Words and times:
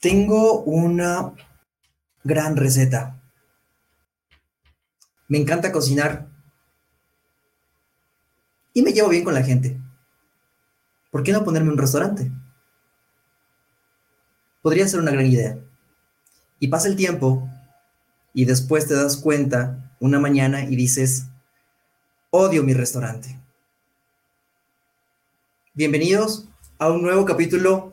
Tengo 0.00 0.62
una 0.62 1.34
gran 2.24 2.56
receta. 2.56 3.20
Me 5.28 5.36
encanta 5.36 5.72
cocinar 5.72 6.26
y 8.72 8.80
me 8.80 8.92
llevo 8.92 9.10
bien 9.10 9.24
con 9.24 9.34
la 9.34 9.42
gente. 9.42 9.78
¿Por 11.10 11.22
qué 11.22 11.32
no 11.32 11.44
ponerme 11.44 11.70
un 11.70 11.76
restaurante? 11.76 12.32
Podría 14.62 14.88
ser 14.88 15.00
una 15.00 15.10
gran 15.10 15.26
idea. 15.26 15.58
Y 16.58 16.68
pasa 16.68 16.88
el 16.88 16.96
tiempo 16.96 17.46
y 18.32 18.46
después 18.46 18.88
te 18.88 18.94
das 18.94 19.18
cuenta 19.18 19.94
una 20.00 20.18
mañana 20.18 20.64
y 20.64 20.76
dices, 20.76 21.26
odio 22.30 22.62
mi 22.62 22.72
restaurante. 22.72 23.38
Bienvenidos 25.74 26.48
a 26.78 26.90
un 26.90 27.02
nuevo 27.02 27.26
capítulo 27.26 27.92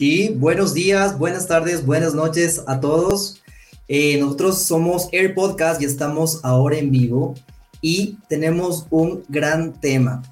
Y 0.00 0.28
buenos 0.28 0.74
días, 0.74 1.18
buenas 1.18 1.48
tardes, 1.48 1.84
buenas 1.84 2.14
noches 2.14 2.62
a 2.68 2.78
todos. 2.78 3.42
Eh, 3.88 4.16
nosotros 4.20 4.62
somos 4.62 5.08
Air 5.10 5.34
Podcast 5.34 5.82
y 5.82 5.86
estamos 5.86 6.38
ahora 6.44 6.76
en 6.76 6.92
vivo 6.92 7.34
y 7.80 8.16
tenemos 8.28 8.86
un 8.90 9.24
gran 9.28 9.72
tema. 9.72 10.22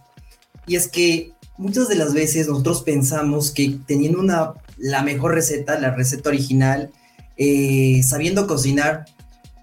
Y 0.68 0.76
es 0.76 0.86
que 0.86 1.32
muchas 1.58 1.88
de 1.88 1.96
las 1.96 2.14
veces 2.14 2.46
nosotros 2.46 2.84
pensamos 2.84 3.50
que 3.50 3.80
teniendo 3.88 4.20
una, 4.20 4.54
la 4.76 5.02
mejor 5.02 5.34
receta, 5.34 5.80
la 5.80 5.90
receta 5.90 6.28
original, 6.28 6.92
eh, 7.36 8.02
sabiendo 8.04 8.46
cocinar, 8.46 9.06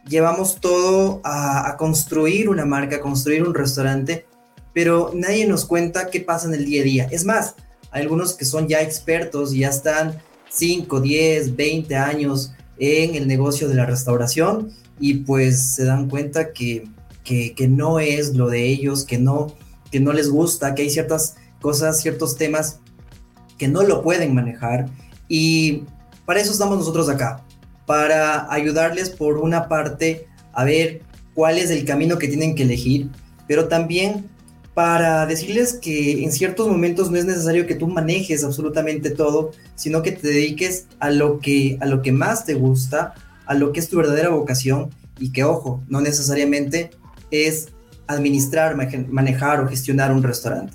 llevamos 0.05 0.59
todo 0.59 1.21
a, 1.23 1.69
a 1.69 1.77
construir 1.77 2.49
una 2.49 2.65
marca, 2.65 2.97
a 2.97 3.01
construir 3.01 3.41
un 3.43 3.53
restaurante, 3.53 4.25
pero 4.73 5.11
nadie 5.15 5.47
nos 5.47 5.63
cuenta 5.63 6.09
qué 6.09 6.19
pasa 6.19 6.49
en 6.49 6.55
el 6.55 6.65
día 6.65 6.81
a 6.81 6.83
día. 6.83 7.07
Es 7.09 7.23
más, 7.23 7.55
algunos 7.93 8.33
que 8.33 8.45
son 8.45 8.67
ya 8.67 8.81
expertos 8.81 9.53
y 9.53 9.59
ya 9.59 9.69
están 9.69 10.17
5, 10.49 10.99
10, 10.99 11.55
20 11.55 11.95
años 11.95 12.53
en 12.77 13.15
el 13.15 13.27
negocio 13.27 13.69
de 13.69 13.75
la 13.75 13.85
restauración 13.85 14.71
y 14.99 15.15
pues 15.15 15.75
se 15.75 15.85
dan 15.85 16.09
cuenta 16.09 16.53
que, 16.53 16.87
que, 17.23 17.53
que, 17.53 17.67
no 17.67 17.99
es 17.99 18.35
lo 18.35 18.49
de 18.49 18.67
ellos, 18.67 19.05
que 19.05 19.17
no, 19.17 19.55
que 19.91 19.99
no 19.99 20.11
les 20.13 20.29
gusta, 20.29 20.75
que 20.75 20.83
hay 20.83 20.89
ciertas 20.89 21.35
cosas, 21.61 22.01
ciertos 22.01 22.35
temas 22.35 22.79
que 23.57 23.67
no 23.67 23.83
lo 23.83 24.01
pueden 24.01 24.33
manejar. 24.33 24.89
Y 25.27 25.83
para 26.25 26.39
eso 26.39 26.51
estamos 26.51 26.77
nosotros 26.77 27.09
acá, 27.09 27.43
para 27.85 28.51
ayudarles 28.51 29.09
por 29.09 29.37
una 29.37 29.67
parte 29.67 30.27
a 30.53 30.63
ver 30.63 31.01
cuál 31.33 31.57
es 31.57 31.71
el 31.71 31.85
camino 31.85 32.17
que 32.17 32.27
tienen 32.27 32.55
que 32.55 32.63
elegir, 32.63 33.09
pero 33.47 33.67
también 33.67 34.29
para 34.73 35.25
decirles 35.25 35.73
que 35.73 36.23
en 36.23 36.31
ciertos 36.31 36.67
momentos 36.67 37.11
no 37.11 37.17
es 37.17 37.25
necesario 37.25 37.67
que 37.67 37.75
tú 37.75 37.87
manejes 37.87 38.43
absolutamente 38.43 39.11
todo, 39.11 39.51
sino 39.75 40.01
que 40.01 40.11
te 40.11 40.27
dediques 40.27 40.87
a 40.99 41.11
lo 41.11 41.39
que, 41.39 41.77
a 41.79 41.85
lo 41.85 42.01
que 42.01 42.11
más 42.11 42.45
te 42.45 42.55
gusta, 42.55 43.13
a 43.45 43.53
lo 43.53 43.71
que 43.71 43.79
es 43.79 43.89
tu 43.89 43.97
verdadera 43.97 44.29
vocación 44.29 44.89
y 45.19 45.31
que, 45.31 45.43
ojo, 45.43 45.83
no 45.87 46.01
necesariamente 46.01 46.89
es 47.29 47.69
administrar, 48.07 48.75
manejar 49.09 49.59
o 49.59 49.67
gestionar 49.67 50.11
un 50.11 50.23
restaurante. 50.23 50.73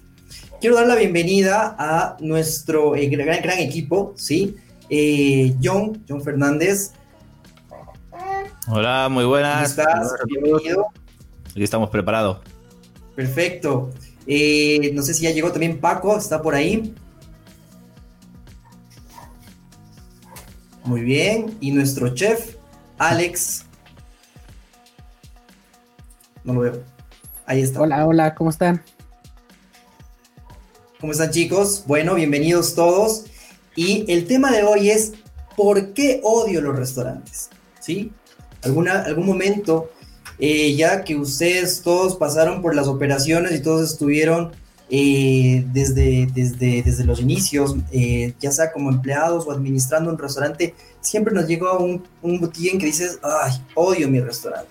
Quiero 0.61 0.77
dar 0.77 0.87
la 0.87 0.95
bienvenida 0.95 1.77
a 1.79 2.17
nuestro 2.21 2.95
eh, 2.97 3.09
gran, 3.09 3.43
gran, 3.43 3.59
equipo, 3.59 4.15
¿sí? 4.17 4.57
Eh, 4.91 5.55
John, 5.63 6.05
John 6.09 6.23
Fernández. 6.23 6.93
Hola, 8.69 9.09
muy 9.11 9.25
buenas. 9.25 9.75
¿Cómo 9.75 9.89
estás? 9.89 10.15
Bienvenido. 10.27 10.87
Aquí 11.51 11.63
estamos 11.63 11.91
preparados. 11.91 12.39
Perfecto. 13.19 13.91
Eh, 14.29 14.93
no 14.95 15.03
sé 15.03 15.13
si 15.13 15.25
ya 15.25 15.33
llegó 15.33 15.51
también 15.51 15.81
Paco, 15.81 16.17
está 16.17 16.41
por 16.41 16.55
ahí. 16.55 16.95
Muy 20.85 21.01
bien. 21.01 21.57
Y 21.61 21.73
nuestro 21.73 22.15
chef, 22.15 22.55
Alex. 22.97 23.65
No 26.45 26.55
lo 26.55 26.61
veo. 26.61 26.85
Ahí 27.45 27.61
está. 27.61 27.81
Hola, 27.81 28.07
hola, 28.07 28.37
¿cómo 28.37 28.51
están? 28.51 28.85
¿Cómo 31.01 31.11
están 31.11 31.33
chicos? 31.33 31.83
Bueno, 31.89 32.15
bienvenidos 32.15 32.77
todos. 32.77 33.25
Y 33.75 34.05
el 34.07 34.29
tema 34.29 34.53
de 34.53 34.63
hoy 34.63 34.91
es 34.91 35.15
¿por 35.57 35.93
qué 35.93 36.21
odio 36.23 36.61
los 36.61 36.77
restaurantes? 36.77 37.51
¿Sí? 37.81 38.13
¿Alguna, 38.63 39.01
algún 39.03 39.27
momento 39.27 39.91
eh, 40.39 40.77
ya 40.77 41.03
que 41.03 41.17
ustedes 41.17 41.83
todos 41.83 42.17
pasaron 42.17 42.63
por 42.63 42.75
las 42.75 42.87
operaciones 42.87 43.53
y 43.57 43.61
todos 43.61 43.91
estuvieron 43.91 44.53
eh, 44.89 45.65
desde, 45.73 46.29
desde, 46.33 46.83
desde 46.83 47.05
los 47.05 47.21
inicios, 47.21 47.75
eh, 47.91 48.35
ya 48.39 48.53
sea 48.53 48.73
como 48.73 48.91
empleados 48.91 49.47
o 49.47 49.53
administrando 49.53 50.11
un 50.11 50.19
restaurante, 50.19 50.75
siempre 51.01 51.35
nos 51.35 51.49
llegó 51.49 51.79
un, 51.79 52.05
un 52.23 52.41
botín 52.41 52.79
que 52.79 52.87
dices, 52.87 53.19
ay, 53.23 53.61
odio 53.75 54.09
mi 54.09 54.21
restaurante, 54.21 54.71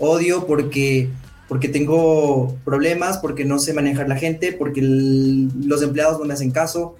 odio 0.00 0.44
porque, 0.44 1.08
porque 1.48 1.68
tengo 1.68 2.56
problemas, 2.64 3.18
porque 3.18 3.44
no 3.44 3.60
sé 3.60 3.72
manejar 3.72 4.08
la 4.08 4.16
gente, 4.16 4.52
porque 4.52 4.82
los 4.82 5.82
empleados 5.82 6.18
no 6.18 6.24
me 6.24 6.34
hacen 6.34 6.50
caso, 6.50 6.96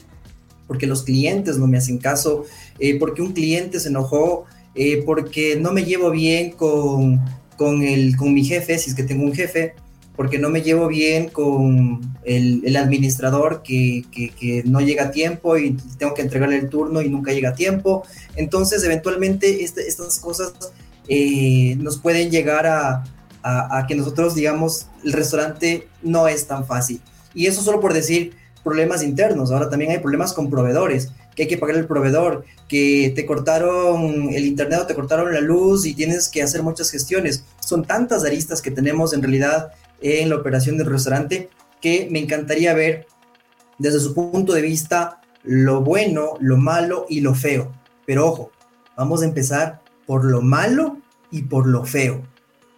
porque 0.69 0.87
los 0.87 1.03
clientes 1.03 1.59
no 1.59 1.67
me 1.67 1.79
hacen 1.79 1.99
caso, 1.99 2.45
porque 3.01 3.23
un 3.23 3.33
cliente 3.33 3.81
se 3.81 3.89
enojó, 3.89 4.45
porque 5.05 5.57
no 5.61 5.73
me 5.73 5.85
llevo 5.85 6.11
bien 6.11 6.53
con 6.53 7.21
con, 7.57 7.83
el, 7.83 8.17
con 8.17 8.35
mi 8.35 8.45
jefe, 8.45 8.79
si 8.79 8.91
es 8.91 8.97
que 8.97 9.03
tengo 9.03 9.25
un 9.25 9.35
jefe, 9.35 9.75
porque 10.17 10.39
no 10.39 10.49
me 10.49 10.63
llevo 10.63 10.89
bien 10.89 11.29
con 11.29 12.01
el, 12.25 12.63
el 12.65 12.77
administrador 12.77 13.63
que, 13.63 14.05
que, 14.11 14.31
que, 14.31 14.63
no 14.65 14.81
llega 14.81 15.05
a 15.05 15.11
tiempo 15.11 15.59
y 15.59 15.77
tengo 15.99 16.15
que 16.15 16.23
entregarle 16.23 16.57
el 16.57 16.71
turno 16.71 17.03
y 17.03 17.11
nunca 17.11 17.33
llega 17.33 17.51
a 17.51 17.55
tiempo. 17.55 18.05
Entonces, 18.35 18.83
eventualmente, 18.83 19.63
este, 19.63 19.87
estas 19.87 20.19
cosas 20.19 20.55
eh, 21.09 21.77
nos 21.77 21.99
pueden 21.99 22.31
llegar 22.31 22.67
a, 22.67 23.05
a, 23.43 23.79
a, 23.79 23.87
que 23.87 23.95
nosotros, 23.95 24.35
digamos, 24.35 24.87
el 25.05 25.13
restaurante 25.13 25.87
no 26.03 26.29
es 26.29 26.47
tan 26.47 26.67
fácil. 26.67 27.01
Y 27.35 27.47
eso 27.47 27.61
solo 27.63 27.81
por 27.81 27.93
decir 27.93 28.33
problemas 28.65 29.03
internos. 29.03 29.53
Ahora 29.53 29.69
también 29.69 29.91
hay 29.93 29.99
problemas 29.99 30.33
con 30.33 30.51
proveedores 30.51 31.11
que 31.37 31.43
hay 31.43 31.49
que 31.49 31.59
pagar 31.59 31.77
el 31.77 31.87
proveedor, 31.87 32.45
que 32.67 33.13
te 33.15 33.27
cortaron 33.27 34.31
el 34.33 34.47
internet 34.47 34.81
o 34.83 34.87
te 34.87 34.95
cortaron 34.95 35.33
la 35.33 35.41
luz 35.41 35.87
y 35.87 35.95
tienes 35.95 36.29
que 36.29 36.43
hacer 36.43 36.63
muchas 36.63 36.91
gestiones. 36.91 37.45
Son 37.61 37.85
tantas 37.85 38.25
aristas 38.25 38.63
que 38.63 38.71
tenemos 38.71 39.13
en 39.13 39.23
realidad 39.23 39.73
en 40.01 40.31
la 40.31 40.37
operación 40.37 40.79
del 40.79 40.87
restaurante 40.87 41.51
que 41.81 42.09
me 42.11 42.19
encantaría 42.19 42.75
ver 42.75 43.07
desde 43.79 44.01
su 44.01 44.15
punto 44.15 44.55
de 44.55 44.63
vista 44.63 45.21
lo 45.43 45.83
bueno, 45.83 46.35
lo 46.41 46.57
malo 46.57 47.07
y 47.09 47.21
lo 47.21 47.35
feo. 47.35 47.73
Pero 48.07 48.27
ojo, 48.27 48.51
vamos 48.97 49.23
a 49.23 49.27
empezar 49.27 49.83
por 50.07 50.25
lo 50.25 50.41
malo 50.41 50.99
y 51.31 51.43
por 51.43 51.67
lo 51.67 51.85
feo, 51.85 52.23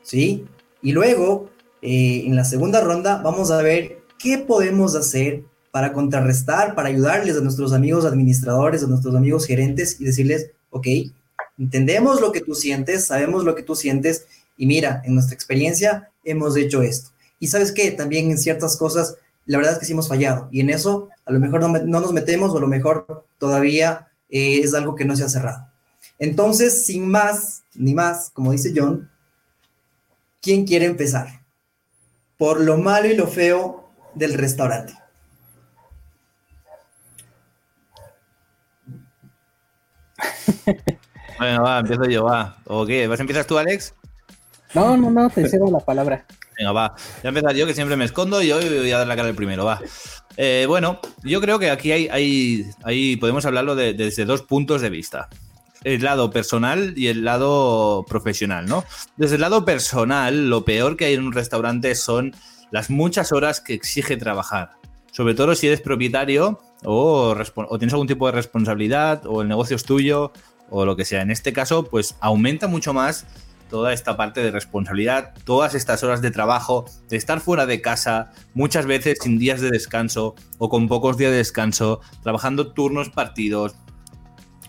¿sí? 0.02 0.46
Y 0.82 0.92
luego, 0.92 1.50
eh, 1.80 2.24
en 2.26 2.34
la 2.34 2.44
segunda 2.44 2.80
ronda, 2.80 3.20
vamos 3.22 3.50
a 3.50 3.62
ver 3.62 4.02
qué 4.18 4.38
podemos 4.38 4.96
hacer 4.96 5.44
para 5.78 5.92
contrarrestar, 5.92 6.74
para 6.74 6.88
ayudarles 6.88 7.36
a 7.36 7.40
nuestros 7.40 7.72
amigos 7.72 8.04
administradores, 8.04 8.82
a 8.82 8.88
nuestros 8.88 9.14
amigos 9.14 9.46
gerentes 9.46 10.00
y 10.00 10.04
decirles, 10.06 10.50
ok, 10.70 10.88
entendemos 11.56 12.20
lo 12.20 12.32
que 12.32 12.40
tú 12.40 12.56
sientes, 12.56 13.06
sabemos 13.06 13.44
lo 13.44 13.54
que 13.54 13.62
tú 13.62 13.76
sientes 13.76 14.26
y 14.56 14.66
mira, 14.66 15.02
en 15.04 15.14
nuestra 15.14 15.36
experiencia 15.36 16.10
hemos 16.24 16.56
hecho 16.56 16.82
esto. 16.82 17.10
Y 17.38 17.46
sabes 17.46 17.70
qué, 17.70 17.92
también 17.92 18.28
en 18.28 18.38
ciertas 18.38 18.76
cosas, 18.76 19.18
la 19.46 19.58
verdad 19.58 19.74
es 19.74 19.78
que 19.78 19.84
sí 19.84 19.92
hemos 19.92 20.08
fallado 20.08 20.48
y 20.50 20.58
en 20.58 20.70
eso 20.70 21.10
a 21.24 21.30
lo 21.30 21.38
mejor 21.38 21.60
no, 21.60 21.68
no 21.68 22.00
nos 22.00 22.12
metemos 22.12 22.50
o 22.50 22.58
a 22.58 22.60
lo 22.60 22.66
mejor 22.66 23.24
todavía 23.38 24.08
eh, 24.30 24.58
es 24.58 24.74
algo 24.74 24.96
que 24.96 25.04
no 25.04 25.14
se 25.14 25.22
ha 25.22 25.28
cerrado. 25.28 25.68
Entonces, 26.18 26.86
sin 26.86 27.08
más 27.08 27.62
ni 27.76 27.94
más, 27.94 28.30
como 28.30 28.50
dice 28.50 28.72
John, 28.74 29.08
¿quién 30.42 30.66
quiere 30.66 30.86
empezar? 30.86 31.44
Por 32.36 32.62
lo 32.62 32.78
malo 32.78 33.06
y 33.06 33.14
lo 33.14 33.28
feo 33.28 33.88
del 34.16 34.34
restaurante. 34.34 34.94
Bueno, 41.38 41.62
va, 41.62 41.78
empiezo 41.80 42.04
yo, 42.06 42.24
va. 42.24 42.56
¿O 42.64 42.84
qué? 42.84 43.06
¿Vas 43.06 43.20
empiezas 43.20 43.46
tú, 43.46 43.58
Alex? 43.58 43.94
No, 44.74 44.96
no, 44.96 45.10
no, 45.10 45.30
te 45.30 45.48
cedo 45.48 45.70
la 45.70 45.78
palabra. 45.78 46.24
Venga, 46.58 46.72
va. 46.72 46.88
Voy 46.88 47.24
a 47.24 47.28
empezar 47.28 47.54
yo, 47.54 47.66
que 47.66 47.74
siempre 47.74 47.96
me 47.96 48.04
escondo, 48.04 48.42
y 48.42 48.50
hoy 48.50 48.68
voy 48.68 48.90
a 48.90 48.98
dar 48.98 49.06
la 49.06 49.16
cara 49.16 49.28
el 49.28 49.34
primero, 49.34 49.64
va. 49.64 49.80
Eh, 50.36 50.64
bueno, 50.68 51.00
yo 51.22 51.40
creo 51.40 51.58
que 51.58 51.70
aquí 51.70 51.92
hay, 51.92 52.08
hay, 52.08 52.66
hay 52.84 53.16
podemos 53.16 53.44
hablarlo 53.46 53.74
de- 53.76 53.94
desde 53.94 54.24
dos 54.24 54.42
puntos 54.42 54.80
de 54.82 54.90
vista. 54.90 55.28
El 55.84 56.02
lado 56.02 56.30
personal 56.30 56.94
y 56.96 57.06
el 57.06 57.24
lado 57.24 58.04
profesional, 58.08 58.66
¿no? 58.66 58.84
Desde 59.16 59.36
el 59.36 59.40
lado 59.40 59.64
personal, 59.64 60.50
lo 60.50 60.64
peor 60.64 60.96
que 60.96 61.04
hay 61.06 61.14
en 61.14 61.24
un 61.24 61.32
restaurante 61.32 61.94
son 61.94 62.34
las 62.72 62.90
muchas 62.90 63.30
horas 63.32 63.60
que 63.60 63.74
exige 63.74 64.16
trabajar. 64.16 64.72
Sobre 65.12 65.34
todo 65.34 65.54
si 65.54 65.68
eres 65.68 65.80
propietario 65.80 66.60
o, 66.84 67.34
tienes 67.78 67.92
algún 67.92 68.06
tipo 68.06 68.26
de 68.26 68.32
responsabilidad 68.32 69.26
o 69.26 69.42
el 69.42 69.48
negocio 69.48 69.76
es 69.76 69.84
tuyo 69.84 70.32
o 70.70 70.84
lo 70.84 70.96
que 70.96 71.04
sea. 71.04 71.22
En 71.22 71.30
este 71.30 71.52
caso, 71.52 71.84
pues 71.84 72.16
aumenta 72.20 72.68
mucho 72.68 72.92
más 72.92 73.26
toda 73.70 73.92
esta 73.92 74.16
parte 74.16 74.42
de 74.42 74.50
responsabilidad, 74.50 75.34
todas 75.44 75.74
estas 75.74 76.02
horas 76.02 76.22
de 76.22 76.30
trabajo, 76.30 76.86
de 77.08 77.16
estar 77.16 77.40
fuera 77.40 77.66
de 77.66 77.80
casa, 77.82 78.30
muchas 78.54 78.86
veces 78.86 79.18
sin 79.20 79.38
días 79.38 79.60
de 79.60 79.70
descanso 79.70 80.34
o 80.58 80.68
con 80.68 80.88
pocos 80.88 81.18
días 81.18 81.30
de 81.30 81.38
descanso, 81.38 82.00
trabajando 82.22 82.72
turnos 82.72 83.10
partidos, 83.10 83.74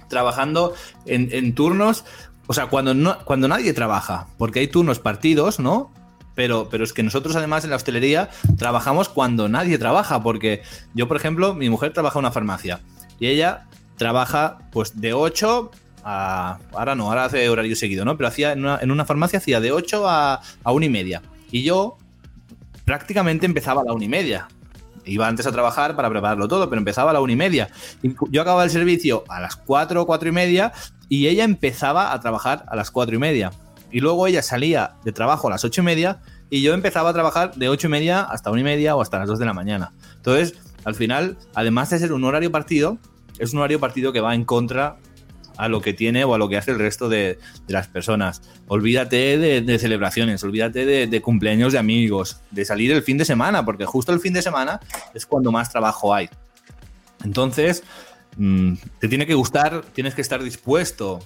trabajando 0.09 0.73
en, 1.05 1.29
en 1.31 1.55
turnos, 1.55 2.03
o 2.47 2.53
sea, 2.53 2.67
cuando, 2.67 2.93
no, 2.93 3.23
cuando 3.25 3.47
nadie 3.47 3.73
trabaja, 3.73 4.27
porque 4.37 4.59
hay 4.59 4.67
turnos 4.67 4.99
partidos, 4.99 5.59
¿no? 5.59 5.91
Pero, 6.39 6.69
pero 6.69 6.85
es 6.85 6.93
que 6.93 7.03
nosotros 7.03 7.35
además 7.35 7.65
en 7.65 7.69
la 7.69 7.75
hostelería 7.75 8.29
trabajamos 8.57 9.09
cuando 9.09 9.49
nadie 9.49 9.77
trabaja, 9.77 10.23
porque 10.23 10.61
yo, 10.93 11.05
por 11.09 11.17
ejemplo, 11.17 11.53
mi 11.53 11.69
mujer 11.69 11.91
trabaja 11.91 12.17
en 12.17 12.23
una 12.23 12.31
farmacia 12.31 12.79
y 13.19 13.27
ella 13.27 13.67
trabaja 13.97 14.59
pues 14.71 15.01
de 15.01 15.11
8 15.11 15.69
a... 16.05 16.59
Ahora 16.71 16.95
no, 16.95 17.09
ahora 17.09 17.25
hace 17.25 17.49
horario 17.49 17.75
seguido, 17.75 18.05
¿no? 18.05 18.15
Pero 18.15 18.29
hacía 18.29 18.53
en 18.53 18.59
una, 18.59 18.79
una 18.81 19.03
farmacia 19.03 19.39
hacía 19.39 19.59
de 19.59 19.73
8 19.73 20.07
a, 20.07 20.39
a 20.63 20.71
1 20.71 20.85
y 20.85 20.87
media. 20.87 21.21
Y 21.51 21.63
yo 21.63 21.97
prácticamente 22.85 23.45
empezaba 23.45 23.81
a 23.81 23.83
la 23.83 23.91
1 23.91 24.05
y 24.05 24.07
media. 24.07 24.47
Iba 25.03 25.27
antes 25.27 25.45
a 25.45 25.51
trabajar 25.51 25.97
para 25.97 26.09
prepararlo 26.09 26.47
todo, 26.47 26.69
pero 26.69 26.79
empezaba 26.79 27.11
a 27.11 27.15
la 27.15 27.19
1 27.19 27.33
y 27.33 27.35
media. 27.35 27.67
Yo 28.31 28.41
acababa 28.41 28.63
el 28.63 28.69
servicio 28.69 29.25
a 29.27 29.41
las 29.41 29.57
4 29.57 30.01
o 30.01 30.05
4 30.05 30.29
y 30.29 30.31
media 30.31 30.71
y 31.09 31.27
ella 31.27 31.43
empezaba 31.43 32.13
a 32.13 32.19
trabajar 32.21 32.63
a 32.69 32.77
las 32.77 32.91
4 32.91 33.13
y 33.13 33.19
media. 33.19 33.51
Y 33.91 34.01
luego 34.01 34.27
ella 34.27 34.41
salía 34.41 34.95
de 35.03 35.11
trabajo 35.11 35.47
a 35.47 35.51
las 35.51 35.63
8 35.63 35.81
y 35.81 35.83
media 35.83 36.21
y 36.49 36.61
yo 36.61 36.73
empezaba 36.73 37.09
a 37.09 37.13
trabajar 37.13 37.55
de 37.55 37.69
8 37.69 37.87
y 37.87 37.89
media 37.89 38.21
hasta 38.21 38.51
1 38.51 38.61
y 38.61 38.63
media 38.63 38.95
o 38.95 39.01
hasta 39.01 39.19
las 39.19 39.27
2 39.27 39.39
de 39.39 39.45
la 39.45 39.53
mañana. 39.53 39.93
Entonces, 40.15 40.55
al 40.85 40.95
final, 40.95 41.37
además 41.53 41.89
de 41.89 41.99
ser 41.99 42.13
un 42.13 42.23
horario 42.23 42.51
partido, 42.51 42.97
es 43.39 43.53
un 43.53 43.59
horario 43.59 43.79
partido 43.79 44.13
que 44.13 44.21
va 44.21 44.35
en 44.35 44.45
contra 44.45 44.97
a 45.57 45.67
lo 45.67 45.81
que 45.81 45.93
tiene 45.93 46.23
o 46.23 46.33
a 46.33 46.37
lo 46.37 46.47
que 46.47 46.55
hace 46.55 46.71
el 46.71 46.79
resto 46.79 47.09
de, 47.09 47.37
de 47.67 47.73
las 47.73 47.87
personas. 47.87 48.41
Olvídate 48.67 49.37
de, 49.37 49.79
celebraciones, 49.79 50.41
olvídate 50.43 50.85
de, 50.85 51.05
de 51.05 51.21
cumpleaños 51.21 51.73
de 51.73 51.79
amigos, 51.79 52.39
de 52.49 52.63
salir 52.63 52.93
el 52.93 53.03
fin 53.03 53.17
de 53.17 53.25
semana, 53.25 53.65
porque 53.65 53.85
justo 53.85 54.13
el 54.13 54.21
fin 54.21 54.31
de 54.31 54.41
semana 54.41 54.79
es 55.13 55.25
cuando 55.25 55.51
más 55.51 55.69
trabajo 55.69 56.13
hay. 56.13 56.29
Entonces, 57.25 57.83
mm, 58.37 58.73
te 58.99 59.09
tiene 59.09 59.25
que 59.27 59.33
gustar, 59.33 59.83
tienes 59.93 60.15
que 60.15 60.21
estar 60.21 60.41
dispuesto 60.41 61.19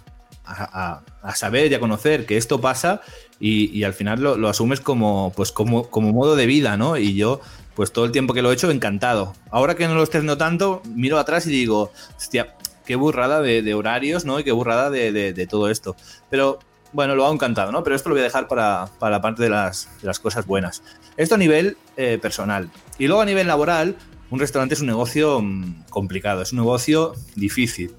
a, 0.45 1.01
saber 1.35 1.71
y 1.71 1.75
a 1.75 1.79
conocer 1.79 2.25
que 2.25 2.37
esto 2.37 2.59
pasa 2.61 3.01
y, 3.39 3.83
al 3.83 3.93
final 3.93 4.21
lo, 4.21 4.37
lo 4.37 4.49
asumes 4.49 4.79
como, 4.79 5.33
pues 5.35 5.51
como, 5.51 5.89
como 5.89 6.11
modo 6.13 6.35
de 6.35 6.45
vida, 6.45 6.77
¿no? 6.77 6.97
Y 6.97 7.15
yo, 7.15 7.41
pues 7.75 7.91
todo 7.91 8.05
el 8.05 8.11
tiempo 8.11 8.33
que 8.33 8.41
lo 8.41 8.51
he 8.51 8.53
hecho, 8.53 8.71
encantado. 8.71 9.33
Ahora 9.51 9.75
que 9.75 9.87
no 9.87 9.95
lo 9.95 10.03
estoy 10.03 10.19
haciendo 10.19 10.37
tanto, 10.37 10.81
miro 10.93 11.17
atrás 11.19 11.45
y 11.47 11.49
digo, 11.49 11.91
hostia, 12.17 12.55
qué 12.85 12.95
burrada 12.95 13.41
de, 13.41 13.61
de 13.61 13.73
horarios, 13.73 14.25
¿no? 14.25 14.39
Y 14.39 14.43
qué 14.43 14.51
burrada 14.51 14.89
de, 14.89 15.11
de- 15.11 15.33
de 15.33 15.47
todo 15.47 15.69
esto. 15.69 15.95
Pero 16.29 16.59
bueno, 16.93 17.15
lo 17.15 17.23
hago 17.25 17.33
encantado, 17.33 17.71
¿no? 17.71 17.83
Pero 17.83 17.95
esto 17.95 18.09
lo 18.09 18.15
voy 18.15 18.21
a 18.21 18.25
dejar 18.25 18.47
para, 18.47 18.87
para 18.99 19.11
la 19.17 19.21
parte 19.21 19.43
de 19.43 19.49
las, 19.49 19.89
de 20.01 20.07
las 20.07 20.19
cosas 20.19 20.45
buenas. 20.45 20.83
Esto 21.17 21.35
a 21.35 21.37
nivel 21.37 21.77
eh, 21.97 22.19
personal. 22.21 22.69
Y 22.99 23.07
luego 23.07 23.21
a 23.21 23.25
nivel 23.25 23.47
laboral, 23.47 23.95
un 24.29 24.39
restaurante 24.39 24.75
es 24.75 24.81
un 24.81 24.87
negocio 24.87 25.41
mm, 25.41 25.85
complicado, 25.89 26.41
es 26.43 26.51
un 26.53 26.59
negocio 26.59 27.13
difícil. 27.35 27.93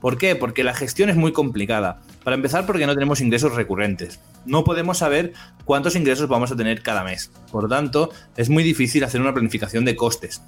¿Por 0.00 0.16
qué? 0.18 0.36
Porque 0.36 0.62
la 0.64 0.74
gestión 0.74 1.10
es 1.10 1.16
muy 1.16 1.32
complicada. 1.32 2.00
Para 2.22 2.36
empezar, 2.36 2.66
porque 2.66 2.86
no 2.86 2.94
tenemos 2.94 3.20
ingresos 3.20 3.54
recurrentes. 3.54 4.20
No 4.46 4.62
podemos 4.64 4.98
saber 4.98 5.32
cuántos 5.64 5.96
ingresos 5.96 6.28
vamos 6.28 6.52
a 6.52 6.56
tener 6.56 6.82
cada 6.82 7.02
mes. 7.02 7.30
Por 7.50 7.64
lo 7.64 7.68
tanto, 7.68 8.10
es 8.36 8.48
muy 8.48 8.62
difícil 8.62 9.02
hacer 9.04 9.20
una 9.20 9.32
planificación 9.34 9.84
de 9.84 9.96
costes. 9.96 10.40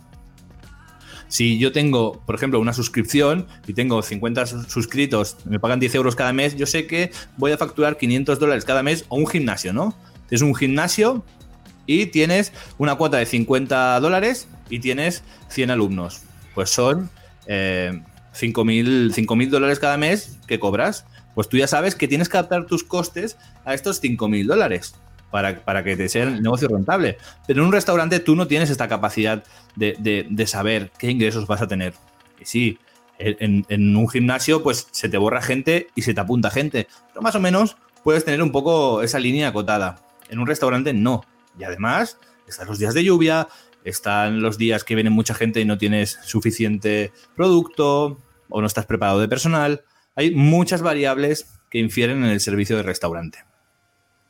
Si 1.28 1.58
yo 1.58 1.70
tengo, 1.70 2.20
por 2.26 2.34
ejemplo, 2.34 2.58
una 2.58 2.72
suscripción 2.72 3.46
y 3.66 3.72
tengo 3.72 4.02
50 4.02 4.46
sus- 4.46 4.66
suscritos, 4.66 5.36
me 5.44 5.60
pagan 5.60 5.78
10 5.78 5.94
euros 5.94 6.16
cada 6.16 6.32
mes, 6.32 6.56
yo 6.56 6.66
sé 6.66 6.86
que 6.86 7.12
voy 7.36 7.52
a 7.52 7.56
facturar 7.58 7.96
500 7.98 8.38
dólares 8.40 8.64
cada 8.64 8.82
mes 8.82 9.04
o 9.08 9.16
un 9.16 9.26
gimnasio, 9.28 9.72
¿no? 9.72 9.94
Es 10.30 10.42
un 10.42 10.54
gimnasio 10.56 11.24
y 11.86 12.06
tienes 12.06 12.52
una 12.78 12.96
cuota 12.96 13.18
de 13.18 13.26
50 13.26 14.00
dólares 14.00 14.48
y 14.70 14.80
tienes 14.80 15.22
100 15.48 15.70
alumnos. 15.70 16.22
Pues 16.54 16.70
son 16.70 17.10
eh, 17.46 18.02
5.000 18.34 19.12
5.000 19.14 19.48
dólares 19.50 19.78
cada 19.78 19.96
mes 19.96 20.38
que 20.46 20.58
cobras. 20.58 21.06
Pues 21.34 21.48
tú 21.48 21.56
ya 21.56 21.66
sabes 21.66 21.94
que 21.94 22.08
tienes 22.08 22.28
que 22.28 22.36
adaptar 22.38 22.66
tus 22.66 22.84
costes 22.84 23.36
a 23.64 23.74
estos 23.74 24.02
5.000 24.02 24.46
dólares 24.46 24.94
para, 25.30 25.60
para 25.60 25.84
que 25.84 25.96
te 25.96 26.08
sea 26.08 26.24
el 26.24 26.42
negocio 26.42 26.68
rentable. 26.68 27.18
Pero 27.46 27.60
en 27.62 27.66
un 27.66 27.72
restaurante 27.72 28.18
tú 28.20 28.34
no 28.36 28.46
tienes 28.46 28.70
esta 28.70 28.88
capacidad 28.88 29.44
de, 29.76 29.96
de- 29.98 30.26
de 30.28 30.46
saber 30.46 30.90
qué 30.98 31.10
ingresos 31.10 31.46
vas 31.46 31.62
a 31.62 31.68
tener. 31.68 31.94
Y 32.40 32.44
sí, 32.44 32.78
en, 33.18 33.64
en 33.68 33.96
un 33.96 34.08
gimnasio 34.08 34.62
pues 34.62 34.88
se 34.90 35.08
te 35.08 35.18
borra 35.18 35.40
gente 35.42 35.88
y 35.94 36.02
se 36.02 36.14
te 36.14 36.20
apunta 36.20 36.50
gente. 36.50 36.88
Pero 37.08 37.22
más 37.22 37.34
o 37.34 37.40
menos 37.40 37.76
puedes 38.02 38.24
tener 38.24 38.42
un 38.42 38.50
poco 38.50 39.02
esa 39.02 39.18
línea 39.20 39.48
acotada. 39.48 40.00
En 40.30 40.38
un 40.38 40.46
restaurante 40.46 40.92
no. 40.92 41.24
Y 41.58 41.64
además 41.64 42.18
están 42.48 42.66
los 42.66 42.78
días 42.80 42.94
de 42.94 43.04
lluvia, 43.04 43.46
están 43.84 44.42
los 44.42 44.58
días 44.58 44.84
que 44.84 44.94
viene 44.94 45.10
mucha 45.10 45.34
gente 45.34 45.60
y 45.60 45.64
no 45.64 45.78
tienes 45.78 46.18
suficiente 46.24 47.12
producto 47.36 48.18
o 48.48 48.60
no 48.60 48.66
estás 48.66 48.86
preparado 48.86 49.20
de 49.20 49.28
personal. 49.28 49.82
Hay 50.16 50.34
muchas 50.34 50.82
variables 50.82 51.46
que 51.70 51.78
infieren 51.78 52.24
en 52.24 52.30
el 52.30 52.40
servicio 52.40 52.76
de 52.76 52.82
restaurante. 52.82 53.44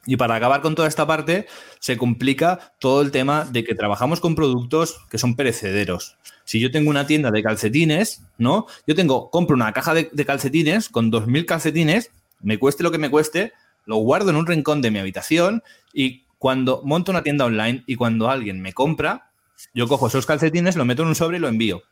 Y 0.06 0.16
para 0.16 0.34
acabar 0.34 0.62
con 0.62 0.74
toda 0.74 0.88
esta 0.88 1.06
parte, 1.06 1.46
se 1.78 1.98
complica 1.98 2.74
todo 2.78 3.02
el 3.02 3.10
tema 3.10 3.44
de 3.44 3.64
que 3.64 3.74
trabajamos 3.74 4.20
con 4.20 4.34
productos 4.34 5.00
que 5.10 5.18
son 5.18 5.36
perecederos. 5.36 6.16
Si 6.44 6.58
yo 6.58 6.70
tengo 6.70 6.88
una 6.88 7.06
tienda 7.06 7.30
de 7.30 7.42
calcetines, 7.42 8.22
¿no? 8.38 8.66
Yo 8.86 8.94
tengo, 8.94 9.30
compro 9.30 9.54
una 9.54 9.72
caja 9.72 9.92
de, 9.92 10.08
de 10.10 10.24
calcetines 10.24 10.88
con 10.88 11.12
2.000 11.12 11.44
calcetines, 11.44 12.10
me 12.40 12.58
cueste 12.58 12.82
lo 12.82 12.90
que 12.90 12.98
me 12.98 13.10
cueste, 13.10 13.52
lo 13.84 13.96
guardo 13.96 14.30
en 14.30 14.36
un 14.36 14.46
rincón 14.46 14.80
de 14.80 14.90
mi 14.90 14.98
habitación 14.98 15.62
y 15.92 16.24
cuando 16.38 16.80
monto 16.84 17.12
una 17.12 17.22
tienda 17.22 17.44
online 17.44 17.84
y 17.86 17.96
cuando 17.96 18.30
alguien 18.30 18.62
me 18.62 18.72
compra, 18.72 19.29
yo 19.74 19.88
cojo 19.88 20.06
esos 20.06 20.26
calcetines, 20.26 20.76
lo 20.76 20.84
meto 20.84 21.02
en 21.02 21.08
un 21.08 21.14
sobre 21.14 21.38
y 21.38 21.40
lo 21.40 21.48
envío. 21.48 21.82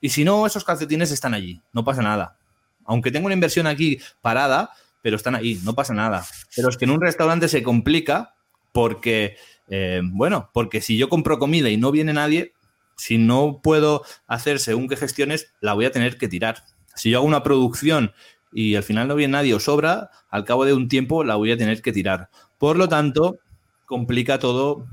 Y 0.00 0.10
si 0.10 0.24
no, 0.24 0.46
esos 0.46 0.64
calcetines 0.64 1.10
están 1.10 1.34
allí, 1.34 1.60
no 1.72 1.84
pasa 1.84 2.02
nada. 2.02 2.36
Aunque 2.84 3.10
tengo 3.10 3.26
una 3.26 3.34
inversión 3.34 3.66
aquí 3.66 3.98
parada, 4.22 4.70
pero 5.02 5.16
están 5.16 5.34
ahí, 5.34 5.60
no 5.64 5.74
pasa 5.74 5.94
nada. 5.94 6.24
Pero 6.54 6.68
es 6.68 6.76
que 6.76 6.84
en 6.84 6.92
un 6.92 7.00
restaurante 7.00 7.48
se 7.48 7.62
complica 7.62 8.34
porque, 8.72 9.36
eh, 9.68 10.00
bueno, 10.04 10.50
porque 10.52 10.80
si 10.80 10.96
yo 10.96 11.08
compro 11.08 11.38
comida 11.38 11.68
y 11.68 11.76
no 11.76 11.90
viene 11.90 12.12
nadie, 12.12 12.52
si 12.96 13.18
no 13.18 13.60
puedo 13.62 14.04
hacer 14.26 14.58
según 14.58 14.88
qué 14.88 14.96
gestiones, 14.96 15.52
la 15.60 15.74
voy 15.74 15.86
a 15.86 15.92
tener 15.92 16.18
que 16.18 16.28
tirar. 16.28 16.64
Si 16.94 17.10
yo 17.10 17.18
hago 17.18 17.26
una 17.26 17.42
producción 17.42 18.12
y 18.52 18.74
al 18.74 18.82
final 18.82 19.08
no 19.08 19.14
viene 19.14 19.32
nadie 19.32 19.54
o 19.54 19.60
sobra, 19.60 20.10
al 20.30 20.44
cabo 20.44 20.64
de 20.64 20.72
un 20.72 20.88
tiempo 20.88 21.24
la 21.24 21.36
voy 21.36 21.52
a 21.52 21.56
tener 21.56 21.80
que 21.80 21.92
tirar. 21.92 22.28
Por 22.58 22.76
lo 22.76 22.88
tanto, 22.88 23.38
complica 23.86 24.38
todo 24.38 24.86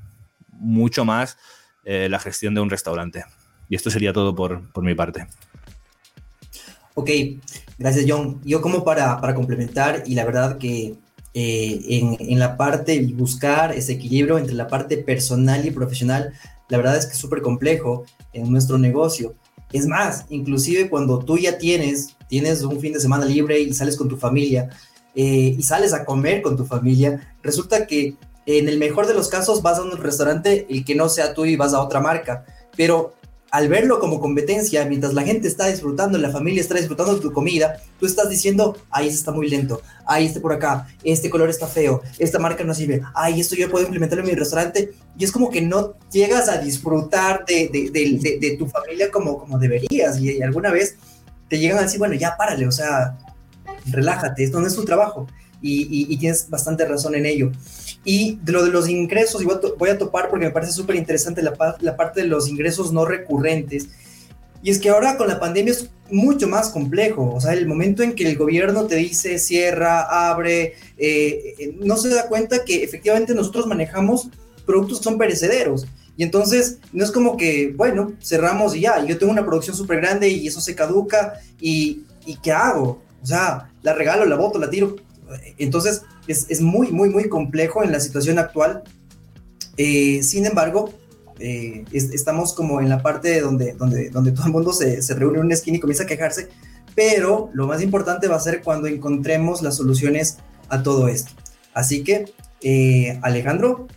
mucho 0.52 1.04
más 1.04 1.38
eh, 1.86 2.10
la 2.10 2.20
gestión 2.20 2.54
de 2.54 2.62
un 2.62 2.70
restaurante. 2.70 3.24
Y 3.70 3.76
esto 3.76 3.90
sería 3.90 4.12
todo 4.12 4.36
por, 4.36 4.70
por 4.72 4.84
mi 4.84 4.96
parte. 4.96 5.28
Ok, 6.96 7.10
gracias 7.78 8.06
John. 8.08 8.42
Yo 8.44 8.62
como 8.62 8.84
para, 8.84 9.20
para 9.22 9.36
complementar 9.36 10.04
y 10.06 10.16
la 10.16 10.26
verdad 10.26 10.58
que 10.58 10.96
eh, 11.34 11.82
en, 11.90 12.18
en 12.20 12.40
la 12.40 12.58
parte 12.58 13.00
buscar 13.14 13.74
ese 13.74 13.94
equilibrio 13.94 14.38
entre 14.38 14.56
la 14.56 14.68
parte 14.68 14.98
personal 14.98 15.66
y 15.66 15.72
profesional, 15.72 16.34
la 16.70 16.78
verdad 16.78 16.98
es 16.98 17.06
que 17.06 17.14
es 17.14 17.18
súper 17.18 17.42
complejo 17.42 18.06
en 18.34 18.52
nuestro 18.52 18.78
negocio. 18.78 19.36
Es 19.72 19.88
más, 19.88 20.26
inclusive 20.30 20.90
cuando 20.90 21.20
tú 21.20 21.38
ya 21.38 21.58
tienes, 21.58 22.16
tienes 22.30 22.62
un 22.64 22.80
fin 22.80 22.94
de 22.94 23.00
semana 23.00 23.26
libre 23.26 23.60
y 23.60 23.74
sales 23.74 23.98
con 23.98 24.08
tu 24.08 24.18
familia 24.18 24.70
eh, 25.16 25.56
y 25.58 25.62
sales 25.64 25.94
a 25.94 26.06
comer 26.06 26.42
con 26.42 26.56
tu 26.56 26.66
familia, 26.66 27.36
resulta 27.44 27.86
que 27.88 28.16
en 28.46 28.70
el 28.70 28.78
mejor 28.78 29.08
de 29.08 29.14
los 29.14 29.30
casos 29.30 29.62
vas 29.62 29.80
a 29.80 29.84
un 29.84 29.98
restaurante 29.98 30.68
el 30.70 30.86
que 30.86 30.96
no 30.96 31.10
sea 31.10 31.34
tú 31.34 31.46
y 31.46 31.56
vas 31.56 31.74
a 31.74 31.82
otra 31.82 32.00
marca, 32.00 32.46
pero 32.76 33.14
al 33.56 33.70
verlo 33.70 34.00
como 34.02 34.20
competencia, 34.20 34.84
mientras 34.84 35.14
la 35.14 35.24
gente 35.24 35.48
está 35.48 35.68
disfrutando, 35.68 36.18
la 36.18 36.30
familia 36.30 36.60
está 36.60 36.76
disfrutando 36.76 37.18
tu 37.22 37.32
comida, 37.32 37.78
tú 37.98 38.06
estás 38.06 38.28
diciendo, 38.28 38.76
ay, 38.90 39.08
este 39.08 39.20
está 39.20 39.32
muy 39.32 39.50
lento, 39.50 39.82
ay, 40.06 40.26
este 40.26 40.42
por 40.42 40.52
acá, 40.52 40.88
este 41.06 41.30
color 41.30 41.50
está 41.50 41.66
feo, 41.66 42.02
esta 42.20 42.38
marca 42.38 42.66
no 42.66 42.74
sirve, 42.74 43.02
ay, 43.14 43.40
esto 43.40 43.56
yo 43.56 43.72
puedo 43.72 43.86
implementarlo 43.86 44.26
en 44.26 44.30
mi 44.32 44.36
restaurante, 44.36 44.92
y 45.18 45.24
es 45.24 45.32
como 45.32 45.50
que 45.50 45.62
no 45.62 45.94
llegas 46.12 46.50
a 46.50 46.58
disfrutar 46.58 47.46
de, 47.46 47.70
de, 47.70 48.56
tu 48.58 48.68
familia 48.68 49.10
como, 49.10 49.40
como 49.40 49.58
deberías, 49.58 50.20
y, 50.20 50.42
alguna 50.42 50.72
vez 50.72 50.98
te 51.48 51.58
llegan 51.58 51.78
a 51.78 51.84
decir, 51.84 52.00
bueno, 52.00 52.16
ya 52.16 52.36
párale, 52.36 52.68
o 52.68 52.72
sea, 52.74 53.18
relájate, 53.86 54.44
esto 54.44 54.60
no 54.60 54.68
es 54.68 54.76
tu 54.76 54.84
trabajo. 54.84 55.28
Y, 55.66 56.18
tienes 56.18 56.50
bastante 56.50 56.86
razón 56.86 57.16
en 57.16 57.26
ello. 57.26 57.52
Y 58.04 58.40
de 58.44 58.52
lo 58.52 58.64
de 58.64 58.72
los 58.72 58.88
ingresos, 58.88 59.42
y 59.42 59.46
voy 59.46 59.90
a, 59.90 59.98
topar 59.98 60.30
porque 60.30 60.46
me 60.46 60.52
parece 60.52 60.72
súper 60.72 60.96
interesante 60.96 61.42
la, 61.42 61.54
la 61.80 61.96
parte 61.96 62.22
de 62.22 62.28
los 62.28 62.48
ingresos 62.48 62.94
no 62.94 63.06
recurrentes. 63.06 63.88
Y 64.66 64.72
es 64.72 64.80
que 64.80 64.90
ahora 64.90 65.16
con 65.16 65.28
la 65.28 65.40
pandemia 65.40 65.74
es 65.74 65.90
mucho 66.10 66.48
más 66.48 66.70
complejo. 66.70 67.34
O 67.36 67.40
sea, 67.40 67.54
el 67.54 67.68
momento 67.68 68.04
en 68.04 68.14
que 68.14 68.28
el 68.28 68.36
gobierno 68.36 68.86
te 68.86 68.96
dice 68.96 69.38
cierra, 69.38 70.30
abre, 70.30 70.74
eh, 70.98 71.56
eh, 71.60 71.76
no 71.80 71.98
se 71.98 72.10
da 72.10 72.28
cuenta 72.28 72.66
que 72.66 72.84
efectivamente 72.84 73.36
nosotros 73.36 73.68
manejamos 73.68 74.30
productos 74.66 75.00
que 75.00 75.04
son 75.04 75.18
perecederos. 75.18 75.86
Y 76.18 76.24
entonces 76.24 76.80
no 76.94 77.04
es 77.04 77.12
como 77.12 77.38
que, 77.38 77.74
bueno, 77.76 78.14
cerramos 78.24 78.76
y 78.76 78.82
ya, 78.82 79.06
yo 79.06 79.18
tengo 79.18 79.32
una 79.32 79.46
producción 79.46 79.76
súper 79.76 79.98
grande 79.98 80.30
y 80.30 80.48
eso 80.48 80.62
se 80.62 80.74
caduca 80.74 81.34
y, 81.60 82.04
y 82.26 82.38
¿qué 82.38 82.52
hago? 82.52 83.04
O 83.22 83.26
sea, 83.26 83.72
la 83.82 83.94
regalo, 83.94 84.26
la 84.26 84.36
boto, 84.36 84.58
la 84.58 84.70
tiro. 84.70 84.96
Entonces 85.58 86.04
es, 86.28 86.46
es 86.50 86.62
muy, 86.62 86.92
muy, 86.92 87.10
muy 87.10 87.30
complejo 87.30 87.84
en 87.84 87.92
la 87.92 88.00
situación 88.00 88.40
actual. 88.40 88.84
Eh, 89.78 90.24
sin 90.24 90.46
embargo, 90.46 90.94
eh, 91.40 91.84
estamos 91.92 92.54
como 92.54 92.80
en 92.80 92.90
la 92.90 93.02
parte 93.02 93.42
donde, 93.42 93.74
donde, 93.74 94.10
donde 94.10 94.32
todo 94.32 94.46
el 94.46 94.54
mundo 94.54 94.72
se, 94.72 95.02
se 95.02 95.14
reúne 95.16 95.40
en 95.40 95.46
una 95.46 95.54
esquina 95.54 95.78
y 95.78 95.80
comienza 95.80 96.04
a 96.04 96.08
quejarse, 96.08 96.50
pero 96.96 97.50
lo 97.54 97.68
más 97.68 97.82
importante 97.82 98.28
va 98.28 98.38
a 98.38 98.40
ser 98.40 98.62
cuando 98.62 98.88
encontremos 98.88 99.62
las 99.62 99.76
soluciones 99.76 100.38
a 100.70 100.82
todo 100.82 101.08
esto. 101.08 101.32
Así 101.74 102.04
que, 102.04 102.32
eh, 102.62 103.20
Alejandro. 103.22 103.88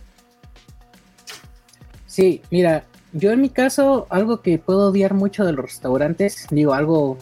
Sí, 2.05 2.41
mira, 2.51 2.85
yo 3.13 3.31
en 3.31 3.41
mi 3.41 3.49
caso, 3.49 4.05
algo 4.09 4.41
que 4.41 4.59
puedo 4.59 4.89
odiar 4.89 5.13
mucho 5.13 5.45
de 5.45 5.53
los 5.53 5.65
restaurantes, 5.65 6.45
digo, 6.51 6.73
algo 6.73 7.17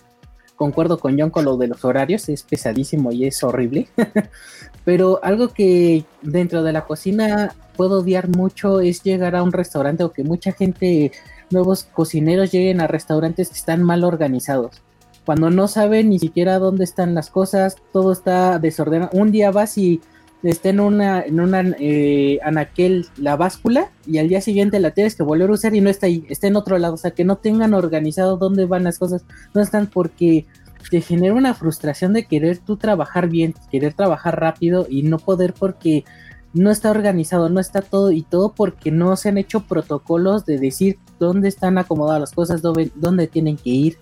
concuerdo 0.58 1.00
con 1.00 1.18
John 1.18 1.30
con 1.30 1.46
lo 1.46 1.56
de 1.56 1.68
los 1.68 1.86
horarios, 1.86 2.28
es 2.28 2.44
pesadísimo 2.44 3.14
y 3.14 3.26
es 3.26 3.42
horrible. 3.44 3.88
Pero 4.84 5.22
algo 5.24 5.50
que 5.50 6.04
dentro 6.22 6.64
de 6.64 6.74
la 6.74 6.86
cocina 6.86 7.56
puedo 7.78 8.00
odiar 8.02 8.28
mucho 8.28 8.82
es 8.82 9.04
llegar 9.04 9.36
a 9.36 9.44
un 9.44 9.54
restaurante 9.54 10.04
o 10.04 10.12
que 10.12 10.24
mucha 10.24 10.52
gente, 10.52 11.14
nuevos 11.52 11.84
cocineros 11.84 12.52
lleguen 12.52 12.82
a 12.82 12.88
restaurantes 12.88 13.50
que 13.50 13.56
están 13.56 13.84
mal 13.84 14.04
organizados. 14.04 14.82
Cuando 15.26 15.50
no 15.50 15.68
saben 15.68 16.10
ni 16.10 16.20
siquiera 16.20 16.58
dónde 16.58 16.86
están 16.86 17.14
las 17.14 17.30
cosas, 17.30 17.76
todo 17.94 18.12
está 18.12 18.60
desordenado. 18.60 19.12
Un 19.14 19.32
día 19.32 19.52
vas 19.52 19.78
y 19.78 20.02
está 20.44 20.70
en 20.70 20.80
una, 20.80 21.22
en 21.22 21.40
una 21.40 21.62
eh, 21.80 22.40
anaquel 22.44 23.08
la 23.18 23.36
báscula 23.36 23.92
y 24.06 24.20
al 24.20 24.30
día 24.30 24.42
siguiente 24.42 24.80
la 24.80 24.92
tienes 24.92 25.16
que 25.16 25.24
volver 25.24 25.50
a 25.50 25.54
usar 25.54 25.76
y 25.76 25.82
no 25.82 25.90
está 25.90 26.06
ahí, 26.06 26.26
está 26.30 26.48
en 26.48 26.56
otro 26.56 26.78
lado. 26.78 26.94
O 26.94 26.98
sea, 26.98 27.12
que 27.12 27.26
no 27.26 27.38
tengan 27.38 27.74
organizado 27.74 28.38
dónde 28.38 28.66
van 28.66 28.84
las 28.84 29.00
cosas, 29.00 29.26
no 29.54 29.62
están 29.62 29.88
porque 29.88 30.46
te 30.90 31.02
genera 31.02 31.34
una 31.34 31.54
frustración 31.54 32.14
de 32.14 32.26
querer 32.26 32.60
tú 32.60 32.78
trabajar 32.78 33.30
bien, 33.30 33.54
querer 33.72 33.94
trabajar 33.94 34.40
rápido 34.40 34.88
y 34.90 35.04
no 35.04 35.18
poder 35.18 35.54
porque 35.54 36.06
no 36.54 36.72
está 36.72 36.92
organizado, 36.92 37.50
no 37.50 37.60
está 37.60 37.82
todo 37.82 38.12
y 38.12 38.22
todo 38.22 38.54
porque 38.54 38.92
no 38.92 39.16
se 39.16 39.30
han 39.30 39.38
hecho 39.38 39.62
protocolos 39.62 40.46
de 40.46 40.60
decir 40.60 40.98
dónde 41.20 41.50
están 41.50 41.78
acomodadas 41.78 42.22
las 42.22 42.32
cosas, 42.32 42.62
dónde, 42.62 42.92
dónde 42.96 43.28
tienen 43.28 43.58
que 43.58 43.70
ir. 43.70 43.98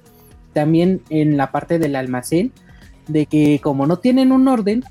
También 0.53 1.01
en 1.09 1.37
la 1.37 1.51
parte 1.51 1.79
del 1.79 1.95
almacén, 1.95 2.53
de 3.07 3.25
que 3.25 3.59
como 3.61 3.87
no 3.87 3.97
tienen 3.97 4.31
un 4.31 4.47
orden, 4.47 4.83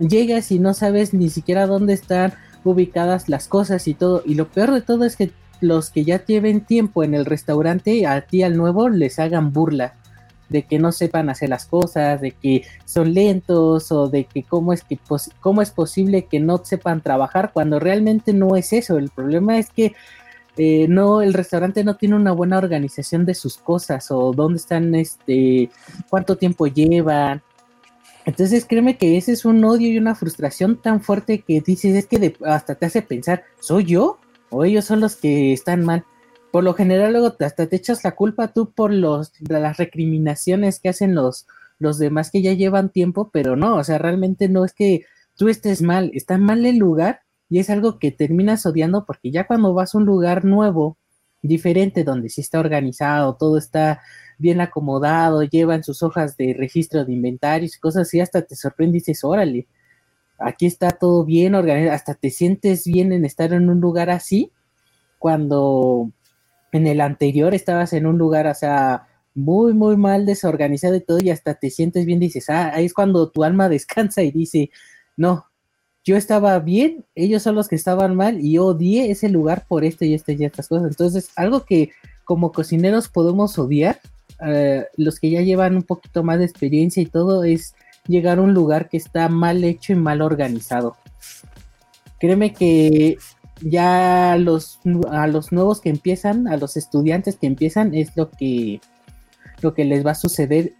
llegas 0.00 0.50
y 0.50 0.58
no 0.58 0.74
sabes 0.74 1.14
ni 1.14 1.30
siquiera 1.30 1.66
dónde 1.66 1.92
están 1.92 2.32
ubicadas 2.64 3.28
las 3.28 3.48
cosas 3.48 3.86
y 3.88 3.94
todo. 3.94 4.22
Y 4.24 4.34
lo 4.34 4.48
peor 4.48 4.72
de 4.72 4.82
todo 4.82 5.04
es 5.04 5.16
que 5.16 5.30
los 5.60 5.90
que 5.90 6.04
ya 6.04 6.24
lleven 6.24 6.62
tiempo 6.62 7.04
en 7.04 7.14
el 7.14 7.26
restaurante, 7.26 8.06
a 8.06 8.22
ti 8.22 8.42
al 8.42 8.56
nuevo, 8.56 8.88
les 8.88 9.18
hagan 9.18 9.52
burla 9.52 9.94
de 10.48 10.64
que 10.64 10.78
no 10.78 10.90
sepan 10.90 11.30
hacer 11.30 11.48
las 11.48 11.64
cosas, 11.66 12.20
de 12.20 12.32
que 12.32 12.64
son 12.84 13.14
lentos 13.14 13.92
o 13.92 14.08
de 14.08 14.24
que 14.24 14.42
cómo 14.42 14.72
es 14.72 14.82
que 14.82 14.98
cómo 15.40 15.62
es 15.62 15.70
posible 15.70 16.26
que 16.26 16.40
no 16.40 16.58
sepan 16.64 17.02
trabajar 17.02 17.52
cuando 17.52 17.78
realmente 17.78 18.32
no 18.32 18.56
es 18.56 18.72
eso. 18.72 18.98
El 18.98 19.10
problema 19.10 19.58
es 19.58 19.70
que 19.70 19.94
eh, 20.56 20.86
no 20.88 21.22
el 21.22 21.32
restaurante 21.34 21.84
no 21.84 21.96
tiene 21.96 22.16
una 22.16 22.32
buena 22.32 22.58
organización 22.58 23.24
de 23.24 23.34
sus 23.34 23.56
cosas 23.56 24.10
o 24.10 24.32
dónde 24.32 24.58
están, 24.58 24.94
este, 24.96 25.70
cuánto 26.08 26.36
tiempo 26.36 26.66
llevan 26.66 27.42
entonces 28.24 28.64
créeme 28.64 28.96
que 28.96 29.16
ese 29.16 29.32
es 29.32 29.44
un 29.44 29.64
odio 29.64 29.88
y 29.88 29.98
una 29.98 30.14
frustración 30.14 30.80
tan 30.80 31.00
fuerte 31.00 31.40
que 31.40 31.60
dices, 31.60 31.94
es 31.96 32.06
que 32.06 32.34
hasta 32.44 32.74
te 32.74 32.86
hace 32.86 33.02
pensar, 33.02 33.44
¿soy 33.60 33.84
yo? 33.84 34.18
¿O 34.50 34.64
ellos 34.64 34.84
son 34.84 35.00
los 35.00 35.16
que 35.16 35.52
están 35.52 35.84
mal? 35.84 36.04
Por 36.50 36.64
lo 36.64 36.74
general 36.74 37.12
luego 37.12 37.34
hasta 37.40 37.66
te 37.66 37.76
echas 37.76 38.02
la 38.04 38.16
culpa 38.16 38.52
tú 38.52 38.72
por 38.72 38.92
los, 38.92 39.32
las 39.40 39.76
recriminaciones 39.76 40.80
que 40.80 40.88
hacen 40.88 41.14
los, 41.14 41.46
los 41.78 41.98
demás 41.98 42.30
que 42.30 42.42
ya 42.42 42.52
llevan 42.52 42.90
tiempo, 42.90 43.30
pero 43.32 43.56
no, 43.56 43.76
o 43.76 43.84
sea, 43.84 43.98
realmente 43.98 44.48
no 44.48 44.64
es 44.64 44.72
que 44.72 45.04
tú 45.36 45.48
estés 45.48 45.82
mal, 45.82 46.10
está 46.14 46.38
mal 46.38 46.66
el 46.66 46.78
lugar 46.78 47.20
y 47.48 47.60
es 47.60 47.70
algo 47.70 47.98
que 47.98 48.10
terminas 48.10 48.66
odiando 48.66 49.06
porque 49.06 49.30
ya 49.30 49.46
cuando 49.46 49.74
vas 49.74 49.94
a 49.94 49.98
un 49.98 50.04
lugar 50.04 50.44
nuevo, 50.44 50.98
diferente, 51.42 52.04
donde 52.04 52.28
sí 52.28 52.40
está 52.40 52.60
organizado, 52.60 53.36
todo 53.36 53.58
está 53.58 54.00
bien 54.40 54.60
acomodado, 54.60 55.42
llevan 55.42 55.84
sus 55.84 56.02
hojas 56.02 56.36
de 56.36 56.54
registro 56.56 57.04
de 57.04 57.12
inventarios 57.12 57.76
y 57.76 57.80
cosas 57.80 58.08
así, 58.08 58.20
hasta 58.20 58.42
te 58.42 58.56
sorprende 58.56 58.98
y 58.98 59.00
dices, 59.00 59.22
órale, 59.24 59.66
aquí 60.38 60.66
está 60.66 60.90
todo 60.90 61.24
bien 61.24 61.54
organizado, 61.54 61.94
hasta 61.94 62.14
te 62.14 62.30
sientes 62.30 62.84
bien 62.84 63.12
en 63.12 63.24
estar 63.24 63.52
en 63.52 63.68
un 63.68 63.80
lugar 63.80 64.10
así, 64.10 64.50
cuando 65.18 66.10
en 66.72 66.86
el 66.86 67.00
anterior 67.00 67.54
estabas 67.54 67.92
en 67.92 68.06
un 68.06 68.18
lugar, 68.18 68.46
o 68.46 68.54
sea, 68.54 69.06
muy, 69.34 69.74
muy 69.74 69.96
mal 69.96 70.26
desorganizado 70.26 70.96
y 70.96 71.00
todo, 71.00 71.18
y 71.22 71.30
hasta 71.30 71.54
te 71.54 71.70
sientes 71.70 72.06
bien, 72.06 72.20
dices, 72.20 72.50
ah, 72.50 72.72
ahí 72.74 72.86
es 72.86 72.94
cuando 72.94 73.30
tu 73.30 73.44
alma 73.44 73.68
descansa 73.70 74.22
y 74.22 74.30
dice, 74.30 74.70
no, 75.16 75.46
yo 76.04 76.16
estaba 76.16 76.58
bien, 76.58 77.04
ellos 77.14 77.42
son 77.42 77.54
los 77.54 77.68
que 77.68 77.76
estaban 77.76 78.16
mal 78.16 78.40
y 78.40 78.58
odié 78.58 79.10
ese 79.10 79.28
lugar 79.28 79.66
por 79.68 79.84
esto 79.84 80.04
y 80.04 80.14
esto 80.14 80.32
y 80.32 80.44
estas 80.44 80.68
cosas. 80.68 80.88
Entonces, 80.88 81.30
algo 81.36 81.64
que 81.64 81.90
como 82.24 82.52
cocineros 82.52 83.08
podemos 83.08 83.58
odiar 83.58 84.00
eh, 84.46 84.86
los 84.96 85.20
que 85.20 85.30
ya 85.30 85.42
llevan 85.42 85.76
un 85.76 85.82
poquito 85.82 86.22
más 86.22 86.38
de 86.38 86.44
experiencia 86.44 87.02
y 87.02 87.06
todo, 87.06 87.44
es 87.44 87.74
llegar 88.06 88.38
a 88.38 88.42
un 88.42 88.54
lugar 88.54 88.88
que 88.88 88.96
está 88.96 89.28
mal 89.28 89.62
hecho 89.64 89.92
y 89.92 89.96
mal 89.96 90.22
organizado. 90.22 90.96
Créeme 92.18 92.52
que 92.52 93.18
ya 93.62 94.36
los, 94.38 94.80
a 95.10 95.26
los 95.26 95.52
nuevos 95.52 95.80
que 95.80 95.90
empiezan, 95.90 96.48
a 96.48 96.56
los 96.56 96.76
estudiantes 96.76 97.36
que 97.36 97.46
empiezan, 97.46 97.94
es 97.94 98.16
lo 98.16 98.30
que, 98.30 98.80
lo 99.60 99.74
que 99.74 99.84
les 99.84 100.04
va 100.04 100.12
a 100.12 100.14
suceder 100.14 100.72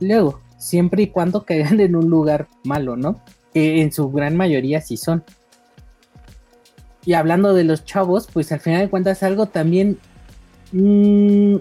luego, 0.00 0.40
siempre 0.58 1.02
y 1.02 1.06
cuando 1.08 1.44
caigan 1.44 1.80
en 1.80 1.96
un 1.96 2.08
lugar 2.08 2.48
malo, 2.64 2.96
¿no? 2.96 3.20
Que 3.52 3.82
en 3.82 3.92
su 3.92 4.10
gran 4.10 4.36
mayoría 4.36 4.80
sí 4.80 4.96
son. 4.96 5.24
Y 7.04 7.14
hablando 7.14 7.54
de 7.54 7.64
los 7.64 7.84
chavos, 7.84 8.28
pues 8.32 8.52
al 8.52 8.60
final 8.60 8.82
de 8.82 8.90
cuentas 8.90 9.22
algo 9.22 9.46
también 9.46 9.98
mmm, 10.72 11.56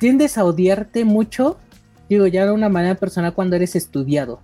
tiendes 0.00 0.38
a 0.38 0.44
odiarte 0.44 1.04
mucho, 1.04 1.58
digo 2.08 2.26
ya 2.26 2.46
de 2.46 2.52
una 2.52 2.68
manera 2.68 2.96
personal 2.96 3.34
cuando 3.34 3.54
eres 3.54 3.76
estudiado. 3.76 4.40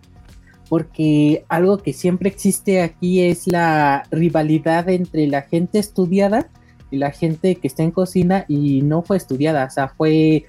Porque 0.69 1.45
algo 1.49 1.79
que 1.79 1.93
siempre 1.93 2.29
existe 2.29 2.83
aquí 2.83 3.23
es 3.23 3.47
la 3.47 4.05
rivalidad 4.11 4.89
entre 4.89 5.27
la 5.27 5.43
gente 5.43 5.79
estudiada 5.79 6.49
y 6.91 6.99
la 6.99 7.11
gente 7.11 7.57
que 7.57 7.67
está 7.67 7.83
en 7.83 7.91
cocina 7.91 8.45
y 8.49 8.83
no 8.83 9.03
fue 9.03 9.17
estudiada, 9.17 9.65
o 9.65 9.71
sea, 9.71 9.89
fue 9.89 10.45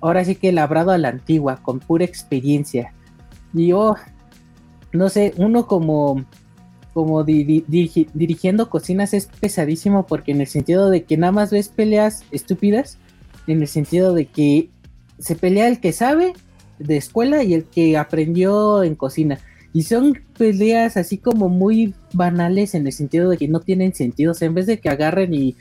ahora 0.00 0.24
sí 0.24 0.36
que 0.36 0.52
labrado 0.52 0.90
a 0.90 0.98
la 0.98 1.08
antigua, 1.08 1.56
con 1.62 1.78
pura 1.78 2.04
experiencia. 2.04 2.92
Y 3.52 3.68
yo, 3.68 3.96
no 4.92 5.08
sé, 5.08 5.34
uno 5.36 5.66
como, 5.66 6.24
como 6.94 7.24
dirigiendo 7.24 8.70
cocinas 8.70 9.14
es 9.14 9.26
pesadísimo 9.26 10.06
porque 10.06 10.32
en 10.32 10.40
el 10.40 10.46
sentido 10.46 10.90
de 10.90 11.04
que 11.04 11.16
nada 11.16 11.32
más 11.32 11.50
ves 11.50 11.68
peleas 11.68 12.24
estúpidas 12.30 12.98
en 13.46 13.62
el 13.62 13.68
sentido 13.68 14.14
de 14.14 14.26
que 14.26 14.70
se 15.18 15.34
pelea 15.34 15.68
el 15.68 15.80
que 15.80 15.92
sabe 15.92 16.34
de 16.78 16.96
escuela 16.96 17.42
y 17.42 17.54
el 17.54 17.64
que 17.64 17.96
aprendió 17.96 18.82
en 18.82 18.94
cocina. 18.94 19.38
Y 19.72 19.82
son 19.82 20.18
peleas 20.38 20.96
así 20.96 21.18
como 21.18 21.48
muy 21.48 21.94
banales 22.12 22.74
en 22.74 22.86
el 22.86 22.92
sentido 22.92 23.28
de 23.28 23.36
que 23.36 23.48
no 23.48 23.60
tienen 23.60 23.94
sentido. 23.94 24.32
O 24.32 24.34
sea, 24.34 24.46
en 24.46 24.54
vez 24.54 24.66
de 24.66 24.78
que 24.78 24.88
agarren 24.88 25.34
y, 25.34 25.56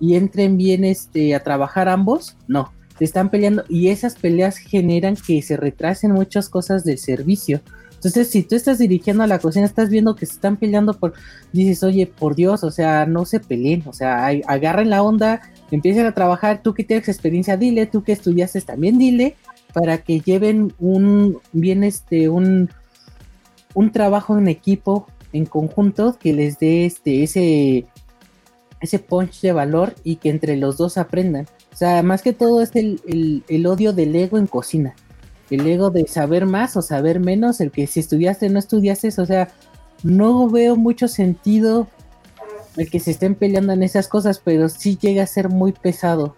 entren 0.00 0.56
bien 0.56 0.84
este, 0.84 1.34
a 1.34 1.42
trabajar 1.42 1.88
ambos, 1.88 2.36
no. 2.48 2.72
Se 2.98 3.04
están 3.04 3.30
peleando 3.30 3.64
y 3.68 3.88
esas 3.88 4.16
peleas 4.16 4.58
generan 4.58 5.16
que 5.16 5.40
se 5.42 5.56
retrasen 5.56 6.12
muchas 6.12 6.48
cosas 6.48 6.84
del 6.84 6.98
servicio. 6.98 7.60
Entonces, 8.04 8.30
si 8.30 8.42
tú 8.42 8.54
estás 8.54 8.78
dirigiendo 8.78 9.22
a 9.22 9.26
la 9.26 9.38
cocina, 9.38 9.64
estás 9.64 9.88
viendo 9.88 10.14
que 10.14 10.26
se 10.26 10.34
están 10.34 10.56
peleando 10.56 10.92
por, 10.94 11.14
dices, 11.52 11.82
oye, 11.82 12.06
por 12.06 12.34
Dios, 12.34 12.62
o 12.62 12.70
sea, 12.70 13.06
no 13.06 13.24
se 13.24 13.40
peleen, 13.40 13.82
o 13.86 13.94
sea, 13.94 14.26
agarren 14.46 14.90
la 14.90 15.02
onda, 15.02 15.40
empiecen 15.70 16.04
a 16.06 16.12
trabajar, 16.12 16.62
tú 16.62 16.74
que 16.74 16.84
tienes 16.84 17.08
experiencia, 17.08 17.56
dile, 17.56 17.86
tú 17.86 18.02
que 18.02 18.12
estudiaste 18.12 18.60
también 18.60 18.98
dile, 18.98 19.36
para 19.72 19.98
que 19.98 20.20
lleven 20.20 20.72
un 20.78 21.38
bien 21.52 21.82
este 21.82 22.28
un, 22.28 22.70
un 23.74 23.90
trabajo 23.90 24.38
en 24.38 24.48
equipo 24.48 25.08
en 25.32 25.46
conjunto 25.46 26.16
que 26.18 26.32
les 26.32 26.58
dé 26.58 26.86
este 26.86 27.24
ese 27.24 27.86
ese 28.80 28.98
punch 28.98 29.40
de 29.40 29.52
valor 29.52 29.94
y 30.04 30.16
que 30.16 30.28
entre 30.28 30.56
los 30.56 30.76
dos 30.76 30.98
aprendan. 30.98 31.46
O 31.72 31.76
sea, 31.76 32.02
más 32.02 32.22
que 32.22 32.32
todo 32.32 32.62
es 32.62 32.76
el, 32.76 33.42
el, 33.48 33.66
odio 33.66 33.92
del 33.92 34.14
ego 34.14 34.38
en 34.38 34.46
cocina. 34.46 34.94
El 35.50 35.66
ego 35.66 35.90
de 35.90 36.06
saber 36.06 36.46
más 36.46 36.76
o 36.76 36.82
saber 36.82 37.20
menos, 37.20 37.60
el 37.60 37.70
que 37.70 37.86
si 37.86 38.00
estudiaste 38.00 38.48
no 38.48 38.58
estudiaste, 38.58 39.08
o 39.08 39.26
sea, 39.26 39.48
no 40.02 40.48
veo 40.48 40.76
mucho 40.76 41.08
sentido 41.08 41.88
el 42.76 42.90
que 42.90 43.00
se 43.00 43.12
estén 43.12 43.34
peleando 43.34 43.72
en 43.72 43.82
esas 43.82 44.08
cosas, 44.08 44.40
pero 44.42 44.68
sí 44.68 44.98
llega 45.00 45.22
a 45.22 45.26
ser 45.26 45.48
muy 45.48 45.72
pesado. 45.72 46.36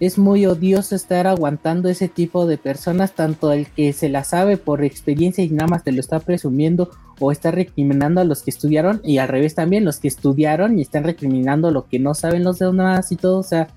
Es 0.00 0.18
muy 0.18 0.44
odioso 0.44 0.94
estar 0.94 1.26
aguantando 1.26 1.88
ese 1.88 2.08
tipo 2.08 2.46
de 2.46 2.58
personas, 2.58 3.12
tanto 3.12 3.52
el 3.52 3.66
que 3.68 3.92
se 3.92 4.08
la 4.08 4.24
sabe 4.24 4.56
por 4.56 4.84
experiencia 4.84 5.44
y 5.44 5.50
nada 5.50 5.68
más 5.68 5.84
te 5.84 5.92
lo 5.92 6.00
está 6.00 6.20
presumiendo 6.20 6.90
o 7.20 7.30
está 7.30 7.52
recriminando 7.52 8.20
a 8.20 8.24
los 8.24 8.42
que 8.42 8.50
estudiaron 8.50 9.00
y 9.04 9.18
al 9.18 9.28
revés 9.28 9.54
también 9.54 9.84
los 9.84 9.98
que 9.98 10.08
estudiaron 10.08 10.78
y 10.78 10.82
están 10.82 11.04
recriminando 11.04 11.70
lo 11.70 11.86
que 11.86 12.00
no 12.00 12.14
saben 12.14 12.44
los 12.44 12.58
demás 12.58 13.12
y 13.12 13.16
todo, 13.16 13.38
o 13.38 13.44
sea, 13.44 13.68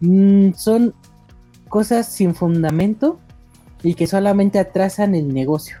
mm, 0.00 0.52
son 0.54 0.92
cosas 1.68 2.08
sin 2.12 2.34
fundamento 2.34 3.20
y 3.84 3.94
que 3.94 4.06
solamente 4.06 4.58
atrasan 4.58 5.14
el 5.14 5.32
negocio. 5.32 5.76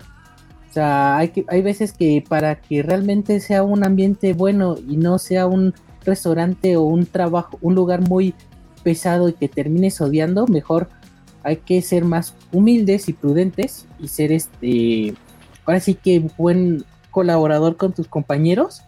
O 0.70 0.72
sea, 0.72 1.16
hay, 1.16 1.28
que, 1.28 1.44
hay 1.48 1.62
veces 1.62 1.92
que 1.92 2.22
para 2.28 2.60
que 2.60 2.82
realmente 2.82 3.40
sea 3.40 3.62
un 3.62 3.84
ambiente 3.84 4.34
bueno 4.34 4.76
y 4.76 4.96
no 4.96 5.18
sea 5.18 5.46
un 5.46 5.74
restaurante 6.04 6.76
o 6.76 6.82
un 6.82 7.06
trabajo, 7.06 7.58
un 7.62 7.74
lugar 7.74 8.02
muy 8.02 8.34
pesado 8.82 9.28
y 9.30 9.32
que 9.32 9.48
termines 9.48 10.00
odiando, 10.00 10.46
mejor 10.46 10.88
hay 11.42 11.56
que 11.56 11.80
ser 11.80 12.04
más 12.04 12.34
humildes 12.52 13.08
y 13.08 13.14
prudentes 13.14 13.86
y 13.98 14.08
ser 14.08 14.32
este, 14.32 15.14
ahora 15.64 15.80
sí 15.80 15.94
que 15.94 16.28
buen 16.36 16.84
colaborador 17.10 17.76
con 17.76 17.92
tus 17.92 18.06
compañeros, 18.06 18.82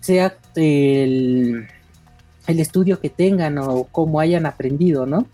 sea 0.00 0.36
el, 0.56 1.68
el 2.46 2.60
estudio 2.60 3.00
que 3.00 3.10
tengan 3.10 3.58
o 3.58 3.84
cómo 3.84 4.18
hayan 4.18 4.46
aprendido, 4.46 5.06
¿no? 5.06 5.26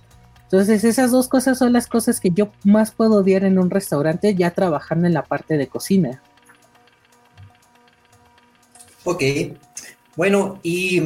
Entonces 0.44 0.84
esas 0.84 1.10
dos 1.10 1.28
cosas 1.28 1.58
son 1.58 1.72
las 1.72 1.86
cosas 1.86 2.20
que 2.20 2.30
yo 2.30 2.52
más 2.64 2.92
puedo 2.92 3.16
odiar 3.16 3.44
en 3.44 3.58
un 3.58 3.70
restaurante 3.70 4.34
ya 4.34 4.52
trabajando 4.52 5.06
en 5.06 5.14
la 5.14 5.24
parte 5.24 5.56
de 5.56 5.66
cocina. 5.66 6.22
Ok, 9.04 9.22
bueno, 10.16 10.60
y 10.62 11.02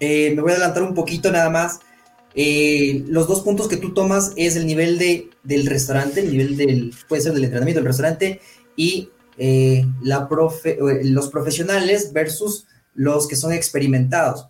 eh, 0.00 0.32
me 0.34 0.42
voy 0.42 0.52
a 0.52 0.54
adelantar 0.54 0.82
un 0.82 0.94
poquito 0.94 1.30
nada 1.30 1.50
más. 1.50 1.80
Eh, 2.34 3.04
los 3.08 3.28
dos 3.28 3.40
puntos 3.40 3.68
que 3.68 3.76
tú 3.76 3.94
tomas 3.94 4.32
es 4.36 4.56
el 4.56 4.66
nivel 4.66 4.98
de, 4.98 5.30
del 5.42 5.66
restaurante, 5.66 6.20
el 6.20 6.32
nivel 6.32 6.56
del, 6.56 6.94
puede 7.08 7.22
ser 7.22 7.32
del 7.32 7.44
entrenamiento 7.44 7.80
del 7.80 7.86
restaurante 7.86 8.40
y 8.76 9.10
eh, 9.38 9.86
la 10.02 10.28
los 11.02 11.28
profesionales 11.28 12.12
versus 12.12 12.66
los 12.94 13.26
que 13.28 13.36
son 13.36 13.52
experimentados. 13.52 14.48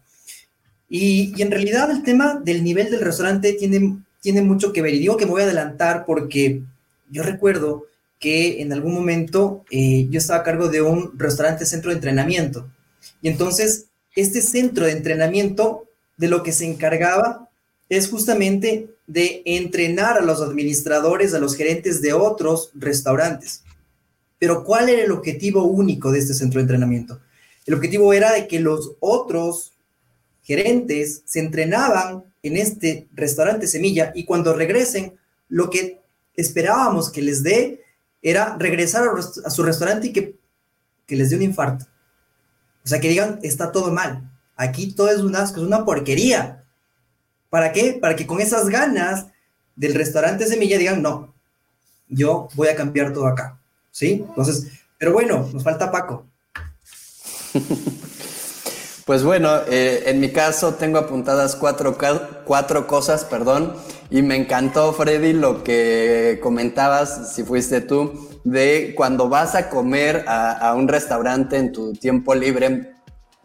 Y, 0.88 1.40
en 1.43 1.50
realidad 1.50 1.90
el 1.90 2.02
tema 2.02 2.40
del 2.43 2.62
nivel 2.62 2.90
del 2.90 3.00
restaurante 3.00 3.52
tiene 3.55 3.99
tiene 4.26 4.42
mucho 4.42 4.73
que 4.73 4.83
ver. 4.83 4.92
Y 4.92 4.99
digo 4.99 5.16
que 5.16 5.25
me 5.25 5.30
voy 5.30 5.42
a 5.42 5.45
adelantar 5.45 6.04
porque 6.04 6.61
yo 7.09 7.23
recuerdo 7.23 7.87
que 8.18 8.61
en 8.61 8.73
algún 8.73 8.92
momento 8.92 9.64
eh, 9.71 10.09
yo 10.11 10.18
estaba 10.18 10.40
a 10.40 10.42
cargo 10.42 10.66
de 10.66 10.83
un 10.83 11.16
restaurante 11.16 11.64
centro 11.64 11.90
de 11.90 11.95
entrenamiento. 11.95 12.68
Y 13.23 13.28
entonces, 13.28 13.85
este 14.16 14.42
centro 14.42 14.85
de 14.85 14.90
entrenamiento 14.90 15.85
de 16.16 16.26
lo 16.26 16.42
que 16.42 16.50
se 16.50 16.66
encargaba 16.66 17.49
es 17.88 18.09
justamente 18.09 18.88
de 19.06 19.42
entrenar 19.45 20.18
a 20.18 20.23
los 20.23 20.40
administradores, 20.42 21.33
a 21.33 21.38
los 21.38 21.54
gerentes 21.54 22.02
de 22.02 22.12
otros 22.12 22.73
restaurantes. 22.75 23.62
Pero 24.40 24.64
¿cuál 24.64 24.88
era 24.88 25.04
el 25.04 25.12
objetivo 25.12 25.62
único 25.62 26.11
de 26.11 26.18
este 26.18 26.35
centro 26.35 26.59
de 26.59 26.62
entrenamiento? 26.62 27.21
El 27.64 27.75
objetivo 27.75 28.12
era 28.12 28.33
de 28.33 28.49
que 28.49 28.59
los 28.59 28.97
otros 28.99 29.73
gerentes 30.42 31.23
se 31.26 31.38
entrenaban 31.38 32.25
en 32.49 32.57
este 32.57 33.09
restaurante 33.15 33.67
Semilla 33.67 34.12
y 34.15 34.25
cuando 34.25 34.55
regresen, 34.55 35.19
lo 35.49 35.71
que 35.71 36.03
esperábamos 36.35 37.11
que 37.11 37.23
les 37.23 37.43
dé 37.43 37.83
era 38.23 38.57
regresar 38.59 39.05
a, 39.45 39.50
su 39.50 39.62
restaurante 39.62 40.09
y 40.09 40.12
que, 40.12 40.37
que, 41.07 41.17
les 41.17 41.31
dé 41.31 41.37
un 41.37 41.43
infarto. 41.43 41.87
O 42.85 42.88
sea, 42.88 43.00
que 43.00 43.09
digan, 43.09 43.38
está 43.43 43.73
todo 43.73 43.93
mal. 43.93 44.31
Aquí 44.57 44.93
todo 44.93 45.11
es 45.11 45.21
un 45.21 45.37
asco, 45.37 45.61
es 45.61 45.67
una 45.67 45.85
porquería. 45.85 46.65
¿Para 47.50 47.73
qué? 47.73 47.99
Para 48.00 48.17
que 48.17 48.26
con 48.26 48.41
esas 48.41 48.69
ganas 48.69 49.26
del 49.76 49.95
restaurante 49.95 50.47
Semilla 50.47 50.79
digan, 50.79 51.03
no, 51.03 51.35
yo 52.09 52.49
voy 52.55 52.69
a 52.69 52.76
cambiar 52.76 53.12
todo 53.12 53.26
acá. 53.26 53.61
¿Sí? 53.91 54.25
Entonces, 54.29 54.69
pero 54.99 55.13
bueno, 55.13 55.49
nos 55.52 55.63
falta 55.63 55.91
Paco. 55.91 56.26
Pues 59.06 59.23
bueno, 59.23 59.60
eh, 59.69 60.02
en 60.06 60.19
mi 60.19 60.32
caso 60.32 60.75
tengo 60.75 60.99
apuntadas 60.99 61.54
cuatro, 61.54 61.97
cuatro 62.45 62.88
cosas, 62.88 63.25
perdón, 63.25 63.76
y 64.10 64.23
me 64.23 64.34
encantó, 64.34 64.92
Freddy, 64.92 65.32
lo 65.32 65.62
que 65.62 66.40
comentabas, 66.42 67.32
si 67.32 67.45
fuiste 67.45 67.80
tú, 67.80 68.28
de 68.42 68.95
cuando 68.97 69.28
vas 69.28 69.54
a 69.54 69.71
comer 69.71 70.25
a, 70.26 70.75
un 70.75 70.88
restaurante 70.88 71.56
en 71.56 71.71
tu 71.73 71.92
tiempo 71.92 72.34
libre 72.34 72.95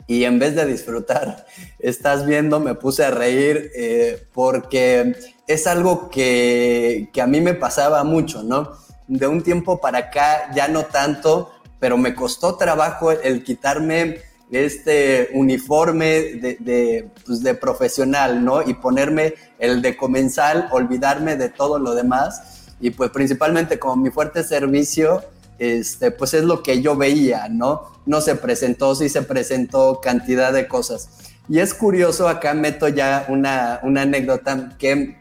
y 0.07 0.23
en 0.23 0.39
vez 0.39 0.55
de 0.55 0.65
disfrutar, 0.65 1.45
estás 1.79 2.25
viendo, 2.25 2.59
me 2.59 2.73
puse 2.73 3.05
a 3.05 3.11
reír 3.11 3.69
eh, 3.75 4.27
porque 4.33 5.15
es 5.45 5.67
algo 5.67 6.09
que, 6.09 7.09
que 7.13 7.21
a 7.21 7.27
mí 7.27 7.39
me 7.39 7.53
pasaba 7.53 8.03
mucho, 8.03 8.41
¿no? 8.41 8.71
De 9.07 9.27
un 9.27 9.43
tiempo 9.43 9.79
para 9.79 9.99
acá 9.99 10.51
ya 10.55 10.67
no 10.67 10.85
tanto, 10.85 11.51
pero 11.79 11.99
me 11.99 12.15
costó 12.15 12.55
trabajo 12.55 13.11
el 13.11 13.43
quitarme 13.43 14.30
este 14.51 15.29
uniforme 15.33 16.05
de, 16.59 17.09
pues, 17.25 17.41
de, 17.41 17.55
profesional, 17.55 18.43
¿no? 18.43 18.61
Y 18.61 18.73
ponerme 18.73 19.33
el 19.59 19.81
de 19.81 19.95
comensal, 19.95 20.67
olvidarme 20.71 21.37
de 21.37 21.49
todo 21.49 21.79
lo 21.79 21.95
demás. 21.95 22.67
Y 22.79 22.89
pues 22.91 23.11
principalmente 23.11 23.79
como 23.79 23.95
mi 23.95 24.09
fuerte 24.09 24.43
servicio, 24.43 25.23
este, 25.57 26.11
pues 26.11 26.33
es 26.33 26.43
lo 26.43 26.63
que 26.63 26.81
yo 26.81 26.95
veía, 26.95 27.47
¿no? 27.47 27.91
No 28.05 28.19
se 28.19 28.35
presentó, 28.35 28.95
sí 28.95 29.09
se 29.09 29.21
presentó 29.21 30.01
cantidad 30.01 30.51
de 30.51 30.67
cosas. 30.67 31.09
Y 31.47 31.59
es 31.59 31.73
curioso, 31.73 32.27
acá 32.27 32.53
meto 32.53 32.87
ya 32.87 33.25
una, 33.29 33.79
una 33.83 34.01
anécdota 34.01 34.75
que 34.77 35.17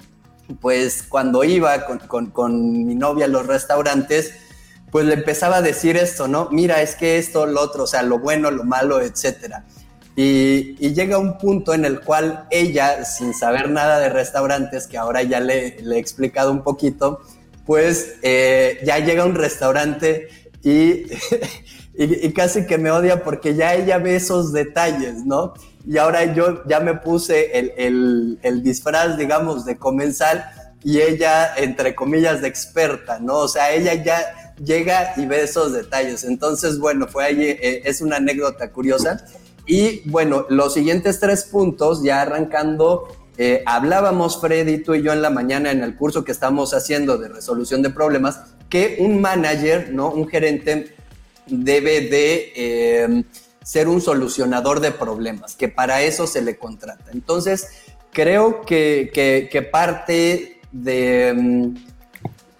pues 0.61 1.05
cuando 1.09 1.45
iba 1.45 1.87
con, 1.87 1.99
con, 1.99 2.31
con 2.31 2.87
mi 2.87 2.95
novia 2.95 3.27
a 3.27 3.29
los 3.29 3.47
restaurantes, 3.47 4.33
pues 4.90 5.07
le 5.07 5.14
empezaba 5.14 5.59
a 5.59 5.62
decir 5.62 5.96
esto, 5.96 6.26
¿no? 6.26 6.48
Mira, 6.50 6.83
es 6.83 6.96
que 6.96 7.18
esto, 7.18 7.46
lo 7.46 7.61
otro, 7.61 7.85
o 7.85 7.87
sea, 7.87 8.03
lo 8.03 8.18
bueno, 8.18 8.50
lo 8.50 8.64
malo, 8.64 9.00
etcétera. 9.00 9.64
Y, 10.16 10.76
llega 10.92 11.18
un 11.18 11.38
punto 11.38 11.72
en 11.72 11.85
el 11.85 12.00
cual 12.00 12.46
ella, 12.50 13.05
sin 13.05 13.33
saber 13.33 13.70
nada 13.70 14.00
de 14.00 14.09
restaurantes, 14.09 14.87
que 14.87 14.98
ahora 14.98 15.22
ya 15.22 15.40
le, 15.40 15.79
he 15.79 15.98
explicado 15.98 16.50
un 16.50 16.62
poquito, 16.62 17.20
pues 17.64 18.16
eh, 18.22 18.81
ya 18.85 18.98
llega 18.98 19.22
a 19.22 19.26
un 19.26 19.37
restaurante 19.37 20.29
y, 20.62 21.05
y, 21.94 22.33
casi 22.33 22.66
que 22.66 22.76
me 22.76 22.90
odia 22.90 23.22
porque 23.22 23.55
ya 23.55 23.74
ella 23.74 23.98
ve 23.98 24.16
esos 24.16 24.53
detalles, 24.53 25.24
¿no? 25.24 25.55
Y 25.87 25.96
ahora 25.96 26.35
yo 26.35 26.64
ya 26.66 26.81
me 26.81 26.94
puse 26.94 27.59
el, 27.59 28.38
el 28.42 28.62
disfraz, 28.62 29.16
digamos, 29.16 29.64
de 29.64 29.79
comensal 29.79 30.44
y 30.83 31.00
ella, 31.00 31.55
entre 31.57 31.94
comillas, 31.94 32.42
de 32.42 32.48
experta, 32.48 33.18
¿no? 33.20 33.37
O 33.37 33.48
sea, 33.48 33.72
ella 33.72 33.94
ya 33.94 34.50
llega 34.64 35.14
y 35.16 35.27
ve 35.27 35.42
esos 35.42 35.73
detalles. 35.73 36.25
Entonces, 36.25 36.79
bueno, 36.79 37.09
fue 37.09 37.25
ahí, 37.25 37.42
eh, 37.42 37.83
es 37.85 38.01
una 38.01 38.16
anécdota 38.16 38.70
curiosa. 38.70 39.25
Y 39.66 40.09
bueno, 40.09 40.46
los 40.49 40.75
siguientes 40.75 41.20
tres 41.20 41.44
puntos, 41.44 42.03
ya 42.03 42.23
arrancando, 42.23 43.09
eh, 43.38 43.62
hablábamos 43.66 44.40
Freddy, 44.40 44.79
tú 44.79 44.94
y 44.94 45.03
yo 45.03 45.12
en 45.12 45.23
la 45.23 45.31
mañana 45.31 45.70
en 45.70 45.83
el 45.83 45.96
curso 45.96 46.25
que 46.25 46.33
estamos 46.33 46.75
haciendo 46.75 47.18
de 47.18 47.29
resolución 47.29 47.83
de 47.83 47.90
problemas, 47.90 48.40
que 48.68 48.96
un 49.01 49.20
manager, 49.20 49.92
¿no? 49.92 50.11
Un 50.11 50.29
gerente 50.29 50.94
debe 51.46 52.03
de 52.03 52.53
em, 52.55 53.25
ser 53.62 53.88
un 53.88 54.01
solucionador 54.01 54.81
de 54.81 54.92
problemas, 54.92 55.57
que 55.57 55.68
para 55.68 56.03
eso 56.03 56.27
se 56.27 56.42
le 56.42 56.57
contrata. 56.57 57.11
Entonces, 57.12 57.68
creo 58.12 58.62
que, 58.62 59.11
que 59.51 59.62
parte 59.62 60.61
de 60.73 61.75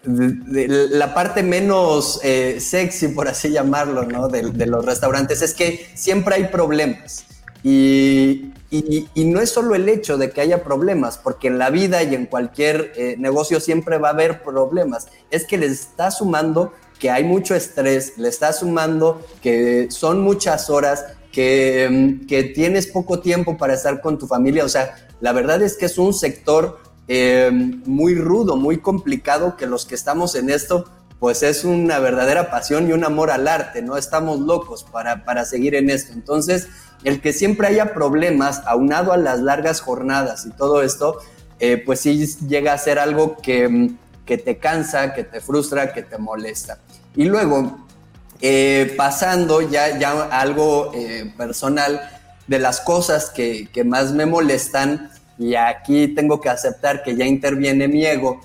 em, 0.05 0.45
de, 0.45 0.89
la 0.91 1.15
parte 1.15 1.43
menos 1.43 2.21
eh, 2.23 2.59
sexy, 2.61 3.09
por 3.09 3.29
así 3.29 3.51
llamarlo, 3.51 4.05
¿no? 4.05 4.29
De, 4.29 4.43
los 4.67 4.85
restaurantes 4.85 5.43
es 5.43 5.55
que 5.55 5.87
siempre 5.95 6.37
hay 6.37 6.45
problemas. 6.45 7.25
Y, 7.63 8.53
y, 8.71 9.25
no 9.25 9.41
es 9.41 9.51
solo 9.51 9.75
el 9.75 9.89
hecho 9.89 10.17
de 10.17 10.31
que 10.31 10.41
haya 10.41 10.65
problemas, 10.65 11.19
porque 11.19 11.49
en 11.49 11.59
la 11.59 11.71
vida 11.71 12.03
y 12.03 12.15
en 12.15 12.25
cualquier 12.27 12.93
eh, 12.97 13.17
negocio 13.19 13.61
siempre 13.61 13.99
va 13.99 14.09
a 14.09 14.13
haber 14.13 14.43
problemas. 14.43 15.09
Es 15.31 15.45
que 15.45 15.59
le 15.59 15.67
está 15.67 16.11
sumando 16.11 16.73
que 16.99 17.11
hay 17.11 17.25
mucho 17.25 17.55
estrés, 17.55 18.17
le 18.17 18.29
está 18.29 18.53
sumando 18.53 19.21
que 19.43 19.89
son 19.91 20.21
muchas 20.21 20.71
horas, 20.71 21.05
que, 21.33 21.89
mm, 21.91 22.27
que 22.27 22.45
tienes 22.45 22.87
poco 22.87 23.21
tiempo 23.21 23.57
para 23.57 23.75
estar 23.75 24.01
con 24.01 24.19
tu 24.19 24.27
familia. 24.27 24.65
O 24.65 24.69
sea, 24.69 24.95
la 25.21 25.33
verdad 25.33 25.61
es 25.63 25.77
que 25.77 25.87
es 25.87 25.99
un 25.99 26.15
sector 26.15 26.79
eh, 27.13 27.51
muy 27.87 28.15
rudo, 28.15 28.57
muy 28.57 28.79
complicado, 28.79 29.57
que 29.57 29.67
los 29.67 29.85
que 29.85 29.97
estamos 29.97 30.37
en 30.37 30.49
esto, 30.49 30.89
pues 31.19 31.43
es 31.43 31.65
una 31.65 31.99
verdadera 31.99 32.53
pasión 32.53 32.89
y 32.89 32.93
un 32.93 33.05
amor 33.05 33.33
al 33.33 33.49
arte, 33.49 33.83
¿no? 33.83 33.97
Estamos 33.97 34.39
locos 34.39 34.85
para, 34.85 35.25
para 35.25 35.45
seguir 35.45 35.75
en 35.75 35.91
esto. 35.91 36.13
Entonces, 36.13 36.69
el 37.03 37.21
que 37.21 37.33
siempre 37.33 37.67
haya 37.67 37.95
problemas, 37.95 38.63
aunado 38.65 39.13
a 39.13 39.17
las 39.17 39.41
largas 39.41 39.81
jornadas 39.81 40.47
y 40.47 40.51
todo 40.51 40.83
esto, 40.83 41.19
eh, 41.59 41.83
pues 41.85 41.99
sí 41.99 42.25
llega 42.47 42.73
a 42.73 42.79
ser 42.79 43.01
algo 43.01 43.37
que, 43.39 43.91
que 44.25 44.39
te 44.39 44.59
cansa, 44.59 45.13
que 45.13 45.25
te 45.25 45.41
frustra, 45.41 45.93
que 45.93 46.05
te 46.05 46.17
molesta. 46.17 46.79
Y 47.17 47.25
luego, 47.25 47.87
eh, 48.41 48.95
pasando 48.97 49.63
ya, 49.63 49.99
ya 49.99 50.13
a 50.13 50.41
algo 50.41 50.93
eh, 50.95 51.35
personal, 51.37 52.01
de 52.47 52.61
las 52.61 52.81
cosas 52.81 53.31
que, 53.31 53.69
que, 53.73 53.83
más 53.83 54.13
me 54.13 54.27
molestan, 54.27 55.11
y 55.41 55.55
aquí 55.55 56.09
tengo 56.09 56.39
que 56.39 56.51
aceptar 56.51 57.03
que 57.03 57.17
ya 57.17 57.25
interviene 57.25 57.89
mi 57.89 58.05
ego, 58.05 58.43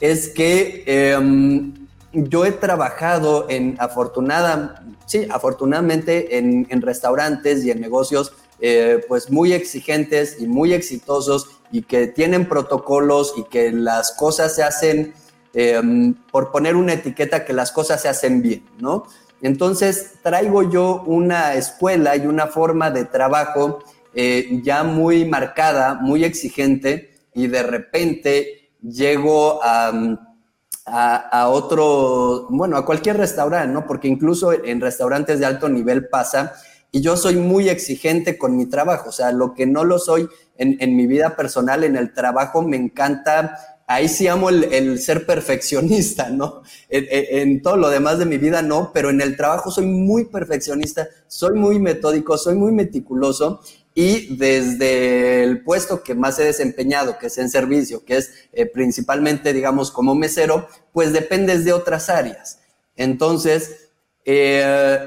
es 0.00 0.28
que 0.30 0.82
em, 0.86 1.74
yo 2.12 2.46
he 2.46 2.52
trabajado 2.52 3.46
en 3.50 3.76
afortunada, 3.78 4.82
sí, 5.04 5.28
afortunadamente 5.30 6.38
en, 6.38 6.66
en 6.70 6.80
restaurantes 6.80 7.64
y 7.64 7.70
en 7.70 7.82
negocios 7.82 8.32
eh, 8.60 9.04
pues 9.06 9.30
muy 9.30 9.52
exigentes 9.52 10.40
y 10.40 10.46
muy 10.46 10.72
exitosos 10.72 11.50
y 11.70 11.82
que 11.82 12.06
tienen 12.06 12.48
protocolos 12.48 13.34
y 13.36 13.44
que 13.44 13.70
las 13.70 14.12
cosas 14.12 14.54
se 14.54 14.62
hacen, 14.62 15.12
em, 15.52 16.14
por 16.32 16.50
poner 16.50 16.76
una 16.76 16.94
etiqueta, 16.94 17.44
que 17.44 17.52
las 17.52 17.72
cosas 17.72 18.00
se 18.00 18.08
hacen 18.08 18.40
bien, 18.40 18.64
¿no? 18.78 19.04
Entonces 19.42 20.14
traigo 20.22 20.62
yo 20.62 21.02
una 21.06 21.54
escuela 21.54 22.16
y 22.16 22.26
una 22.26 22.46
forma 22.46 22.90
de 22.90 23.04
trabajo 23.04 23.80
eh, 24.20 24.60
ya 24.64 24.82
muy 24.82 25.24
marcada, 25.24 25.94
muy 25.94 26.24
exigente 26.24 27.10
y 27.34 27.46
de 27.46 27.62
repente 27.62 28.72
llego 28.82 29.60
a, 29.62 29.92
a, 30.84 31.48
otro, 31.48 32.48
bueno, 32.50 32.76
a 32.76 32.84
cualquier 32.84 33.16
restaurante, 33.16 33.72
¿no? 33.72 33.86
Porque 33.86 34.08
incluso 34.08 34.52
en 34.52 34.80
restaurantes 34.80 35.38
de 35.38 35.46
alto 35.46 35.68
nivel 35.68 36.08
pasa 36.08 36.54
y 36.90 37.00
yo 37.00 37.16
soy 37.16 37.36
muy 37.36 37.68
exigente 37.68 38.36
con 38.36 38.56
mi 38.56 38.66
trabajo, 38.66 39.10
o 39.10 39.12
sea, 39.12 39.30
lo 39.30 39.54
que 39.54 39.66
no 39.66 39.84
lo 39.84 40.00
soy 40.00 40.28
en, 40.56 40.76
en 40.80 40.96
mi 40.96 41.06
vida 41.06 41.36
personal, 41.36 41.84
en 41.84 41.94
el 41.94 42.12
trabajo, 42.12 42.60
me 42.62 42.76
encanta 42.76 43.56
ahí 43.88 44.06
sí 44.06 44.28
amo 44.28 44.50
el, 44.50 45.00
ser 45.00 45.26
perfeccionista, 45.26 46.28
¿no? 46.28 46.62
En, 46.90 47.62
todo 47.62 47.76
lo 47.76 47.88
demás 47.88 48.18
de 48.18 48.26
mi 48.26 48.36
vida 48.36 48.60
no, 48.62 48.92
pero 48.92 49.08
en 49.10 49.20
el 49.20 49.36
trabajo 49.36 49.70
soy 49.70 49.86
muy 49.86 50.26
perfeccionista, 50.26 51.08
soy 51.26 51.58
muy 51.58 51.80
metódico, 51.80 52.36
soy 52.36 52.54
muy 52.54 52.70
meticuloso 52.70 53.60
y 54.00 54.36
desde 54.36 55.42
el 55.42 55.64
puesto 55.64 56.04
que 56.04 56.14
más 56.14 56.38
he 56.38 56.44
desempeñado, 56.44 57.18
que 57.18 57.26
es 57.26 57.36
en 57.38 57.50
servicio, 57.50 58.04
que 58.04 58.18
es 58.18 58.32
eh, 58.52 58.64
principalmente, 58.64 59.52
digamos, 59.52 59.90
como 59.90 60.14
mesero, 60.14 60.68
pues 60.92 61.12
dependes 61.12 61.64
de 61.64 61.72
otras 61.72 62.08
áreas. 62.08 62.60
Entonces, 62.94 63.88
eh, 64.24 65.04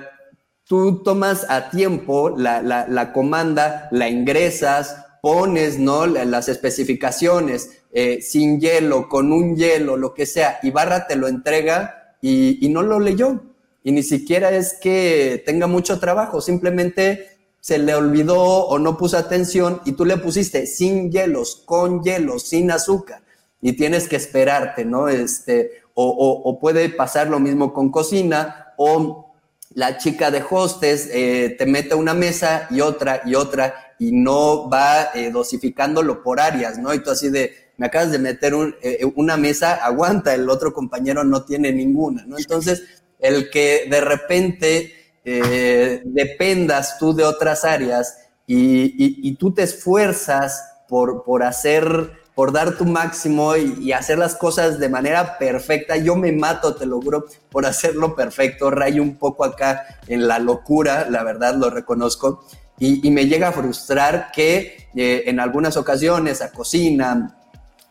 tú 0.65 1.03
tomas 1.03 1.45
a 1.49 1.69
tiempo 1.69 2.35
la, 2.37 2.61
la 2.61 3.13
comanda, 3.13 3.87
la 3.91 4.09
ingresas, 4.09 4.97
pones, 5.21 5.79
¿no? 5.79 6.05
Las 6.05 6.49
especificaciones, 6.49 7.83
eh, 7.93 8.21
sin 8.21 8.59
hielo, 8.59 9.07
con 9.07 9.31
un 9.31 9.55
hielo, 9.55 9.95
lo 9.95 10.13
que 10.13 10.25
sea, 10.25 10.59
y 10.63 10.71
Barra 10.71 11.07
te 11.07 11.15
lo 11.15 11.29
entrega 11.29 12.17
y, 12.21 12.67
no 12.69 12.81
lo 12.81 12.99
leyó. 12.99 13.41
Y 13.85 13.93
ni 13.93 14.03
siquiera 14.03 14.51
es 14.51 14.73
que 14.73 15.41
tenga 15.45 15.67
mucho 15.67 15.97
trabajo, 15.99 16.41
simplemente 16.41 17.30
se 17.61 17.77
le 17.77 17.95
olvidó 17.95 18.37
o 18.41 18.77
no 18.79 18.97
puso 18.97 19.17
atención 19.17 19.81
y 19.85 19.93
tú 19.93 20.03
le 20.03 20.17
pusiste 20.17 20.65
sin 20.65 21.09
hielos, 21.09 21.63
con 21.65 22.03
hielos, 22.03 22.43
sin 22.43 22.71
azúcar 22.71 23.21
y 23.61 23.73
tienes 23.73 24.09
que 24.09 24.17
esperarte, 24.17 24.83
¿no? 24.83 25.07
Este, 25.07 25.83
o, 25.93 26.59
puede 26.59 26.89
pasar 26.89 27.27
lo 27.29 27.39
mismo 27.39 27.73
con 27.73 27.91
cocina 27.91 28.73
o 28.77 29.33
la 29.73 29.97
chica 29.97 30.31
de 30.31 30.43
hostes 30.49 31.07
eh, 31.13 31.55
te 31.57 31.65
mete 31.65 31.95
una 31.95 32.13
mesa 32.13 32.67
y 32.71 32.81
otra 32.81 33.21
y 33.25 33.35
otra 33.35 33.93
y 34.01 34.11
no 34.11 34.67
va 34.67 35.11
eh, 35.13 35.29
dosificándolo 35.31 36.23
por 36.23 36.39
áreas, 36.39 36.79
¿no? 36.79 36.91
Y 36.91 37.03
tú 37.03 37.11
así 37.11 37.29
de, 37.29 37.53
me 37.77 37.85
acabas 37.85 38.11
de 38.11 38.17
meter 38.17 38.53
eh, 38.81 38.97
eh, 39.01 39.13
una 39.15 39.37
mesa, 39.37 39.75
aguanta, 39.75 40.33
el 40.33 40.49
otro 40.49 40.73
compañero 40.73 41.23
no 41.23 41.45
tiene 41.45 41.71
ninguna, 41.71 42.25
¿no? 42.25 42.37
Entonces, 42.39 42.83
el 43.19 43.51
que 43.51 43.87
de 43.91 44.01
repente 44.01 44.93
eh, 45.23 46.01
dependas 46.03 46.97
tú 46.97 47.13
de 47.13 47.23
otras 47.23 47.63
áreas 47.63 48.17
y, 48.47 49.33
tú 49.35 49.53
te 49.53 49.63
esfuerzas 49.63 50.83
por, 50.87 51.23
por 51.23 51.43
hacer, 51.43 52.11
por 52.35 52.51
dar 52.51 52.77
tu 52.77 52.85
máximo 52.85 53.55
y, 53.55 53.91
hacer 53.93 54.17
las 54.17 54.35
cosas 54.35 54.79
de 54.79 54.89
manera 54.89 55.37
perfecta, 55.37 55.95
yo 55.95 56.15
me 56.15 56.31
mato, 56.31 56.75
te 56.75 56.85
lo 56.85 57.01
juro, 57.01 57.25
por 57.49 57.65
hacerlo 57.65 58.15
perfecto, 58.15 58.71
rayo 58.71 59.01
un 59.01 59.17
poco 59.17 59.45
acá 59.45 59.99
en 60.07 60.27
la 60.27 60.39
locura, 60.39 61.07
la 61.09 61.23
verdad 61.23 61.55
lo 61.55 61.69
reconozco. 61.69 62.45
Y, 62.77 63.09
me 63.11 63.27
llega 63.27 63.49
a 63.49 63.51
frustrar 63.51 64.31
que 64.33 64.89
en 64.95 65.39
algunas 65.39 65.77
ocasiones 65.77 66.41
a 66.41 66.51
cocina, 66.51 67.37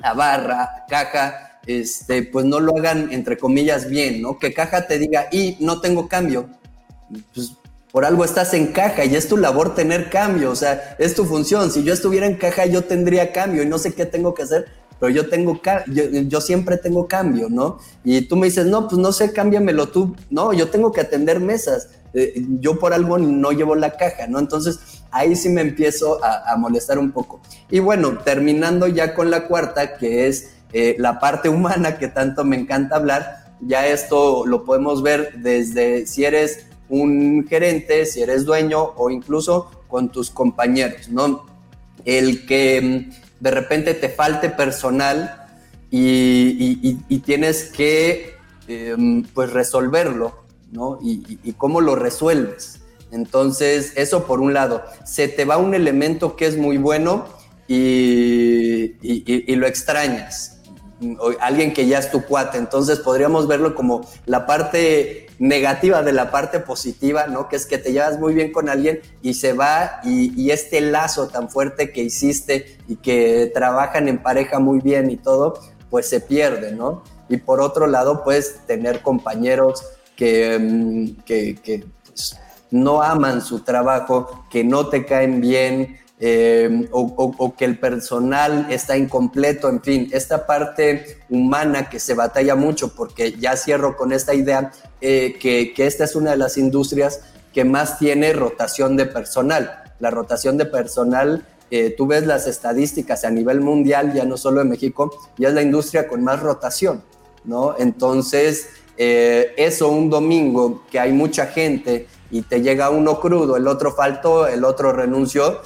a 0.03 0.15
barra, 0.15 0.63
a 0.63 0.87
caja, 0.87 1.61
este, 1.67 2.25
pues 2.25 2.45
no 2.45 2.59
lo 2.59 2.77
hagan 2.77 3.13
entre 3.13 3.39
comillas 3.39 3.89
bien, 3.89 4.21
¿no? 4.21 4.39
Que 4.39 4.53
caja 4.53 4.87
te 4.87 4.99
diga, 4.99 5.29
y 5.31 5.57
no 5.61 5.81
tengo 5.81 6.09
cambio. 6.09 6.49
Pues 7.35 7.53
por 7.93 8.05
algo 8.05 8.25
estás 8.25 8.55
en 8.55 8.69
caja 8.69 9.05
y 9.05 9.17
es 9.17 9.29
tu 9.29 9.37
labor 9.37 9.75
tener 9.75 10.11
cambio, 10.11 10.51
o 10.51 10.57
sea, 10.57 10.97
es 10.99 11.15
tu 11.15 11.25
función. 11.25 11.71
Si 11.71 11.83
yo 11.83 11.93
estuviera 11.93 12.27
en 12.27 12.37
caja, 12.37 12.67
yo 12.67 12.85
tendría 12.85 13.33
cambio 13.33 13.63
y 13.63 13.67
no 13.67 13.79
sé 13.79 13.95
qué 13.95 14.07
tengo 14.07 14.33
que 14.33 14.43
hacer, 14.43 14.67
pero 15.01 15.11
yo 15.11 15.29
tengo 15.29 15.61
yo, 15.89 16.05
yo 16.05 16.41
siempre 16.41 16.77
tengo 16.77 17.09
cambio, 17.09 17.49
¿no? 17.49 17.79
Y 18.05 18.21
tú 18.23 18.37
me 18.37 18.47
dices, 18.47 18.67
no, 18.67 18.87
pues 18.87 18.99
no 19.01 19.13
sé, 19.13 19.33
cámbiamelo 19.33 19.89
tú. 19.89 20.15
No, 20.29 20.53
yo 20.53 20.69
tengo 20.69 20.93
que 20.93 21.01
atender 21.01 21.41
mesas. 21.41 21.89
Eh, 22.13 22.45
yo 22.61 22.79
por 22.79 22.93
algo 22.93 23.19
no 23.19 23.51
llevo 23.53 23.75
la 23.75 23.97
caja, 23.97 24.27
¿no? 24.27 24.39
Entonces, 24.39 24.79
ahí 25.11 25.35
sí 25.35 25.49
me 25.49 25.63
empiezo 25.63 26.23
a, 26.23 26.55
molestar 26.57 26.99
un 26.99 27.13
poco. 27.13 27.41
Y 27.71 27.79
bueno, 27.79 28.19
terminando 28.19 28.87
ya 28.87 29.15
con 29.15 29.31
la 29.31 29.49
cuarta, 29.49 29.97
que 29.97 30.29
es 30.29 30.51
eh, 30.73 30.97
la 30.99 31.19
parte 31.19 31.49
humana 31.49 31.99
que 31.99 32.09
tanto 32.09 32.45
me 32.45 32.57
encanta 32.57 32.97
hablar, 32.97 33.55
ya 33.61 33.87
esto 33.87 34.45
lo 34.47 34.65
podemos 34.65 35.03
ver 35.03 35.35
desde 35.39 36.07
si 36.07 36.25
eres 36.25 36.67
un 36.91 37.47
gerente, 37.49 38.05
si 38.05 38.21
eres 38.21 38.45
dueño 38.45 38.83
o 38.97 39.09
incluso 39.09 39.71
con 39.89 40.11
tus 40.11 40.31
compañeros, 40.31 41.09
¿no? 41.09 41.47
El 42.05 42.45
que 42.47 42.81
mm, 43.09 43.41
de 43.41 43.51
repente 43.51 43.95
te 43.95 44.11
falte 44.11 44.51
personal 44.51 45.47
y, 45.91 46.95
tienes 47.25 47.65
que 47.73 48.35
em, 48.69 49.25
pues 49.35 49.53
resolverlo, 49.53 50.45
¿no? 50.71 50.99
y 51.03 51.53
cómo 51.57 51.81
lo 51.81 51.97
resuelves. 51.97 52.81
Entonces, 53.13 53.93
eso 53.97 54.25
por 54.25 54.41
un 54.41 54.55
lado, 54.55 54.83
se 55.05 55.29
te 55.29 55.45
va 55.45 55.57
un 55.57 55.75
elemento 55.75 56.37
que 56.37 56.47
es 56.47 56.57
muy 56.57 56.77
bueno 56.77 57.27
y, 57.67 59.57
lo 59.57 59.67
extrañas. 59.67 60.61
alguien 61.41 61.73
que 61.73 61.87
ya 61.87 61.99
es 61.99 62.11
tu 62.11 62.23
cuate. 62.23 62.59
Entonces 62.59 62.99
podríamos 63.01 63.49
verlo 63.49 63.75
como 63.75 64.07
la 64.27 64.47
parte 64.47 65.29
negativa 65.41 66.03
de 66.03 66.13
la 66.13 66.31
parte 66.31 66.61
positiva, 66.61 67.27
¿no? 67.27 67.49
Que 67.49 67.57
es 67.57 67.65
que 67.65 67.79
te 67.79 67.93
llevas 67.93 68.21
muy 68.21 68.35
bien 68.35 68.53
con 68.53 68.69
alguien 68.69 69.01
y 69.23 69.35
se 69.35 69.55
va 69.55 70.01
y, 70.05 70.51
este 70.51 70.83
lazo 70.83 71.29
tan 71.29 71.49
fuerte 71.49 71.93
que 71.93 72.03
hiciste 72.03 72.79
y 72.87 72.97
que 72.97 73.51
trabajan 73.53 74.07
en 74.07 74.23
pareja 74.23 74.59
muy 74.59 74.81
bien 74.81 75.11
y 75.11 75.17
todo, 75.17 75.59
pues 75.89 76.09
se 76.09 76.21
pierde, 76.21 76.73
¿no? 76.73 77.03
Y 77.31 77.39
por 77.39 77.63
otro 77.63 77.87
lado, 77.87 78.23
pues 78.23 78.61
tener 78.67 79.01
compañeros 79.01 79.83
que, 80.15 80.59
mm, 80.59 81.23
que 81.25 81.87
pues, 82.05 82.37
no 82.71 83.01
aman 83.03 83.41
su 83.41 83.61
trabajo, 83.61 84.45
que 84.51 84.63
no 84.63 84.89
te 84.89 85.07
caen 85.07 85.41
bien 85.41 86.01
eh, 86.23 86.87
o, 86.93 87.55
que 87.57 87.65
el 87.65 87.79
personal 87.79 88.67
está 88.69 88.95
incompleto, 88.95 89.71
en 89.71 89.81
fin, 89.81 90.11
esta 90.13 90.47
parte 90.47 91.17
humana 91.31 91.89
que 91.89 91.99
se 91.99 92.13
batalla 92.13 92.55
mucho, 92.57 92.95
porque 92.95 93.33
ya 93.39 93.57
cierro 93.57 93.97
con 93.97 94.13
esta 94.13 94.35
idea, 94.35 94.71
eh, 95.01 95.39
que, 95.41 95.73
esta 95.79 96.05
es 96.05 96.15
una 96.15 96.33
de 96.33 96.37
las 96.37 96.59
industrias 96.59 97.23
que 97.55 97.65
más 97.65 97.99
tiene 97.99 98.35
rotación 98.35 98.99
de 98.99 99.07
personal. 99.07 99.83
La 99.99 100.11
rotación 100.11 100.59
de 100.59 100.67
personal 100.67 101.47
eh, 101.71 101.95
tú 101.97 102.07
ves 102.07 102.27
las 102.27 102.47
estadísticas 102.47 103.25
a 103.25 103.31
nivel 103.31 103.63
mundial, 103.63 104.13
ya 104.13 104.27
no 104.27 104.37
solo 104.37 104.61
en 104.61 104.69
México, 104.69 105.11
ya 105.39 105.49
es 105.49 105.55
la 105.55 105.63
industria 105.63 106.07
con 106.07 106.23
más 106.23 106.41
rotación, 106.41 107.03
¿no? 107.45 107.77
Entonces, 107.79 108.69
eso 108.99 109.89
un 109.89 110.11
domingo 110.11 110.83
que 110.91 111.01
hay 111.01 111.13
mucha 111.13 111.47
gente 111.47 112.07
y 112.31 112.43
te 112.43 112.61
llega 112.61 112.91
uno 112.91 113.19
crudo, 113.19 113.57
el 113.57 113.67
otro 113.67 113.95
faltó, 113.95 114.47
el 114.47 114.63
otro 114.63 114.93
renunció, 114.93 115.63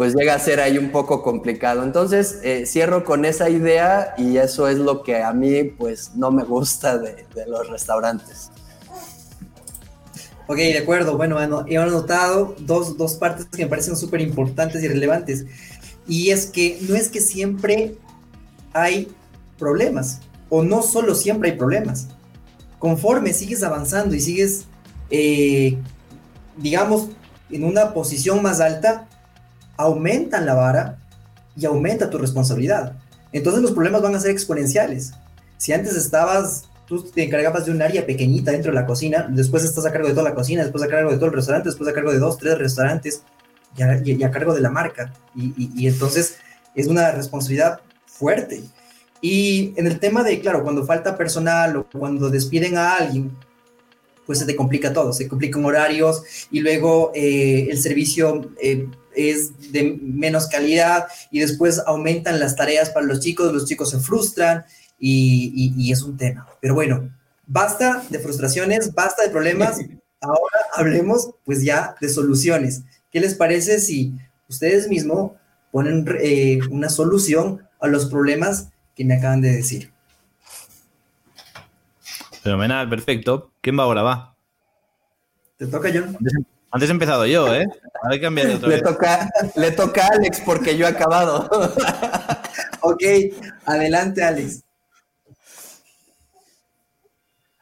pues 0.00 0.14
llega 0.14 0.32
a 0.32 0.38
ser 0.38 0.60
ahí 0.60 0.78
un 0.78 0.92
poco 0.92 1.22
complicado. 1.22 1.82
Entonces, 1.82 2.38
eh, 2.42 2.64
cierro 2.64 3.04
con 3.04 3.26
esa 3.26 3.50
idea 3.50 4.14
y 4.16 4.38
eso 4.38 4.66
es 4.66 4.78
lo 4.78 5.02
que 5.02 5.22
a 5.22 5.34
mí 5.34 5.64
pues 5.64 6.12
no 6.14 6.30
me 6.30 6.42
gusta 6.42 6.96
de, 6.96 7.26
los 7.46 7.68
restaurantes. 7.68 8.50
Ok, 10.46 10.56
de 10.56 10.78
acuerdo. 10.78 11.18
Bueno, 11.18 11.66
he 11.68 11.76
anotado 11.76 12.54
dos, 12.60 12.96
dos 12.96 13.16
partes 13.16 13.44
que 13.44 13.64
me 13.64 13.68
parecen 13.68 13.94
súper 13.94 14.22
importantes 14.22 14.82
y 14.82 14.88
relevantes. 14.88 15.44
Y 16.08 16.30
es 16.30 16.46
que 16.46 16.78
no 16.88 16.96
es 16.96 17.10
que 17.10 17.20
siempre 17.20 17.98
hay 18.72 19.14
problemas, 19.58 20.22
o 20.48 20.62
no 20.62 20.80
solo 20.80 21.14
siempre 21.14 21.50
hay 21.50 21.58
problemas. 21.58 22.08
Conforme 22.78 23.34
sigues 23.34 23.62
avanzando 23.62 24.14
y 24.14 24.20
sigues 24.20 24.64
eh, 25.10 25.76
digamos, 26.56 27.08
en 27.50 27.64
una 27.64 27.92
posición 27.92 28.42
más 28.42 28.62
alta, 28.62 29.09
aumentan 29.80 30.46
la 30.46 30.54
vara 30.54 30.98
y 31.56 31.66
aumenta 31.66 32.10
tu 32.10 32.18
responsabilidad. 32.18 32.96
Entonces 33.32 33.62
los 33.62 33.72
problemas 33.72 34.02
van 34.02 34.14
a 34.14 34.20
ser 34.20 34.30
exponenciales. 34.30 35.12
Si 35.56 35.72
antes 35.72 35.96
estabas, 35.96 36.68
tú 36.86 37.02
te 37.02 37.22
encargabas 37.22 37.66
de 37.66 37.72
un 37.72 37.82
área 37.82 38.06
pequeñita 38.06 38.52
dentro 38.52 38.72
de 38.72 38.80
la 38.80 38.86
cocina, 38.86 39.28
después 39.30 39.64
estás 39.64 39.86
a 39.86 39.92
cargo 39.92 40.08
de 40.08 40.14
toda 40.14 40.28
la 40.28 40.34
cocina, 40.34 40.62
después 40.62 40.82
a 40.82 40.88
cargo 40.88 41.10
de 41.10 41.16
todo 41.16 41.26
el 41.26 41.34
restaurante, 41.34 41.68
después 41.68 41.88
a 41.88 41.92
cargo 41.92 42.12
de 42.12 42.18
dos, 42.18 42.38
tres 42.38 42.58
restaurantes, 42.58 43.22
y 43.76 44.22
a, 44.24 44.30
cargo 44.30 44.52
de 44.52 44.60
la 44.60 44.70
marca. 44.70 45.12
Y, 45.36 45.86
entonces 45.86 46.36
es 46.74 46.86
una 46.86 47.12
responsabilidad 47.12 47.80
fuerte. 48.06 48.62
Y 49.20 49.74
en 49.76 49.86
el 49.86 50.00
tema 50.00 50.22
de, 50.22 50.40
claro, 50.40 50.62
cuando 50.62 50.84
falta 50.84 51.16
personal 51.16 51.76
o 51.76 51.86
cuando 51.90 52.30
despiden 52.30 52.76
a 52.76 52.96
alguien, 52.96 53.30
pues 54.26 54.38
se 54.38 54.46
te 54.46 54.56
complica 54.56 54.92
todo, 54.92 55.12
se 55.12 55.28
complican 55.28 55.64
horarios 55.64 56.22
y 56.50 56.60
luego 56.60 57.10
eh, 57.14 57.68
el 57.70 57.78
servicio 57.78 58.50
eh, 58.62 58.86
es 59.14 59.72
de 59.72 59.98
menos 60.02 60.46
calidad 60.46 61.06
y 61.30 61.40
después 61.40 61.80
aumentan 61.86 62.40
las 62.40 62.56
tareas 62.56 62.90
para 62.90 63.06
los 63.06 63.20
chicos, 63.20 63.52
los 63.52 63.66
chicos 63.66 63.90
se 63.90 63.98
frustran 63.98 64.64
y, 64.98 65.74
y 65.76 65.92
es 65.92 66.02
un 66.02 66.16
tema. 66.16 66.46
Pero 66.60 66.74
bueno, 66.74 67.10
basta 67.46 68.02
de 68.10 68.18
frustraciones, 68.18 68.94
basta 68.94 69.22
de 69.22 69.30
problemas, 69.30 69.78
ahora 70.20 70.60
hablemos 70.74 71.30
pues 71.44 71.62
ya 71.62 71.94
de 72.00 72.08
soluciones. 72.08 72.82
¿Qué 73.10 73.20
les 73.20 73.34
parece 73.34 73.80
si 73.80 74.14
ustedes 74.48 74.88
mismos 74.88 75.32
ponen 75.72 76.06
eh, 76.20 76.60
una 76.70 76.88
solución 76.88 77.66
a 77.80 77.88
los 77.88 78.06
problemas 78.06 78.68
que 78.94 79.04
me 79.04 79.14
acaban 79.14 79.40
de 79.40 79.52
decir? 79.52 79.92
Fenomenal, 82.42 82.88
perfecto. 82.88 83.50
¿Quién 83.60 83.78
va 83.78 83.82
ahora? 83.82 84.02
Va. 84.02 84.36
Te 85.56 85.66
toca, 85.66 85.90
John. 85.92 86.16
Antes, 86.72 86.88
he 86.88 86.92
empezado 86.92 87.26
yo, 87.26 87.52
¿eh? 87.52 87.66
Ahora 88.02 88.16
otra 88.54 88.68
le 88.68 88.80
Toca, 88.80 89.30
le 89.56 89.70
toca 89.72 90.06
a 90.06 90.08
Alex 90.14 90.40
porque 90.44 90.76
yo 90.76 90.86
he 90.86 90.88
acabado. 90.88 91.48
ok, 92.80 93.02
adelante, 93.66 94.22
Alex. 94.22 94.62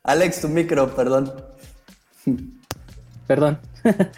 Alex, 0.03 0.41
tu 0.43 0.49
micro, 0.49 0.95
perdón. 0.95 1.33
Perdón. 3.27 3.59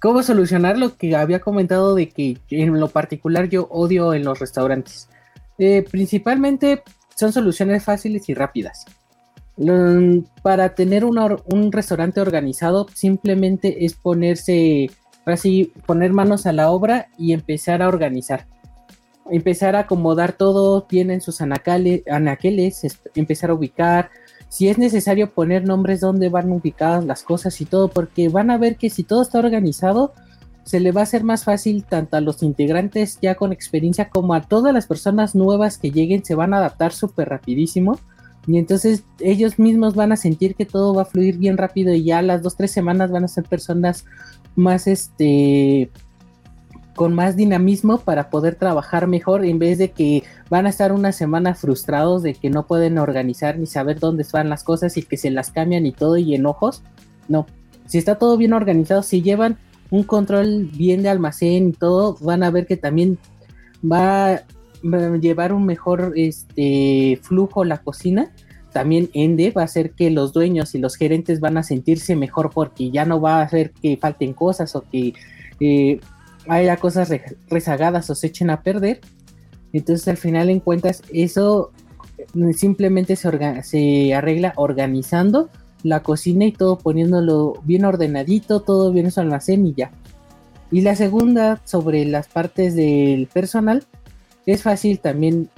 ¿Cómo 0.00 0.22
solucionar 0.22 0.76
lo 0.76 0.96
que 0.96 1.16
había 1.16 1.40
comentado 1.40 1.94
de 1.94 2.10
que 2.10 2.38
en 2.50 2.78
lo 2.78 2.88
particular 2.88 3.48
yo 3.48 3.66
odio 3.70 4.12
en 4.12 4.24
los 4.24 4.38
restaurantes? 4.38 5.08
Eh, 5.58 5.84
principalmente 5.90 6.82
son 7.16 7.32
soluciones 7.32 7.84
fáciles 7.84 8.28
y 8.28 8.34
rápidas. 8.34 8.84
Para 10.42 10.74
tener 10.74 11.04
un 11.04 11.72
restaurante 11.72 12.20
organizado 12.20 12.86
simplemente 12.92 13.84
es 13.84 13.94
ponerse, 13.94 14.90
así, 15.26 15.72
poner 15.86 16.12
manos 16.12 16.46
a 16.46 16.52
la 16.52 16.70
obra 16.70 17.08
y 17.18 17.32
empezar 17.32 17.82
a 17.82 17.88
organizar. 17.88 18.46
Empezar 19.30 19.74
a 19.76 19.80
acomodar 19.80 20.32
todo 20.32 20.86
bien 20.90 21.10
en 21.10 21.20
sus 21.20 21.40
anaqueles, 21.40 22.98
empezar 23.14 23.50
a 23.50 23.54
ubicar, 23.54 24.10
si 24.48 24.68
es 24.68 24.78
necesario 24.78 25.32
poner 25.32 25.66
nombres 25.66 26.00
donde 26.00 26.28
van 26.28 26.52
ubicadas 26.52 27.04
las 27.04 27.22
cosas 27.22 27.60
y 27.60 27.64
todo, 27.64 27.88
porque 27.88 28.28
van 28.28 28.50
a 28.50 28.58
ver 28.58 28.76
que 28.76 28.90
si 28.90 29.02
todo 29.02 29.22
está 29.22 29.38
organizado, 29.38 30.12
se 30.64 30.78
le 30.78 30.92
va 30.92 31.00
a 31.00 31.04
hacer 31.04 31.24
más 31.24 31.44
fácil 31.44 31.84
tanto 31.84 32.16
a 32.16 32.20
los 32.20 32.42
integrantes 32.42 33.18
ya 33.20 33.34
con 33.34 33.52
experiencia 33.52 34.08
como 34.10 34.32
a 34.34 34.42
todas 34.42 34.72
las 34.72 34.86
personas 34.86 35.34
nuevas 35.34 35.78
que 35.78 35.90
lleguen, 35.90 36.24
se 36.24 36.34
van 36.34 36.54
a 36.54 36.58
adaptar 36.58 36.92
súper 36.92 37.28
rapidísimo. 37.30 37.98
Y 38.46 38.58
entonces 38.58 39.04
ellos 39.20 39.58
mismos 39.58 39.94
van 39.94 40.12
a 40.12 40.16
sentir 40.16 40.54
que 40.54 40.66
todo 40.66 40.94
va 40.94 41.02
a 41.02 41.06
fluir 41.06 41.38
bien 41.38 41.56
rápido 41.56 41.94
y 41.94 42.04
ya 42.04 42.20
las 42.22 42.42
dos, 42.42 42.56
tres 42.56 42.70
semanas 42.70 43.10
van 43.10 43.24
a 43.24 43.28
ser 43.28 43.44
personas 43.44 44.04
más 44.56 44.86
este 44.86 45.90
con 46.94 47.12
más 47.12 47.34
dinamismo 47.34 47.98
para 47.98 48.30
poder 48.30 48.54
trabajar 48.54 49.08
mejor 49.08 49.44
en 49.44 49.58
vez 49.58 49.78
de 49.78 49.90
que 49.90 50.22
van 50.48 50.66
a 50.66 50.68
estar 50.68 50.92
una 50.92 51.10
semana 51.10 51.54
frustrados 51.54 52.22
de 52.22 52.34
que 52.34 52.50
no 52.50 52.66
pueden 52.66 52.98
organizar 52.98 53.58
ni 53.58 53.66
saber 53.66 53.98
dónde 53.98 54.24
van 54.32 54.48
las 54.48 54.62
cosas 54.62 54.96
y 54.96 55.02
que 55.02 55.16
se 55.16 55.30
las 55.30 55.50
cambian 55.50 55.86
y 55.86 55.92
todo 55.92 56.16
y 56.16 56.34
enojos. 56.36 56.82
No, 57.28 57.46
si 57.86 57.98
está 57.98 58.16
todo 58.16 58.36
bien 58.36 58.52
organizado, 58.52 59.02
si 59.02 59.22
llevan 59.22 59.58
un 59.90 60.04
control 60.04 60.70
bien 60.72 61.02
de 61.02 61.08
almacén 61.08 61.70
y 61.70 61.72
todo, 61.72 62.16
van 62.20 62.42
a 62.42 62.50
ver 62.50 62.66
que 62.66 62.76
también 62.76 63.18
va, 63.84 64.42
llevar 65.20 65.52
un 65.52 65.66
mejor 65.66 66.12
este, 66.16 67.18
flujo 67.22 67.64
la 67.64 67.78
cocina. 67.78 68.32
También 68.72 69.08
Ende 69.14 69.50
va 69.50 69.62
a 69.62 69.66
hacer 69.66 69.92
que 69.92 70.10
los 70.10 70.32
dueños 70.32 70.74
y 70.74 70.78
los 70.78 70.96
gerentes 70.96 71.40
van 71.40 71.56
a 71.56 71.62
sentirse 71.62 72.16
mejor 72.16 72.50
porque 72.52 72.90
ya 72.90 73.04
no 73.04 73.20
va 73.20 73.38
a 73.38 73.42
hacer 73.42 73.72
que 73.72 73.96
falten 73.96 74.32
cosas 74.32 74.74
o 74.74 74.82
que 74.82 75.14
eh, 75.60 76.00
haya 76.48 76.76
cosas 76.76 77.12
rezagadas 77.48 78.10
o 78.10 78.14
se 78.14 78.26
echen 78.26 78.50
a 78.50 78.62
perder. 78.62 79.00
Entonces 79.72 80.06
al 80.08 80.16
final 80.16 80.50
en 80.50 80.60
cuentas 80.60 81.02
eso 81.12 81.72
mm, 82.34 82.52
simplemente 82.52 83.16
se, 83.16 83.62
se 83.62 84.14
arregla 84.14 84.52
organizando 84.56 85.50
la 85.82 86.02
cocina 86.02 86.46
y 86.46 86.52
todo 86.52 86.78
poniéndolo 86.78 87.54
bien 87.64 87.84
ordenadito, 87.84 88.60
todo 88.60 88.92
bien 88.92 89.06
en 89.06 89.12
su 89.12 89.20
almacén 89.20 89.66
y 89.66 89.74
ya. 89.74 89.92
Y 90.70 90.80
la 90.80 90.96
segunda 90.96 91.60
sobre 91.64 92.04
las 92.06 92.26
partes 92.26 92.74
del 92.74 93.28
personal 93.32 93.84
es 94.46 94.62
fácil 94.62 95.00
también 95.00 95.48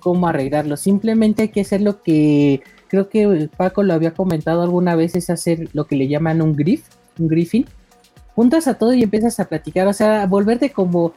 cómo 0.00 0.26
arreglarlo. 0.26 0.76
Simplemente 0.76 1.42
hay 1.42 1.48
que 1.48 1.60
hacer 1.60 1.80
lo 1.80 2.02
que 2.02 2.62
creo 2.88 3.08
que 3.08 3.48
Paco 3.56 3.82
lo 3.82 3.94
había 3.94 4.12
comentado 4.12 4.62
alguna 4.62 4.96
vez, 4.96 5.14
es 5.14 5.30
hacer 5.30 5.68
lo 5.72 5.86
que 5.86 5.96
le 5.96 6.08
llaman 6.08 6.42
un 6.42 6.54
griff, 6.54 6.84
un 7.18 7.28
griffin 7.28 7.66
juntas 8.34 8.66
a 8.66 8.74
todo 8.74 8.92
y 8.94 9.02
empiezas 9.02 9.38
a 9.40 9.46
platicar, 9.46 9.86
o 9.86 9.92
sea, 9.92 10.26
volverte 10.26 10.72
como 10.72 11.12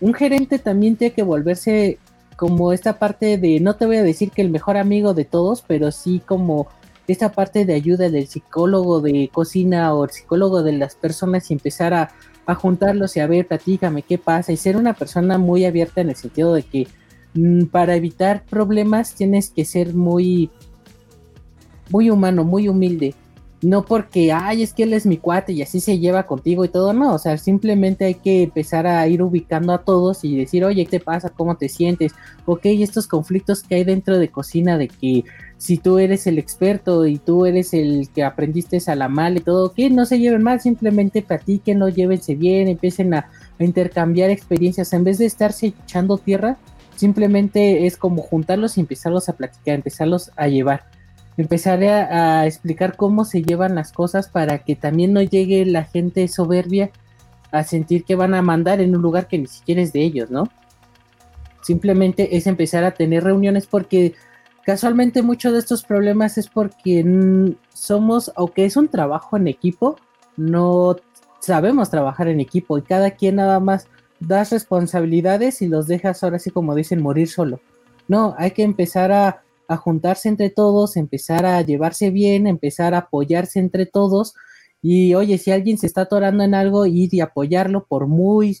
un 0.00 0.14
gerente 0.14 0.58
también 0.58 0.96
tiene 0.96 1.14
que 1.14 1.22
volverse 1.22 1.98
como 2.36 2.72
esta 2.72 2.98
parte 2.98 3.38
de, 3.38 3.60
no 3.60 3.76
te 3.76 3.86
voy 3.86 3.96
a 3.96 4.02
decir 4.02 4.30
que 4.30 4.42
el 4.42 4.50
mejor 4.50 4.76
amigo 4.76 5.14
de 5.14 5.24
todos, 5.24 5.62
pero 5.66 5.90
sí 5.90 6.20
como 6.24 6.68
esta 7.06 7.32
parte 7.32 7.64
de 7.64 7.74
ayuda 7.74 8.10
del 8.10 8.26
psicólogo 8.26 9.00
de 9.00 9.30
cocina 9.32 9.94
o 9.94 10.04
el 10.04 10.10
psicólogo 10.10 10.62
de 10.62 10.72
las 10.72 10.96
personas 10.96 11.50
y 11.50 11.54
empezar 11.54 11.94
a, 11.94 12.10
a 12.46 12.54
juntarlos 12.54 13.16
y 13.16 13.20
a 13.20 13.26
ver, 13.26 13.46
platícame 13.46 14.02
qué 14.02 14.18
pasa 14.18 14.52
y 14.52 14.56
ser 14.56 14.76
una 14.76 14.94
persona 14.94 15.38
muy 15.38 15.64
abierta 15.64 16.00
en 16.00 16.10
el 16.10 16.16
sentido 16.16 16.54
de 16.54 16.62
que 16.62 16.86
mm, 17.34 17.66
para 17.66 17.96
evitar 17.96 18.44
problemas 18.44 19.14
tienes 19.14 19.50
que 19.50 19.64
ser 19.64 19.94
muy, 19.94 20.50
muy 21.90 22.10
humano, 22.10 22.44
muy 22.44 22.68
humilde 22.68 23.14
no 23.62 23.84
porque, 23.84 24.32
ay, 24.32 24.62
es 24.62 24.74
que 24.74 24.82
él 24.82 24.92
es 24.92 25.06
mi 25.06 25.16
cuate 25.16 25.52
y 25.52 25.62
así 25.62 25.80
se 25.80 25.98
lleva 25.98 26.26
contigo 26.26 26.64
y 26.64 26.68
todo, 26.68 26.92
no, 26.92 27.14
o 27.14 27.18
sea, 27.18 27.38
simplemente 27.38 28.04
hay 28.04 28.14
que 28.14 28.42
empezar 28.42 28.86
a 28.86 29.06
ir 29.08 29.22
ubicando 29.22 29.72
a 29.72 29.82
todos 29.82 30.24
y 30.24 30.36
decir, 30.36 30.64
oye, 30.64 30.84
¿qué 30.84 30.98
te 30.98 31.00
pasa? 31.00 31.30
¿Cómo 31.30 31.56
te 31.56 31.68
sientes? 31.68 32.12
Ok, 32.44 32.60
estos 32.66 33.06
conflictos 33.06 33.62
que 33.62 33.76
hay 33.76 33.84
dentro 33.84 34.18
de 34.18 34.28
cocina 34.28 34.76
de 34.76 34.88
que 34.88 35.24
si 35.58 35.78
tú 35.78 35.98
eres 35.98 36.26
el 36.26 36.38
experto 36.38 37.06
y 37.06 37.18
tú 37.18 37.46
eres 37.46 37.72
el 37.72 38.08
que 38.14 38.24
aprendiste 38.24 38.78
a 38.86 38.94
la 38.94 39.08
mal 39.08 39.36
y 39.36 39.40
todo, 39.40 39.72
que 39.72 39.88
no 39.90 40.04
se 40.04 40.18
lleven 40.18 40.42
mal, 40.42 40.60
simplemente 40.60 41.22
platiquen, 41.22 41.80
llévense 41.94 42.34
bien, 42.34 42.68
empiecen 42.68 43.14
a, 43.14 43.30
a 43.58 43.64
intercambiar 43.64 44.30
experiencias, 44.30 44.92
en 44.92 45.04
vez 45.04 45.18
de 45.18 45.26
estarse 45.26 45.74
echando 45.84 46.18
tierra, 46.18 46.58
simplemente 46.94 47.86
es 47.86 47.96
como 47.96 48.22
juntarlos 48.22 48.76
y 48.76 48.80
empezarlos 48.80 49.28
a 49.28 49.34
platicar, 49.34 49.74
empezarlos 49.76 50.30
a 50.36 50.48
llevar 50.48 50.84
empezaré 51.36 51.90
a, 51.90 52.46
explicar 52.46 52.96
cómo 52.96 53.24
se 53.24 53.42
llevan 53.42 53.74
las 53.74 53.92
cosas 53.92 54.28
para 54.28 54.58
que 54.58 54.74
también 54.74 55.12
no 55.12 55.22
llegue 55.22 55.64
la 55.66 55.84
gente 55.84 56.26
soberbia 56.28 56.90
a 57.52 57.64
sentir 57.64 58.04
que 58.04 58.16
van 58.16 58.34
a 58.34 58.42
mandar 58.42 58.80
en 58.80 58.96
un 58.96 59.02
lugar 59.02 59.28
que 59.28 59.38
ni 59.38 59.46
siquiera 59.46 59.82
es 59.82 59.92
de 59.92 60.02
ellos, 60.02 60.30
¿no? 60.30 60.48
Simplemente 61.62 62.36
es 62.36 62.46
empezar 62.46 62.84
a 62.84 62.92
tener 62.92 63.24
reuniones 63.24 63.66
porque 63.66 64.14
casualmente 64.66 65.22
muchos 65.22 65.52
de 65.52 65.60
estos 65.60 65.84
problemas 65.84 66.36
es 66.38 66.48
porque 66.48 67.54
somos, 67.72 68.32
aunque 68.34 68.64
es 68.64 68.76
un 68.76 68.88
trabajo 68.88 69.36
en 69.36 69.46
equipo, 69.46 69.96
no 70.36 70.96
sabemos 71.38 71.88
trabajar 71.88 72.26
en 72.26 72.40
equipo 72.40 72.76
y 72.76 72.82
cada 72.82 73.12
quien 73.12 73.36
nada 73.36 73.60
más 73.60 73.86
das 74.18 74.50
responsabilidades 74.50 75.62
y 75.62 75.68
los 75.68 75.86
dejas 75.86 76.24
ahora 76.24 76.40
sí 76.40 76.50
como 76.50 76.74
dicen 76.74 77.00
morir 77.00 77.28
solo. 77.28 77.60
No, 78.08 78.34
hay 78.38 78.50
que 78.50 78.64
empezar 78.64 79.12
a 79.12 79.42
juntarse 79.76 80.28
entre 80.28 80.50
todos, 80.50 80.96
empezar 80.96 81.46
a 81.46 81.62
llevarse 81.62 82.10
bien, 82.10 82.48
empezar 82.48 82.92
a 82.94 82.98
apoyarse 82.98 83.60
entre 83.60 83.86
todos. 83.86 84.34
Y 84.82 85.14
oye, 85.14 85.38
si 85.38 85.52
alguien 85.52 85.78
se 85.78 85.86
está 85.86 86.02
atorando 86.02 86.42
en 86.42 86.54
algo, 86.54 86.86
ir 86.86 87.14
y 87.14 87.20
apoyarlo 87.20 87.86
por 87.86 88.08
muy 88.08 88.58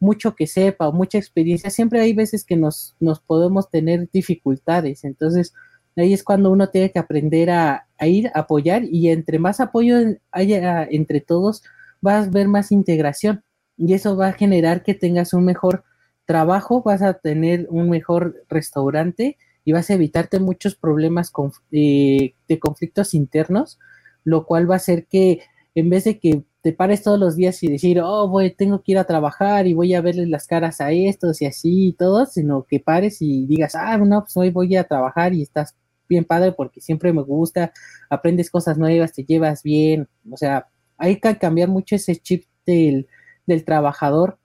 mucho 0.00 0.34
que 0.34 0.46
sepa 0.46 0.88
o 0.88 0.92
mucha 0.92 1.18
experiencia, 1.18 1.70
siempre 1.70 2.00
hay 2.00 2.12
veces 2.12 2.44
que 2.44 2.56
nos, 2.56 2.96
nos 3.00 3.20
podemos 3.20 3.70
tener 3.70 4.08
dificultades. 4.12 5.04
Entonces, 5.04 5.54
ahí 5.96 6.12
es 6.12 6.22
cuando 6.22 6.50
uno 6.50 6.68
tiene 6.68 6.90
que 6.90 6.98
aprender 6.98 7.50
a, 7.50 7.88
a 7.98 8.06
ir 8.06 8.28
a 8.28 8.40
apoyar 8.40 8.84
y 8.84 9.10
entre 9.10 9.38
más 9.38 9.60
apoyo 9.60 9.96
haya 10.30 10.84
entre 10.84 11.20
todos, 11.20 11.62
vas 12.00 12.28
a 12.28 12.30
ver 12.30 12.48
más 12.48 12.70
integración 12.70 13.42
y 13.76 13.94
eso 13.94 14.16
va 14.16 14.28
a 14.28 14.32
generar 14.32 14.82
que 14.82 14.94
tengas 14.94 15.32
un 15.32 15.44
mejor 15.44 15.84
trabajo, 16.26 16.82
vas 16.82 17.02
a 17.02 17.14
tener 17.14 17.66
un 17.70 17.90
mejor 17.90 18.44
restaurante 18.48 19.38
y 19.64 19.72
vas 19.72 19.90
a 19.90 19.94
evitarte 19.94 20.38
muchos 20.40 20.74
problemas 20.76 21.32
de 21.70 22.34
conflictos 22.60 23.14
internos, 23.14 23.78
lo 24.24 24.46
cual 24.46 24.70
va 24.70 24.74
a 24.74 24.76
hacer 24.76 25.06
que 25.06 25.42
en 25.74 25.90
vez 25.90 26.04
de 26.04 26.18
que 26.18 26.44
te 26.68 26.74
pares 26.74 27.02
todos 27.02 27.18
los 27.18 27.34
días 27.34 27.62
y 27.62 27.68
decir, 27.68 27.98
oh, 28.02 28.28
voy, 28.28 28.50
tengo 28.50 28.82
que 28.82 28.92
ir 28.92 28.98
a 28.98 29.04
trabajar 29.04 29.66
y 29.66 29.72
voy 29.72 29.94
a 29.94 30.02
verles 30.02 30.28
las 30.28 30.46
caras 30.46 30.82
a 30.82 30.92
estos 30.92 31.40
y 31.40 31.46
así 31.46 31.88
y 31.88 31.92
todo, 31.94 32.26
sino 32.26 32.66
que 32.68 32.78
pares 32.78 33.22
y 33.22 33.46
digas, 33.46 33.74
ah, 33.74 33.96
no, 33.96 34.20
pues 34.20 34.36
hoy 34.36 34.50
voy 34.50 34.76
a 34.76 34.84
trabajar 34.84 35.32
y 35.32 35.40
estás 35.40 35.74
bien 36.10 36.26
padre 36.26 36.52
porque 36.52 36.82
siempre 36.82 37.10
me 37.14 37.22
gusta, 37.22 37.72
aprendes 38.10 38.50
cosas 38.50 38.76
nuevas, 38.76 39.14
te 39.14 39.24
llevas 39.24 39.62
bien, 39.62 40.08
o 40.30 40.36
sea, 40.36 40.68
hay 40.98 41.18
que 41.18 41.38
cambiar 41.38 41.70
mucho 41.70 41.96
ese 41.96 42.16
chip 42.16 42.44
del, 42.66 43.08
del 43.46 43.64
trabajador 43.64 44.38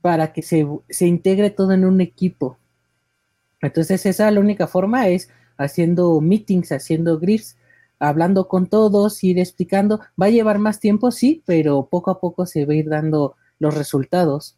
para 0.00 0.32
que 0.32 0.42
se, 0.42 0.66
se 0.88 1.06
integre 1.06 1.50
todo 1.50 1.70
en 1.74 1.84
un 1.84 2.00
equipo. 2.00 2.58
Entonces 3.62 4.04
esa 4.04 4.28
la 4.32 4.40
única 4.40 4.66
forma 4.66 5.06
es 5.06 5.28
haciendo 5.58 6.20
meetings, 6.20 6.72
haciendo 6.72 7.20
grips, 7.20 7.56
hablando 8.00 8.48
con 8.48 8.66
todos, 8.66 9.22
ir 9.22 9.38
explicando. 9.38 10.00
Va 10.20 10.26
a 10.26 10.30
llevar 10.30 10.58
más 10.58 10.80
tiempo, 10.80 11.12
sí, 11.12 11.42
pero 11.46 11.86
poco 11.88 12.10
a 12.10 12.18
poco 12.18 12.46
se 12.46 12.64
va 12.64 12.72
a 12.72 12.76
ir 12.76 12.88
dando 12.88 13.36
los 13.58 13.74
resultados. 13.74 14.56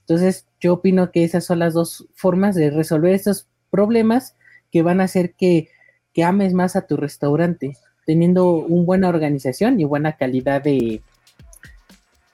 Entonces 0.00 0.46
yo 0.60 0.74
opino 0.74 1.10
que 1.10 1.24
esas 1.24 1.44
son 1.44 1.58
las 1.58 1.74
dos 1.74 2.06
formas 2.14 2.54
de 2.54 2.70
resolver 2.70 3.14
estos 3.14 3.48
problemas 3.70 4.36
que 4.70 4.82
van 4.82 5.00
a 5.00 5.04
hacer 5.04 5.34
que, 5.34 5.68
que 6.12 6.22
ames 6.22 6.52
más 6.52 6.76
a 6.76 6.86
tu 6.86 6.96
restaurante, 6.96 7.76
teniendo 8.06 8.50
una 8.52 8.84
buena 8.84 9.08
organización 9.08 9.80
y 9.80 9.84
buena 9.84 10.16
calidad 10.16 10.62
de, 10.62 11.02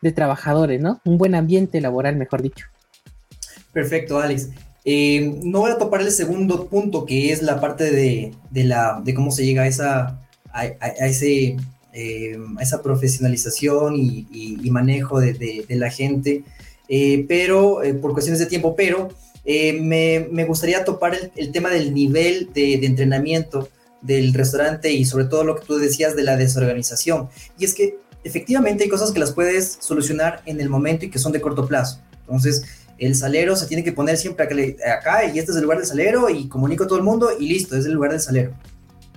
de 0.01 0.13
trabajadores, 0.13 0.81
¿no? 0.81 1.01
Un 1.05 1.19
buen 1.19 1.35
ambiente 1.35 1.81
laboral, 1.81 2.17
mejor 2.17 2.43
dicho. 2.43 2.67
Perfecto, 3.73 4.19
Alex. 4.19 4.51
Eh, 4.85 5.41
no 5.43 5.61
voy 5.61 5.71
a 5.71 5.79
topar 5.79 6.01
el 6.01 6.11
segundo 6.11 6.69
punto, 6.69 7.05
que 7.05 7.33
es 7.33 7.43
la 7.43 7.61
parte 7.61 7.91
de, 7.91 8.35
la, 8.65 9.01
de 9.05 9.15
cómo 9.15 9.31
se 9.31 9.45
llega 9.45 9.63
a 9.63 9.67
esa, 9.67 10.28
a, 10.61 11.07
ese, 11.07 11.57
eh, 11.93 12.39
a 12.57 12.63
esa 12.63 12.83
profesionalización 12.83 13.95
y, 13.97 14.71
manejo 14.71 15.21
de, 15.21 15.65
la 15.69 15.91
gente, 15.91 16.45
eh, 16.89 17.25
pero 17.29 17.81
por 18.01 18.13
cuestiones 18.13 18.41
de 18.41 18.47
tiempo, 18.47 18.75
pero 18.77 19.09
me, 19.45 20.29
me, 20.31 20.45
gustaría 20.45 20.85
topar 20.85 21.17
el, 21.35 21.53
tema 21.53 21.71
del 21.71 21.95
nivel 21.95 22.51
de, 22.53 22.75
entrenamiento 22.85 23.69
del 24.03 24.35
restaurante 24.35 24.93
y 24.93 25.05
sobre 25.05 25.25
todo 25.25 25.45
lo 25.45 25.57
que 25.57 25.67
tú 25.67 25.79
decías 25.79 26.15
de 26.15 26.23
la 26.23 26.37
desorganización. 26.37 27.29
Y 27.59 27.65
es 27.65 27.75
que 27.75 27.99
efectivamente 28.25 28.85
hay 28.85 28.91
cosas 28.91 29.11
que 29.11 29.19
las 29.19 29.33
puedes 29.33 29.79
solucionar 29.81 30.43
en 30.47 30.61
el 30.61 30.69
momento 30.69 31.05
y 31.05 31.11
que 31.11 31.19
son 31.19 31.33
de 31.33 31.41
corto 31.41 31.67
plazo. 31.67 32.01
Entonces, 32.21 32.63
el 32.99 33.15
salero 33.15 33.57
se 33.57 33.67
tiene 33.67 33.85
que 33.85 33.93
poner 33.93 34.19
siempre 34.19 34.45
acá 34.45 35.25
y 35.25 35.39
este 35.39 35.53
es 35.53 35.57
el 35.57 35.63
lugar 35.63 35.79
del 35.79 35.87
salero 35.87 36.29
y 36.29 36.49
comunico 36.49 36.85
a 36.85 36.87
todo 36.87 36.99
el 36.99 37.05
mundo 37.05 37.31
y 37.39 37.49
listo, 37.49 37.77
es 37.77 37.87
el 37.87 37.93
lugar 37.93 38.11
del 38.11 38.21
salero. 38.21 38.53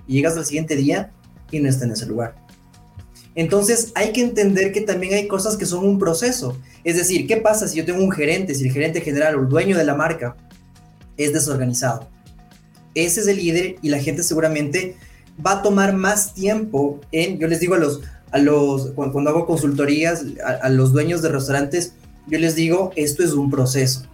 Y 0.06 0.14
llegas 0.14 0.36
al 0.36 0.46
siguiente 0.46 0.76
día 0.76 1.12
y 1.52 1.60
no 1.60 1.68
está 1.68 1.84
en 1.84 1.92
ese 1.92 2.06
lugar. 2.06 2.34
Entonces 3.36 3.92
hay 3.94 4.12
que 4.12 4.22
entender 4.22 4.72
que 4.72 4.80
también 4.80 5.14
hay 5.14 5.28
cosas 5.28 5.56
que 5.56 5.64
son 5.64 5.86
un 5.86 5.98
proceso. 5.98 6.58
Es 6.82 6.96
decir, 6.96 7.28
¿qué 7.28 7.36
pasa 7.36 7.68
si 7.68 7.78
yo 7.78 7.84
tengo 7.84 8.02
un 8.02 8.10
gerente, 8.10 8.54
si 8.54 8.66
el 8.66 8.72
gerente 8.72 9.00
general 9.00 9.36
o 9.36 9.42
el 9.42 9.48
dueño 9.48 9.78
de 9.78 9.84
la 9.84 9.94
marca 9.94 10.36
es 11.16 11.32
desorganizado? 11.32 12.08
Ese 12.94 13.20
es 13.20 13.26
el 13.28 13.36
líder 13.36 13.76
y 13.80 13.88
la 13.88 14.00
gente 14.00 14.22
seguramente 14.22 14.96
va 15.44 15.52
a 15.52 15.62
tomar 15.62 15.94
más 15.94 16.34
tiempo 16.34 17.00
en, 17.10 17.38
yo 17.38 17.46
les 17.46 17.60
digo 17.60 17.74
a 17.74 17.78
los, 17.78 18.00
a 18.32 18.38
los 18.38 18.90
cuando, 18.90 19.30
hago 19.30 19.46
consultorías, 19.46 20.24
a 20.44 20.68
los 20.68 20.92
dueños 20.92 21.22
de 21.22 21.30
restaurantes, 21.30 21.94
yo 22.26 22.38
les 22.38 22.54
digo, 22.54 22.92
esto 22.96 23.24
es 23.24 23.32
un 23.32 23.50
proceso. 23.50 24.06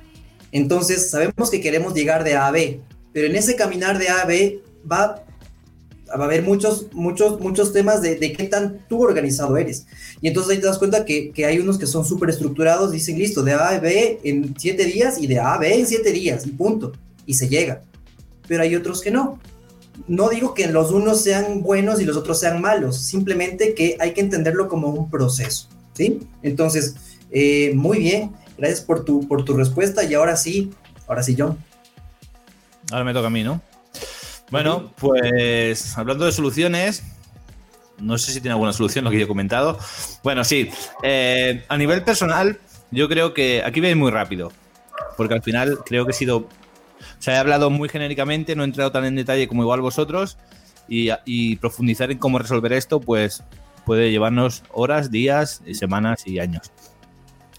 Entonces, 0.53 1.11
sabemos 1.11 1.51
que 1.51 1.61
queremos 1.61 1.95
llegar 1.95 2.25
de 2.25 2.37
A 2.37 2.47
a 2.47 2.51
B, 2.51 2.81
pero 3.13 3.27
en 3.27 3.37
ese 3.37 3.57
caminar 3.57 3.99
de 3.99 4.09
A 4.09 4.23
a 4.23 4.25
B 4.25 4.63
va, 4.91 5.25
a 6.11 6.25
haber 6.25 6.43
muchos, 6.43 6.87
muchos, 6.93 7.41
muchos 7.41 7.73
temas 7.73 8.03
de, 8.03 8.19
qué 8.19 8.45
tan 8.45 8.85
tú 8.89 9.03
organizado 9.03 9.57
eres. 9.57 9.87
Y 10.21 10.29
entonces 10.29 10.53
ahí 10.53 10.61
te 10.61 10.67
das 10.67 10.79
cuenta 10.79 11.05
que, 11.05 11.33
hay 11.47 11.59
unos 11.59 11.79
que 11.79 11.87
son 11.87 12.05
súper 12.05 12.31
estructurados, 12.31 12.93
dicen, 12.93 13.19
listo, 13.19 13.43
de 13.43 13.53
A 13.53 13.69
a 13.69 13.79
B 13.79 14.21
en 14.25 14.55
siete 14.59 14.85
días 14.85 15.19
y 15.21 15.27
de 15.27 15.39
A 15.39 15.55
a 15.55 15.59
B 15.59 15.81
en 15.81 15.87
siete 15.87 16.13
días, 16.13 16.47
y 16.47 16.51
punto. 16.51 16.93
Y 17.27 17.35
se 17.35 17.49
llega. 17.49 17.83
Pero 18.47 18.63
hay 18.63 18.75
otros 18.75 19.01
que 19.01 19.11
no. 19.11 19.39
No 20.07 20.29
digo 20.29 20.55
que 20.55 20.69
los 20.69 20.93
unos 20.93 21.23
sean 21.23 21.63
buenos 21.63 22.01
y 22.01 22.05
los 22.05 22.17
otros 22.17 22.39
sean 22.39 22.61
malos, 22.61 23.01
simplemente 23.01 23.75
que 23.75 23.97
hay 23.99 24.13
que 24.13 24.21
entenderlo 24.21 24.69
como 24.69 24.89
un 24.89 25.11
proceso. 25.11 25.69
¿Sí? 25.95 26.21
Entonces, 26.43 26.95
eh, 27.31 27.73
muy 27.75 27.99
bien, 27.99 28.33
gracias 28.57 28.81
por 28.81 29.05
tu, 29.05 29.27
por 29.27 29.45
tu 29.45 29.55
respuesta 29.55 30.05
y 30.05 30.15
ahora 30.15 30.37
sí, 30.37 30.71
ahora 31.07 31.23
sí, 31.23 31.35
John. 31.37 31.59
Ahora 32.91 33.05
me 33.05 33.13
toca 33.13 33.27
a 33.27 33.31
mí, 33.31 33.43
¿no? 33.43 33.61
Bueno, 34.51 34.93
pues 34.99 35.97
hablando 35.99 36.25
de 36.25 36.33
soluciones, 36.33 37.03
no 37.99 38.17
sé 38.17 38.33
si 38.33 38.41
tiene 38.41 38.53
alguna 38.53 38.73
solución 38.73 39.05
lo 39.05 39.11
que 39.11 39.19
yo 39.19 39.25
he 39.25 39.29
comentado. 39.29 39.79
Bueno, 40.23 40.45
sí, 40.45 40.71
eh, 41.03 41.65
a 41.69 41.77
nivel 41.77 42.03
personal, 42.03 42.59
yo 42.91 43.09
creo 43.09 43.35
que 43.35 43.63
aquí 43.65 43.81
veis 43.81 43.97
muy 43.97 44.11
rápido, 44.11 44.53
porque 45.17 45.35
al 45.35 45.43
final 45.43 45.79
creo 45.85 46.07
que 46.07 46.13
he 46.13 46.15
sido, 46.15 46.39
o 46.39 46.49
sea, 47.19 47.35
he 47.35 47.39
hablado 47.39 47.69
muy 47.69 47.89
genéricamente, 47.89 48.57
no 48.57 48.63
he 48.63 48.67
entrado 48.67 48.91
tan 48.91 49.05
en 49.05 49.17
detalle 49.17 49.49
como 49.49 49.63
igual 49.63 49.83
vosotros, 49.83 50.39
y, 50.89 51.11
y 51.27 51.57
profundizar 51.57 52.11
en 52.11 52.19
cómo 52.19 52.39
resolver 52.39 52.73
esto, 52.73 53.01
pues 53.01 53.43
puede 53.85 54.11
llevarnos 54.11 54.63
horas, 54.73 55.11
días, 55.11 55.63
semanas 55.75 56.27
y 56.27 56.39
años. 56.39 56.71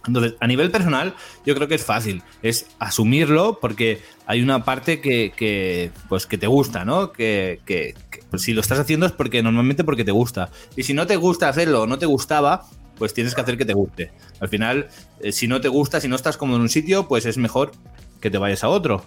Entonces, 0.10 0.36
a 0.40 0.48
nivel 0.48 0.72
personal, 0.72 1.16
yo 1.46 1.56
creo 1.56 1.68
que 1.68 1.76
es 1.76 1.86
fácil, 1.86 2.22
es 2.42 2.68
asumirlo 2.80 3.60
porque 3.62 4.02
hay 4.26 4.42
una 4.42 4.66
parte 4.66 5.00
que, 5.00 5.92
pues, 6.10 6.26
que 6.26 6.38
te 6.38 6.48
gusta, 6.48 6.84
¿no? 6.84 7.12
Que, 7.14 7.60
pues, 8.30 8.42
si 8.42 8.54
lo 8.54 8.62
estás 8.62 8.80
haciendo 8.80 9.06
es 9.06 9.12
porque 9.12 9.42
normalmente 9.42 9.84
porque 9.84 10.04
te 10.04 10.12
gusta. 10.12 10.50
Y 10.76 10.84
si 10.84 10.94
no 10.94 11.08
te 11.08 11.16
gusta 11.16 11.48
hacerlo 11.50 11.84
o 11.84 11.88
no 11.88 11.98
te 11.98 12.06
gustaba, 12.06 12.66
pues 12.98 13.14
tienes 13.14 13.34
que 13.34 13.42
hacer 13.42 13.58
que 13.58 13.66
te 13.66 13.74
guste. 13.74 14.12
Al 14.40 14.50
final, 14.50 14.90
eh, 15.22 15.32
si 15.32 15.48
no 15.48 15.62
te 15.62 15.70
gusta, 15.70 16.02
si 16.02 16.08
no 16.08 16.16
estás 16.16 16.38
cómodo 16.38 16.58
en 16.58 16.64
un 16.64 16.70
sitio, 16.70 17.08
pues 17.08 17.26
es 17.26 17.38
mejor 17.38 17.72
que 18.20 18.30
te 18.30 18.38
vayas 18.38 18.64
a 18.64 18.70
otro. 18.70 19.04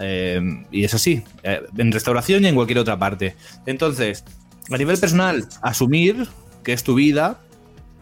Eh, 0.00 0.40
y 0.70 0.84
es 0.84 0.94
así, 0.94 1.22
eh, 1.42 1.62
en 1.76 1.90
restauración 1.90 2.44
y 2.44 2.48
en 2.48 2.54
cualquier 2.54 2.78
otra 2.78 2.98
parte. 2.98 3.34
Entonces, 3.66 4.24
a 4.70 4.76
nivel 4.76 4.98
personal, 4.98 5.48
asumir 5.62 6.28
que 6.62 6.72
es 6.72 6.84
tu 6.84 6.94
vida, 6.94 7.40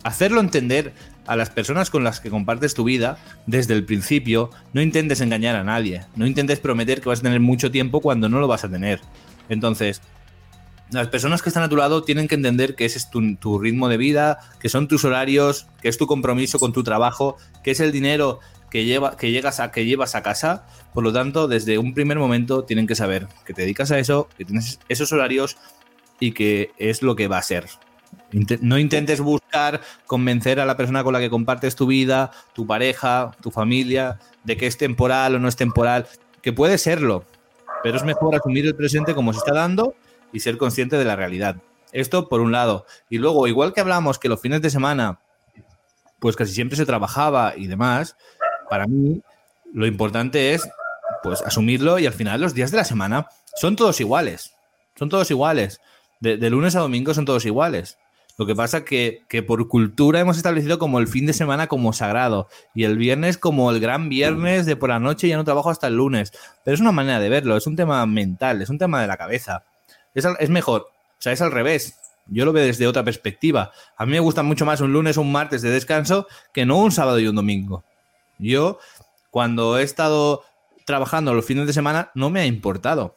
hacerlo 0.03 0.41
entender 0.41 0.93
a 1.27 1.37
las 1.37 1.51
personas 1.51 1.91
con 1.91 2.05
las 2.05 2.21
que 2.21 2.31
compartes 2.31 2.75
tu 2.75 2.85
vida 2.85 3.19
desde 3.47 3.75
el 3.75 3.85
principio, 3.85 4.51
no 4.73 4.83
intentes 4.83 5.21
engañar 5.21 5.57
a 5.57 5.65
nadie, 5.65 6.03
no 6.17 6.27
intentes 6.27 6.61
prometer 6.61 7.01
que 7.01 7.09
vas 7.09 7.21
a 7.21 7.23
tener 7.23 7.41
mucho 7.41 7.71
tiempo 7.71 8.01
cuando 8.01 8.29
no 8.29 8.41
lo 8.41 8.49
vas 8.49 8.65
a 8.65 8.71
tener. 8.71 9.01
Entonces, 9.49 10.01
las 10.91 11.09
personas 11.09 11.43
que 11.43 11.49
están 11.49 11.63
a 11.63 11.69
tu 11.69 11.77
lado 11.77 12.03
tienen 12.03 12.29
que 12.29 12.35
entender 12.35 12.75
que 12.75 12.85
ese 12.85 12.99
es 12.99 13.11
tu, 13.11 13.59
ritmo 13.59 13.89
de 13.89 13.97
vida, 13.97 14.39
que 14.61 14.69
son 14.69 14.87
tus 14.87 15.05
horarios, 15.05 15.67
que 15.83 15.89
es 15.89 15.99
tu 15.99 16.07
compromiso 16.07 16.59
con 16.59 16.73
tu 16.73 16.83
trabajo, 16.83 17.37
que 17.63 17.73
es 17.73 17.81
el 17.81 17.91
dinero 17.91 18.41
que, 18.71 18.85
lleva, 18.85 19.17
que, 19.17 19.31
llegas 19.31 19.61
a, 19.61 19.71
que 19.71 19.87
llevas 19.87 20.15
a 20.15 20.23
casa. 20.23 20.67
Por 20.93 21.03
lo 21.05 21.13
tanto, 21.13 21.49
desde 21.49 21.79
un 21.79 21.95
primer 21.95 22.19
momento 22.19 22.65
tienen 22.65 22.87
que 22.87 22.95
saber 22.95 23.29
que 23.45 23.55
te 23.55 23.63
dedicas 23.63 23.91
a 23.91 23.99
eso, 23.99 24.29
que 24.37 24.45
tienes 24.45 24.79
esos 24.89 25.13
horarios 25.13 25.57
y 26.21 26.33
que 26.33 26.71
es 26.79 27.03
lo 27.03 27.17
que 27.17 27.29
va 27.29 27.39
a 27.39 27.43
ser. 27.43 27.67
No 28.61 28.79
intentes 28.79 29.21
buscar 29.21 29.81
convencer 30.07 30.61
a 30.61 30.67
la 30.67 30.77
persona 30.77 31.05
con 31.05 31.13
la 31.13 31.21
que 31.21 31.31
compartes 31.31 31.77
tu 31.77 31.87
vida, 31.87 32.31
tu 32.53 32.67
pareja, 32.67 33.33
tu 33.41 33.51
familia, 33.51 34.19
de 34.45 34.57
que 34.57 34.67
es 34.67 34.77
temporal 34.77 35.35
o 35.35 35.39
no 35.39 35.49
es 35.49 35.57
temporal, 35.57 36.07
que 36.43 36.53
puede 36.53 36.79
serlo, 36.79 37.25
pero 37.83 37.97
es 37.97 38.05
mejor 38.05 38.35
asumir 38.35 38.67
el 38.67 38.75
presente 38.75 39.15
como 39.15 39.33
se 39.33 39.39
está 39.39 39.55
dando 39.55 39.95
y 40.33 40.41
ser 40.41 40.59
consciente 40.59 40.97
de 40.97 41.05
la 41.05 41.17
realidad. 41.17 41.57
Esto 41.93 42.29
por 42.29 42.41
un 42.41 42.53
lado. 42.53 42.87
Y 43.09 43.19
luego, 43.19 43.47
igual 43.47 43.73
que 43.73 43.81
hablamos 43.81 44.19
que 44.19 44.29
los 44.29 44.41
fines 44.41 44.61
de 44.61 44.71
semana, 44.71 45.21
pues 46.19 46.37
casi 46.37 46.53
siempre 46.53 46.77
se 46.77 46.87
trabajaba 46.87 47.55
y 47.57 47.67
demás, 47.67 48.17
para 48.69 48.87
mí 48.87 49.23
lo 49.73 49.87
importante 49.87 50.55
es 50.55 50.69
pues 51.23 51.41
asumirlo 51.43 51.99
y 51.99 52.07
al 52.07 52.13
final 52.13 52.41
los 52.41 52.55
días 52.55 52.71
de 52.71 52.79
la 52.79 52.85
semana 52.85 53.29
son 53.55 53.77
todos 53.77 54.01
iguales. 54.01 54.55
Son 54.97 55.09
todos 55.09 55.31
iguales. 55.31 55.81
de 56.21 56.51
lunes 56.51 56.75
a 56.77 56.81
domingo 56.81 57.15
son 57.15 57.25
todos 57.25 57.45
iguales. 57.45 57.99
Lo 58.37 58.47
que 58.47 58.57
pasa 58.57 58.85
que, 58.85 59.23
que 59.29 59.43
por 59.43 59.69
cultura 59.69 60.19
hemos 60.19 60.37
establecido 60.37 60.79
como 60.79 60.99
el 60.99 61.07
fin 61.07 61.27
de 61.27 61.33
semana 61.33 61.69
como 61.69 61.93
sagrado 61.93 62.49
y 62.75 62.85
el 62.85 62.99
viernes 62.99 63.39
como 63.39 63.71
el 63.71 63.79
gran 63.79 64.09
viernes 64.09 64.67
de 64.67 64.75
por 64.75 64.89
la 64.89 64.99
noche 64.99 65.29
ya 65.29 65.37
no 65.37 65.45
trabajo 65.45 65.71
hasta 65.71 65.87
el 65.87 65.97
lunes. 65.97 66.33
Pero 66.65 66.75
es 66.75 66.81
una 66.81 66.91
manera 66.91 67.21
de 67.21 67.29
verlo, 67.29 67.57
es 67.57 67.67
un 67.67 67.77
tema 67.77 68.05
mental, 68.07 68.61
es 68.61 68.71
un 68.71 68.79
tema 68.79 69.01
de 69.01 69.07
la 69.07 69.17
cabeza. 69.17 69.65
Es, 70.15 70.27
es 70.41 70.51
mejor, 70.51 70.89
o 71.19 71.23
sea, 71.23 71.33
es 71.33 71.43
al 71.43 71.53
revés. 71.53 71.97
Yo 72.27 72.45
lo 72.45 72.53
veo 72.53 72.65
desde 72.65 72.87
otra 72.87 73.05
perspectiva. 73.05 73.71
A 73.97 74.07
mí 74.07 74.13
me 74.13 74.21
gusta 74.21 74.43
mucho 74.43 74.65
más 74.65 74.81
un 74.81 74.93
lunes 74.93 75.17
o 75.17 75.21
un 75.21 75.31
martes 75.31 75.63
de 75.63 75.71
descanso 75.71 76.27
que 76.53 76.67
no 76.67 76.79
un 76.79 76.91
sábado 76.91 77.21
y 77.21 77.29
un 77.29 77.37
domingo. 77.37 77.85
Yo, 78.39 78.79
cuando 79.31 79.79
he 79.79 79.83
estado 79.83 80.43
trabajando 80.87 81.35
los 81.35 81.45
fines 81.45 81.67
de 81.67 81.73
semana, 81.73 82.11
no 82.15 82.31
me 82.31 82.41
ha 82.41 82.47
importado. 82.47 83.17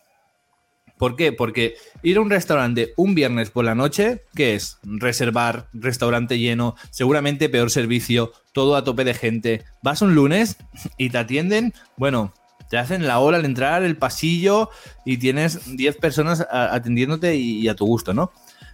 ¿Por 0.97 1.15
qué? 1.15 1.31
Porque 1.31 1.75
ir 2.01 2.17
a 2.17 2.21
un 2.21 2.29
restaurante 2.29 2.93
un 2.97 3.13
viernes 3.13 3.51
por 3.51 3.65
la 3.65 3.75
noche, 3.75 4.23
¿qué 4.35 4.55
es? 4.55 4.79
Reservar, 4.83 5.67
restaurante 5.73 6.39
lleno, 6.39 6.75
seguramente 6.89 7.49
peor 7.49 7.69
servicio, 7.69 8.31
todo 8.51 8.75
a 8.75 8.83
tope 8.83 9.03
de 9.03 9.13
gente. 9.13 9.63
Vas 9.83 10.01
un 10.01 10.15
lunes 10.15 10.57
y 10.97 11.09
te 11.09 11.19
atienden, 11.19 11.73
bueno, 11.97 12.33
te 12.69 12.77
hacen 12.77 13.07
la 13.07 13.19
hora 13.19 13.37
al 13.37 13.45
entrar, 13.45 13.83
el 13.83 13.97
pasillo 13.97 14.69
y 15.05 15.17
tienes 15.17 15.77
10 15.77 15.97
personas 15.97 16.45
atendiéndote 16.51 17.35
y, 17.35 17.67
a 17.67 17.75
tu 17.75 17.85
gusto, 17.85 18.13
¿no? 18.13 18.31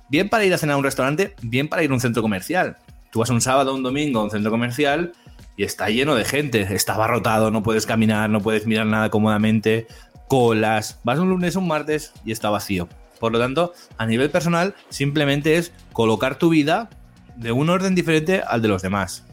Bien 0.10 0.30
para 0.30 0.46
ir 0.46 0.54
a 0.54 0.58
cenar 0.58 0.76
a 0.76 0.78
un 0.78 0.84
restaurante, 0.84 1.36
bien 1.42 1.68
para 1.68 1.84
ir 1.84 1.92
a 1.92 1.94
un 1.94 2.00
centro 2.00 2.22
comercial. 2.22 2.78
Tú 3.12 3.20
vas 3.20 3.30
un 3.30 3.42
sábado, 3.42 3.76
un 3.76 3.84
domingo 3.84 4.22
a 4.22 4.24
un 4.24 4.32
centro 4.32 4.50
comercial 4.50 5.14
y 5.56 5.64
está 5.64 5.90
lleno 5.90 6.16
de 6.16 6.26
gente, 6.26 6.62
está 6.74 6.96
abarrotado, 6.96 7.52
no 7.52 7.62
puedes 7.62 7.86
caminar, 7.86 8.30
no 8.30 8.42
puedes 8.42 8.66
mirar 8.66 8.88
nada 8.88 9.10
cómodamente, 9.10 9.88
colas. 10.34 11.00
Vas 11.04 11.20
un 11.20 11.30
lunes 11.30 11.56
un 11.56 11.68
martes 11.68 12.12
y 12.26 12.32
está 12.32 12.50
vacío. 12.50 12.90
Por 13.20 13.32
lo 13.32 13.38
tanto, 13.38 13.72
a 14.00 14.08
nivel 14.08 14.32
personal, 14.32 14.74
simplemente 14.90 15.58
es 15.58 15.72
colocar 15.92 16.40
tu 16.40 16.50
vida 16.50 16.90
de 17.36 17.52
un 17.52 17.70
orden 17.70 17.94
diferente 17.94 18.42
al 18.42 18.64
de 18.64 18.68
los 18.68 18.82
demás. 18.82 19.26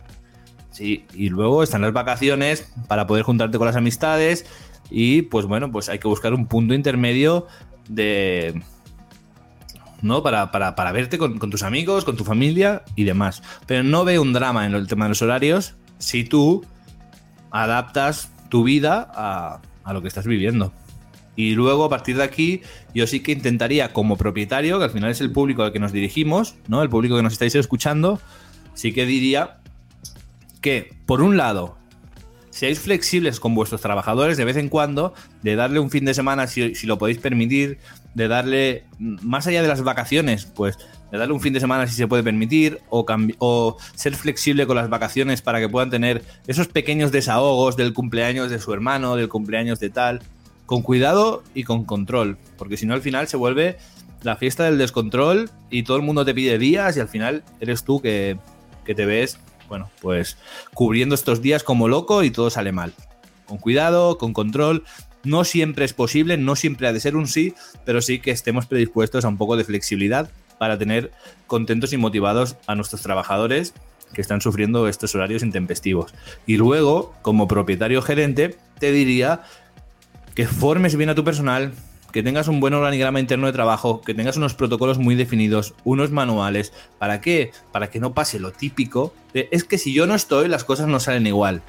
Sí, 0.70 1.06
y 1.14 1.30
luego 1.30 1.62
están 1.62 1.80
las 1.80 1.94
vacaciones 1.94 2.70
para 2.86 3.06
poder 3.06 3.22
juntarte 3.22 3.56
con 3.56 3.66
las 3.66 3.76
amistades 3.76 4.44
y 4.90 5.22
pues 5.22 5.46
bueno, 5.46 5.72
pues 5.72 5.88
hay 5.88 6.00
que 6.00 6.06
buscar 6.06 6.34
un 6.34 6.46
punto 6.46 6.74
intermedio 6.74 7.46
de... 7.88 8.62
¿no? 10.02 10.22
Para, 10.22 10.50
para, 10.50 10.92
verte 10.92 11.16
con, 11.16 11.38
tus 11.38 11.62
amigos, 11.62 12.04
con 12.04 12.18
tu 12.18 12.24
familia 12.24 12.82
y 12.94 13.04
demás. 13.04 13.42
Pero 13.66 13.84
no 13.84 14.04
veo 14.04 14.20
un 14.20 14.34
drama 14.34 14.66
en 14.66 14.74
el 14.74 14.86
tema 14.86 15.06
de 15.06 15.10
los 15.10 15.22
horarios 15.22 15.76
si 15.96 16.24
tú 16.24 16.62
adaptas 17.50 18.30
tu 18.50 18.64
vida 18.64 19.10
a, 19.14 19.62
a 19.82 19.92
lo 19.94 20.02
que 20.02 20.08
estás 20.08 20.26
viviendo. 20.26 20.74
Y 21.40 21.54
luego, 21.54 21.86
a 21.86 21.88
partir 21.88 22.18
de 22.18 22.22
aquí, 22.22 22.60
yo 22.94 23.06
sí 23.06 23.20
que 23.20 23.32
intentaría, 23.32 23.94
como 23.94 24.18
propietario, 24.18 24.78
que 24.78 24.84
al 24.84 24.90
final 24.90 25.10
es 25.10 25.22
el 25.22 25.32
público 25.32 25.62
al 25.62 25.72
que 25.72 25.78
nos 25.78 25.90
dirigimos, 25.90 26.56
¿no? 26.68 26.82
El 26.82 26.90
público 26.90 27.16
que 27.16 27.22
nos 27.22 27.32
estáis 27.32 27.54
escuchando, 27.54 28.20
sí 28.74 28.92
que 28.92 29.06
diría 29.06 29.56
que, 30.60 30.92
por 31.06 31.22
un 31.22 31.38
lado, 31.38 31.78
seáis 32.50 32.78
flexibles 32.80 33.40
con 33.40 33.54
vuestros 33.54 33.80
trabajadores 33.80 34.36
de 34.36 34.44
vez 34.44 34.58
en 34.58 34.68
cuando, 34.68 35.14
de 35.40 35.56
darle 35.56 35.80
un 35.80 35.90
fin 35.90 36.04
de 36.04 36.12
semana 36.12 36.46
si, 36.46 36.74
lo 36.86 36.98
podéis 36.98 37.16
permitir, 37.16 37.78
de 38.12 38.28
darle, 38.28 38.84
más 38.98 39.46
allá 39.46 39.62
de 39.62 39.68
las 39.68 39.82
vacaciones, 39.82 40.44
pues 40.44 40.76
de 41.10 41.16
darle 41.16 41.32
un 41.32 41.40
fin 41.40 41.54
de 41.54 41.60
semana 41.60 41.86
si 41.86 41.94
se 41.94 42.06
puede 42.06 42.22
permitir, 42.22 42.80
o, 42.90 43.06
o 43.38 43.78
ser 43.94 44.14
flexible 44.14 44.66
con 44.66 44.76
las 44.76 44.90
vacaciones 44.90 45.40
para 45.40 45.58
que 45.58 45.70
puedan 45.70 45.88
tener 45.88 46.22
esos 46.46 46.68
pequeños 46.68 47.12
desahogos 47.12 47.78
del 47.78 47.94
cumpleaños 47.94 48.50
de 48.50 48.58
su 48.58 48.74
hermano, 48.74 49.16
del 49.16 49.30
cumpleaños 49.30 49.80
de 49.80 49.88
tal 49.88 50.20
con 50.70 50.82
cuidado 50.82 51.42
y 51.52 51.64
con 51.64 51.84
control, 51.84 52.38
porque 52.56 52.76
si 52.76 52.86
no 52.86 52.94
al 52.94 53.02
final 53.02 53.26
se 53.26 53.36
vuelve 53.36 53.76
la 54.22 54.36
fiesta 54.36 54.66
del 54.66 54.78
descontrol 54.78 55.50
y 55.68 55.82
todo 55.82 55.96
el 55.96 56.04
mundo 56.04 56.24
te 56.24 56.32
pide 56.32 56.58
días 56.58 56.96
y 56.96 57.00
al 57.00 57.08
final 57.08 57.42
eres 57.58 57.82
tú 57.82 58.00
que, 58.00 58.38
te 58.84 59.04
ves, 59.04 59.40
bueno, 59.68 59.90
pues 60.00 60.36
cubriendo 60.72 61.16
estos 61.16 61.42
días 61.42 61.64
como 61.64 61.88
loco 61.88 62.22
y 62.22 62.30
todo 62.30 62.50
sale 62.50 62.70
mal. 62.70 62.94
Con 63.46 63.58
cuidado, 63.58 64.16
con 64.16 64.32
control, 64.32 64.84
no 65.24 65.42
siempre 65.42 65.84
es 65.84 65.92
posible, 65.92 66.36
no 66.36 66.54
siempre 66.54 66.86
ha 66.86 66.92
de 66.92 67.00
ser 67.00 67.16
un 67.16 67.26
sí, 67.26 67.52
pero 67.84 68.00
sí 68.00 68.20
que 68.20 68.30
estemos 68.30 68.66
predispuestos 68.66 69.24
a 69.24 69.28
un 69.28 69.38
poco 69.38 69.56
de 69.56 69.64
flexibilidad 69.64 70.30
para 70.58 70.78
tener 70.78 71.10
contentos 71.48 71.92
y 71.92 71.96
motivados 71.96 72.54
a 72.68 72.76
nuestros 72.76 73.02
trabajadores 73.02 73.74
que 74.12 74.20
están 74.20 74.40
sufriendo 74.40 74.86
estos 74.86 75.16
horarios 75.16 75.42
intempestivos. 75.42 76.14
Y 76.46 76.58
luego, 76.58 77.12
como 77.22 77.48
propietario 77.48 78.02
gerente, 78.02 78.56
te 78.78 78.92
diría 78.92 79.42
que 80.34 80.46
formes 80.46 80.96
bien 80.96 81.10
a 81.10 81.14
tu 81.14 81.24
personal, 81.24 81.72
que 82.12 82.22
tengas 82.22 82.48
un 82.48 82.60
buen 82.60 82.74
organigrama 82.74 83.20
interno 83.20 83.46
de 83.46 83.52
trabajo, 83.52 84.00
que 84.00 84.14
tengas 84.14 84.36
unos 84.36 84.54
protocolos 84.54 84.98
muy 84.98 85.14
definidos, 85.14 85.74
unos 85.84 86.10
manuales. 86.10 86.72
¿Para 86.98 87.20
qué? 87.20 87.52
Para 87.72 87.90
que 87.90 88.00
no 88.00 88.14
pase 88.14 88.40
lo 88.40 88.52
típico 88.52 89.14
es 89.32 89.64
que 89.64 89.78
si 89.78 89.92
yo 89.92 90.06
no 90.06 90.14
estoy, 90.14 90.48
las 90.48 90.64
cosas 90.64 90.88
no 90.88 91.00
salen 91.00 91.26
igual. 91.26 91.62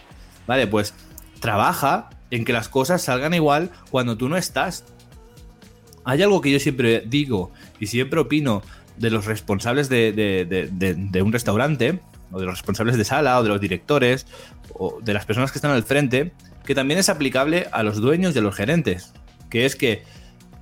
Vale, 0.47 0.67
pues 0.67 0.93
trabaja 1.39 2.09
en 2.31 2.45
que 2.45 2.53
las 2.53 2.69
cosas 2.69 3.03
salgan 3.03 3.33
igual 3.33 3.69
cuando 3.91 4.17
tú 4.17 4.29
no 4.29 4.37
estás. 4.37 4.83
Hay 6.03 6.21
algo 6.23 6.41
que 6.41 6.51
yo 6.51 6.59
siempre 6.59 7.03
digo 7.05 7.51
y 7.79 7.87
siempre 7.87 8.19
opino 8.19 8.63
de 8.97 9.11
los 9.11 9.25
responsables 9.25 9.89
de, 9.89 10.11
de 10.11 11.21
un 11.21 11.31
restaurante, 11.31 11.99
o 12.31 12.39
de 12.39 12.45
los 12.45 12.55
responsables 12.55 12.97
de 12.97 13.03
sala, 13.03 13.39
o 13.39 13.43
de 13.43 13.49
los 13.49 13.61
directores, 13.61 14.25
o 14.73 14.99
de 15.01 15.13
las 15.13 15.25
personas 15.25 15.51
que 15.51 15.57
están 15.57 15.71
al 15.71 15.83
frente, 15.83 16.31
que 16.65 16.75
también 16.75 16.99
es 16.99 17.09
aplicable 17.09 17.67
a 17.71 17.83
los 17.83 18.01
dueños 18.01 18.35
y 18.35 18.39
a 18.39 18.41
los 18.41 18.55
gerentes, 18.55 19.13
que 19.49 19.65
es 19.65 19.75
que 19.75 20.03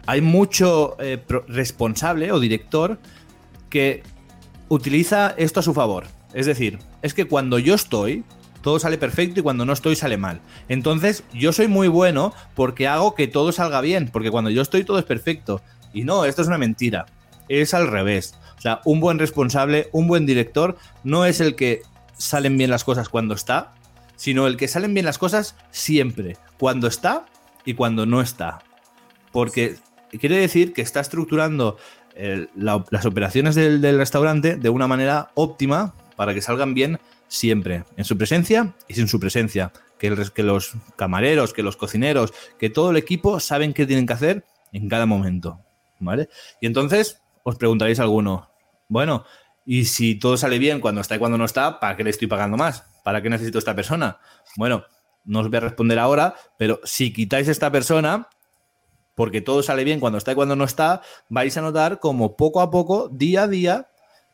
hay 0.05 0.21
mucho 0.21 0.97
eh, 0.99 1.23
responsable 1.47 2.31
o 2.31 2.39
director 2.39 2.99
que 3.69 4.03
utiliza 4.67 5.33
esto 5.37 5.59
a 5.59 5.63
su 5.63 5.73
favor. 5.73 6.07
Es 6.33 6.45
decir, 6.45 6.79
es 7.01 7.13
que 7.13 7.25
cuando 7.25 7.59
yo 7.59 7.75
estoy, 7.75 8.23
todo 8.61 8.79
sale 8.79 8.97
perfecto 8.97 9.39
y 9.39 9.43
cuando 9.43 9.65
no 9.65 9.73
estoy 9.73 9.95
sale 9.95 10.17
mal. 10.17 10.41
Entonces, 10.67 11.23
yo 11.33 11.53
soy 11.53 11.67
muy 11.67 11.87
bueno 11.87 12.33
porque 12.55 12.87
hago 12.87 13.15
que 13.15 13.27
todo 13.27 13.51
salga 13.51 13.81
bien, 13.81 14.09
porque 14.11 14.31
cuando 14.31 14.49
yo 14.49 14.61
estoy 14.61 14.83
todo 14.83 14.99
es 14.99 15.05
perfecto. 15.05 15.61
Y 15.93 16.03
no, 16.03 16.25
esto 16.25 16.41
es 16.41 16.47
una 16.47 16.57
mentira. 16.57 17.05
Es 17.47 17.73
al 17.73 17.87
revés. 17.87 18.35
O 18.57 18.61
sea, 18.61 18.81
un 18.85 18.99
buen 18.99 19.19
responsable, 19.19 19.89
un 19.91 20.07
buen 20.07 20.25
director, 20.25 20.77
no 21.03 21.25
es 21.25 21.39
el 21.39 21.55
que 21.55 21.81
salen 22.17 22.57
bien 22.57 22.69
las 22.69 22.83
cosas 22.83 23.09
cuando 23.09 23.33
está, 23.33 23.73
sino 24.19 24.47
el 24.47 24.57
que 24.57 24.67
salen 24.67 24.93
bien 24.93 25.05
las 25.05 25.17
cosas 25.17 25.55
siempre, 25.71 26.35
cuando 26.57 26.87
está 26.87 27.25
y 27.63 27.73
cuando 27.73 28.05
no 28.05 28.19
está. 28.19 28.59
Porque 29.31 29.77
quiere 30.19 30.35
decir 30.35 30.73
que 30.73 30.81
está 30.81 30.99
estructurando 30.99 31.77
las 32.53 33.05
operaciones 33.05 33.55
del, 33.55 33.81
restaurante 33.97 34.57
de 34.57 34.69
una 34.69 34.87
manera 34.89 35.31
óptima 35.35 35.95
para 36.17 36.33
que 36.33 36.41
salgan 36.41 36.73
bien 36.73 36.99
siempre, 37.29 37.85
en 37.95 38.03
su 38.03 38.17
presencia 38.17 38.73
y 38.89 38.95
sin 38.95 39.07
su 39.07 39.21
presencia. 39.21 39.71
Que, 39.97 40.13
que 40.33 40.43
los 40.43 40.73
camareros, 40.97 41.53
que 41.53 41.63
los 41.63 41.77
cocineros, 41.77 42.33
que 42.57 42.69
todo 42.69 42.91
el 42.91 42.97
equipo 42.97 43.39
saben 43.39 43.73
qué 43.73 43.85
tienen 43.85 44.05
que 44.05 44.13
hacer 44.13 44.43
en 44.73 44.89
cada 44.89 45.05
momento. 45.05 45.61
¿Vale? 45.99 46.27
Y 46.59 46.67
entonces 46.67 47.21
os 47.43 47.55
preguntaréis 47.55 48.01
alguno, 48.01 48.49
bueno, 48.89 49.23
y 49.71 49.85
si 49.85 50.15
todo 50.15 50.35
sale 50.35 50.57
bien 50.57 50.79
cuando 50.79 50.99
está 50.99 51.13
y 51.13 51.19
cuando 51.19 51.37
no 51.37 51.45
está, 51.45 51.79
¿para 51.79 51.95
qué 51.95 52.03
le 52.03 52.09
estoy 52.09 52.27
pagando 52.27 52.57
más? 52.57 52.85
¿Para 53.03 53.21
qué 53.21 53.29
necesito 53.29 53.59
esta 53.59 53.75
persona? 53.75 54.17
Bueno, 54.57 54.83
no 55.25 55.41
os 55.41 55.47
voy 55.47 55.57
a 55.57 55.59
responder 55.59 55.99
ahora, 55.99 56.33
pero 56.57 56.79
si 56.83 57.13
quitáis 57.13 57.47
esta 57.47 57.71
persona, 57.71 58.29
porque 59.13 59.41
todo 59.41 59.61
sale 59.61 59.83
bien 59.83 59.99
cuando 59.99 60.17
está 60.17 60.31
y 60.31 60.35
cuando 60.35 60.55
no 60.55 60.63
está, 60.63 61.03
vais 61.29 61.55
a 61.55 61.61
notar 61.61 61.99
como 61.99 62.35
poco 62.35 62.61
a 62.61 62.71
poco, 62.71 63.09
día 63.09 63.43
a 63.43 63.47
día, 63.47 63.91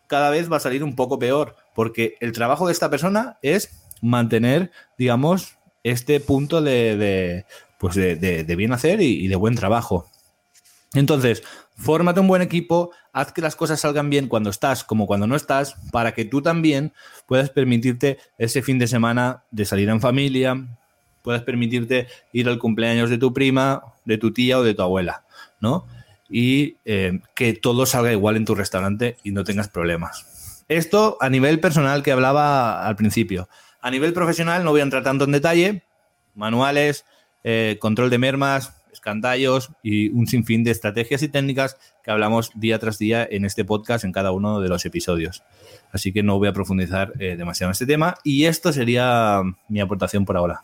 cada 0.07 0.29
vez 0.29 0.49
va 0.49 0.55
a 0.55 0.61
salir 0.61 0.85
un 0.85 0.95
poco 0.95 1.19
peor, 1.19 1.57
porque 1.73 2.15
el 2.21 2.31
trabajo 2.31 2.67
de 2.67 2.71
esta 2.71 2.89
persona 2.89 3.37
es 3.41 3.83
mantener, 4.01 4.71
digamos, 4.97 5.57
este 5.83 6.21
punto 6.21 6.61
de, 6.61 7.43
pues 7.77 7.95
de, 7.95 8.55
bien 8.55 8.71
hacer 8.71 9.01
y 9.01 9.27
de 9.27 9.35
buen 9.35 9.55
trabajo. 9.55 10.09
Entonces, 10.95 11.43
fórmate 11.75 12.19
un 12.19 12.27
buen 12.27 12.41
equipo, 12.41 12.91
haz 13.13 13.31
que 13.31 13.41
las 13.41 13.55
cosas 13.55 13.81
salgan 13.81 14.09
bien 14.09 14.27
cuando 14.27 14.49
estás 14.49 14.83
como 14.83 15.07
cuando 15.07 15.27
no 15.27 15.35
estás, 15.35 15.75
para 15.91 16.13
que 16.13 16.25
tú 16.25 16.41
también 16.41 16.93
puedas 17.25 17.49
permitirte 17.49 18.17
ese 18.37 18.61
fin 18.61 18.79
de 18.79 18.87
semana 18.87 19.43
de 19.51 19.65
salir 19.65 19.89
en 19.89 20.01
familia, 20.01 20.65
puedas 21.21 21.41
permitirte 21.43 22.07
ir 22.31 22.47
al 22.47 22.59
cumpleaños 22.59 23.09
de 23.09 23.17
tu 23.17 23.33
prima, 23.33 23.81
de 24.05 24.17
tu 24.17 24.31
tía 24.31 24.59
o 24.59 24.63
de 24.63 24.73
tu 24.73 24.83
abuela, 24.83 25.23
¿no? 25.59 25.85
Y 26.29 26.77
eh, 26.85 27.19
que 27.35 27.53
todo 27.53 27.85
salga 27.85 28.11
igual 28.11 28.37
en 28.37 28.45
tu 28.45 28.55
restaurante 28.55 29.17
y 29.23 29.31
no 29.31 29.43
tengas 29.43 29.67
problemas. 29.67 30.63
Esto 30.67 31.17
a 31.19 31.29
nivel 31.29 31.59
personal 31.59 32.01
que 32.03 32.11
hablaba 32.11 32.87
al 32.87 32.95
principio. 32.95 33.47
A 33.81 33.91
nivel 33.91 34.13
profesional 34.13 34.63
no 34.63 34.71
voy 34.71 34.79
a 34.79 34.83
entrar 34.83 35.03
tanto 35.03 35.25
en 35.25 35.31
detalle. 35.31 35.83
Manuales, 36.33 37.05
eh, 37.43 37.77
control 37.79 38.09
de 38.09 38.17
mermas, 38.17 38.73
escandallos 39.05 39.69
y 39.83 40.09
un 40.09 40.25
sinfín 40.25 40.63
de 40.63 40.71
estrategias 40.71 41.21
y 41.21 41.27
técnicas 41.27 41.77
que 42.03 42.09
hablamos 42.09 42.49
día 42.55 42.79
tras 42.79 42.97
día 42.97 43.27
en 43.29 43.45
este 43.45 43.63
podcast, 43.63 44.03
en 44.03 44.11
cada 44.11 44.31
uno 44.31 44.61
de 44.61 44.67
los 44.67 44.83
episodios. 44.83 45.43
Así 45.91 46.11
que 46.11 46.23
no 46.23 46.39
voy 46.39 46.47
a 46.47 46.53
profundizar 46.53 47.13
eh, 47.19 47.35
demasiado 47.37 47.69
en 47.69 47.73
este 47.73 47.85
tema 47.85 48.15
y 48.23 48.45
esto 48.45 48.73
sería 48.73 49.43
mi 49.69 49.79
aportación 49.79 50.25
por 50.25 50.37
ahora. 50.37 50.63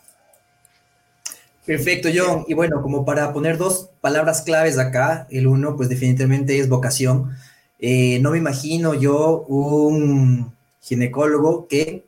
Perfecto, 1.64 2.08
John. 2.12 2.44
Y 2.48 2.54
bueno, 2.54 2.82
como 2.82 3.04
para 3.04 3.32
poner 3.32 3.58
dos 3.58 3.90
palabras 4.00 4.42
claves 4.42 4.76
acá, 4.76 5.28
el 5.30 5.46
uno, 5.46 5.76
pues 5.76 5.88
definitivamente 5.88 6.58
es 6.58 6.68
vocación. 6.68 7.30
Eh, 7.78 8.18
no 8.20 8.32
me 8.32 8.38
imagino 8.38 8.94
yo 8.94 9.44
un 9.46 10.52
ginecólogo 10.80 11.68
que 11.68 12.06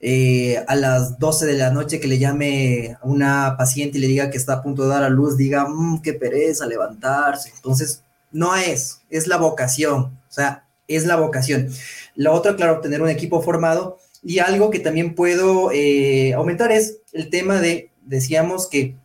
eh, 0.00 0.62
a 0.68 0.76
las 0.76 1.18
12 1.18 1.46
de 1.46 1.54
la 1.54 1.70
noche 1.70 1.98
que 1.98 2.06
le 2.06 2.18
llame 2.18 2.96
a 3.00 3.06
una 3.06 3.56
paciente 3.58 3.98
y 3.98 4.00
le 4.00 4.06
diga 4.06 4.30
que 4.30 4.38
está 4.38 4.54
a 4.54 4.62
punto 4.62 4.82
de 4.82 4.88
dar 4.88 5.02
a 5.02 5.08
luz, 5.08 5.36
diga, 5.36 5.66
mmm, 5.68 6.00
qué 6.02 6.12
pereza 6.12 6.66
levantarse. 6.66 7.50
Entonces, 7.54 8.02
no 8.30 8.54
es, 8.54 9.00
es 9.10 9.26
la 9.26 9.36
vocación, 9.38 10.02
o 10.02 10.32
sea, 10.32 10.64
es 10.86 11.04
la 11.04 11.16
vocación. 11.16 11.68
La 12.14 12.32
otra, 12.32 12.56
claro, 12.56 12.80
tener 12.80 13.02
un 13.02 13.08
equipo 13.08 13.42
formado 13.42 13.98
y 14.22 14.38
algo 14.38 14.70
que 14.70 14.80
también 14.80 15.14
puedo 15.14 15.70
eh, 15.72 16.32
aumentar 16.34 16.72
es 16.72 16.98
el 17.12 17.30
tema 17.30 17.60
de, 17.60 17.90
decíamos 18.04 18.68
que 18.68 18.96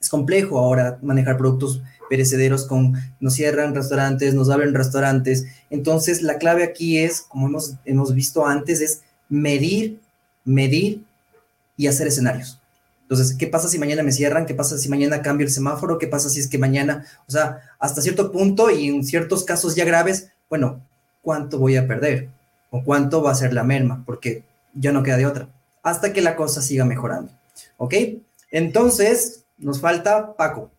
es 0.00 0.08
complejo 0.08 0.58
ahora 0.58 0.98
manejar 1.02 1.36
productos 1.36 1.82
perecederos 2.08 2.66
con, 2.66 2.94
nos 3.20 3.34
cierran 3.34 3.74
restaurantes, 3.74 4.34
nos 4.34 4.50
abren 4.50 4.74
restaurantes. 4.74 5.46
Entonces, 5.70 6.22
la 6.22 6.38
clave 6.38 6.64
aquí 6.64 6.98
es, 6.98 7.20
como 7.22 7.46
hemos, 7.46 7.74
hemos 7.84 8.14
visto 8.14 8.46
antes, 8.46 8.80
es 8.80 9.02
medir 9.28 10.00
medir 10.50 11.04
y 11.76 11.86
hacer 11.86 12.06
escenarios. 12.06 12.60
Entonces, 13.02 13.34
¿qué 13.36 13.46
pasa 13.46 13.68
si 13.68 13.78
mañana 13.78 14.02
me 14.02 14.12
cierran? 14.12 14.46
¿Qué 14.46 14.54
pasa 14.54 14.78
si 14.78 14.88
mañana 14.88 15.22
cambio 15.22 15.46
el 15.46 15.52
semáforo? 15.52 15.98
¿Qué 15.98 16.06
pasa 16.06 16.28
si 16.28 16.40
es 16.40 16.48
que 16.48 16.58
mañana, 16.58 17.04
o 17.26 17.30
sea, 17.30 17.62
hasta 17.78 18.02
cierto 18.02 18.30
punto 18.30 18.70
y 18.70 18.88
en 18.88 19.04
ciertos 19.04 19.44
casos 19.44 19.74
ya 19.74 19.84
graves, 19.84 20.30
bueno, 20.48 20.80
¿cuánto 21.22 21.58
voy 21.58 21.76
a 21.76 21.88
perder? 21.88 22.28
o 22.70 22.82
cuánto 22.84 23.22
va 23.22 23.32
a 23.32 23.36
ser 23.36 23.52
la 23.52 23.64
merma, 23.64 24.02
porque 24.06 24.44
ya 24.74 24.92
no 24.92 25.02
queda 25.02 25.16
de 25.16 25.26
otra, 25.26 25.48
hasta 25.82 26.12
que 26.12 26.22
la 26.22 26.36
cosa 26.36 26.62
siga 26.62 26.84
mejorando. 26.84 27.32
¿Ok? 27.76 27.94
Entonces, 28.50 29.44
nos 29.58 29.80
falta 29.80 30.34
Paco. 30.34 30.70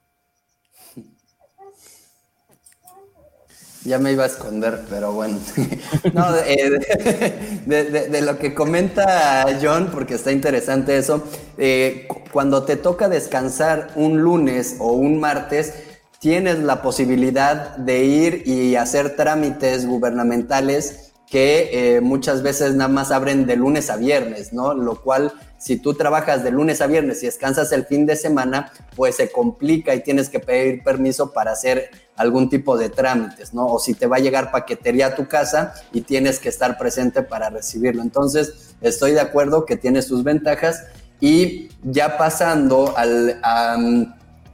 Ya 3.83 3.97
me 3.97 4.11
iba 4.11 4.23
a 4.23 4.27
esconder, 4.27 4.85
pero 4.89 5.11
bueno. 5.11 5.39
no, 6.13 6.35
eh, 6.37 7.65
de, 7.65 8.21
lo 8.21 8.37
que 8.37 8.53
comenta 8.53 9.45
John, 9.61 9.89
porque 9.91 10.15
está 10.15 10.31
interesante 10.31 10.97
eso, 10.97 11.23
eh, 11.57 12.07
cuando 12.31 12.63
te 12.63 12.75
toca 12.75 13.09
descansar 13.09 13.91
un 13.95 14.21
lunes 14.21 14.75
o 14.79 14.93
un 14.93 15.19
martes, 15.19 15.73
tienes 16.19 16.59
la 16.59 16.83
posibilidad 16.83 17.75
de 17.77 18.03
ir 18.03 18.43
y 18.45 18.75
hacer 18.75 19.15
trámites 19.15 19.87
gubernamentales 19.87 21.10
que 21.31 21.95
eh, 21.95 22.01
muchas 22.01 22.43
veces 22.43 22.75
nada 22.75 22.89
más 22.89 23.09
abren 23.09 23.45
de 23.45 23.55
lunes 23.55 23.89
a 23.89 23.95
viernes, 23.95 24.51
¿no? 24.51 24.73
Lo 24.73 25.01
cual, 25.01 25.31
si 25.57 25.77
tú 25.77 25.93
trabajas 25.93 26.43
de 26.43 26.51
lunes 26.51 26.81
a 26.81 26.87
viernes 26.87 27.23
y 27.23 27.27
descansas 27.27 27.71
el 27.71 27.85
fin 27.85 28.05
de 28.05 28.17
semana, 28.17 28.73
pues 28.97 29.15
se 29.15 29.31
complica 29.31 29.95
y 29.95 30.03
tienes 30.03 30.27
que 30.27 30.41
pedir 30.41 30.83
permiso 30.83 31.31
para 31.31 31.53
hacer 31.53 31.89
algún 32.17 32.49
tipo 32.49 32.77
de 32.77 32.89
trámites, 32.89 33.53
¿no? 33.53 33.65
O 33.65 33.79
si 33.79 33.93
te 33.93 34.07
va 34.07 34.17
a 34.17 34.19
llegar 34.19 34.51
paquetería 34.51 35.07
a 35.07 35.15
tu 35.15 35.29
casa 35.29 35.73
y 35.93 36.01
tienes 36.01 36.37
que 36.37 36.49
estar 36.49 36.77
presente 36.77 37.23
para 37.23 37.49
recibirlo. 37.49 38.01
Entonces, 38.01 38.75
estoy 38.81 39.13
de 39.13 39.21
acuerdo 39.21 39.65
que 39.65 39.77
tiene 39.77 40.01
sus 40.01 40.25
ventajas 40.25 40.83
y 41.21 41.69
ya 41.81 42.17
pasando 42.17 42.93
al... 42.97 43.39
A, 43.41 43.77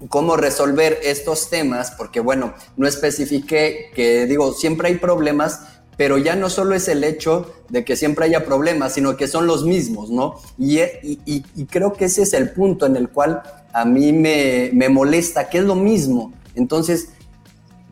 cómo 0.10 0.38
resolver 0.38 1.00
estos 1.04 1.50
temas, 1.50 1.92
porque 1.92 2.20
bueno, 2.20 2.54
no 2.76 2.88
especifiqué 2.88 3.90
que 3.96 4.26
digo, 4.28 4.54
siempre 4.54 4.90
hay 4.90 4.98
problemas, 4.98 5.62
pero 5.98 6.20
ya 6.20 6.36
no 6.36 6.50
solo 6.50 6.76
es 6.76 6.88
el 6.88 7.04
hecho 7.04 7.52
de 7.70 7.84
que 7.84 7.96
siempre 7.96 8.26
haya 8.26 8.46
problemas, 8.46 8.94
sino 8.94 9.18
que 9.18 9.28
son 9.28 9.48
los 9.48 9.66
mismos, 9.66 10.12
¿no? 10.12 10.36
Y, 10.58 10.80
y, 11.26 11.66
creo 11.66 11.94
que 11.94 12.06
ese 12.06 12.22
es 12.22 12.34
el 12.34 12.52
punto 12.52 12.86
en 12.86 12.96
el 12.96 13.10
cual 13.10 13.42
a 13.74 13.84
mí 13.84 14.14
me, 14.14 14.70
me 14.74 14.90
molesta, 14.90 15.50
que 15.50 15.58
es 15.58 15.64
lo 15.64 15.76
mismo. 15.76 16.32
Entonces, 16.56 17.10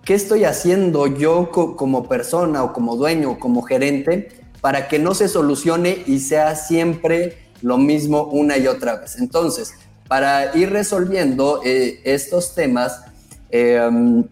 ¿qué 0.04 0.14
estoy 0.14 0.46
haciendo 0.46 1.08
yo 1.08 1.50
como 1.52 2.08
persona 2.08 2.64
o 2.64 2.74
como 2.74 2.96
dueño 2.96 3.32
o 3.32 3.40
como 3.40 3.64
gerente 3.64 4.30
para 4.62 4.88
que 4.88 5.00
no 5.00 5.16
se 5.16 5.28
solucione 5.28 6.04
y 6.06 6.20
sea 6.20 6.56
siempre 6.56 7.40
lo 7.62 7.80
mismo 7.80 8.26
una 8.26 8.58
y 8.58 8.68
otra 8.68 8.98
vez? 8.98 9.18
Entonces, 9.18 9.74
para 10.08 10.56
ir 10.56 10.70
resolviendo 10.70 11.62
eh, 11.66 12.02
estos 12.04 12.54
temas, 12.54 13.02
em, 13.50 14.24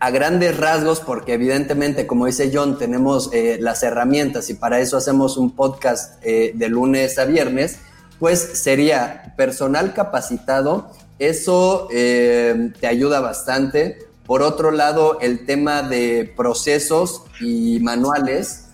a 0.00 0.10
grandes 0.10 0.56
rasgos, 0.56 1.00
porque 1.00 1.34
evidentemente, 1.34 2.06
como 2.06 2.26
dice 2.26 2.50
John, 2.52 2.78
tenemos 2.78 3.30
eh, 3.32 3.58
las 3.60 3.82
herramientas 3.82 4.50
y 4.50 4.54
para 4.54 4.80
eso 4.80 4.96
hacemos 4.96 5.36
un 5.36 5.54
podcast 5.54 6.18
eh, 6.24 6.52
de 6.54 6.68
lunes 6.68 7.18
a 7.18 7.26
viernes, 7.26 7.78
pues 8.18 8.40
sería 8.40 9.34
personal 9.36 9.94
capacitado, 9.94 10.90
eso 11.18 11.88
te 11.90 12.86
ayuda 12.86 13.20
bastante 13.20 14.10
por 14.30 14.42
otro 14.42 14.70
lado, 14.70 15.18
el 15.20 15.44
tema 15.44 15.82
de 15.82 16.32
procesos 16.36 17.24
y 17.40 17.80
manuales. 17.80 18.66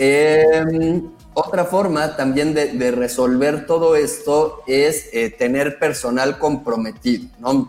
Em, 0.00 1.12
otra 1.34 1.64
forma 1.66 2.16
también 2.16 2.52
de, 2.52 2.90
resolver 2.90 3.64
todo 3.64 3.94
esto 3.94 4.64
es 4.66 5.08
eh, 5.12 5.30
tener 5.30 5.78
personal 5.78 6.40
comprometido, 6.40 7.28
¿no? 7.38 7.68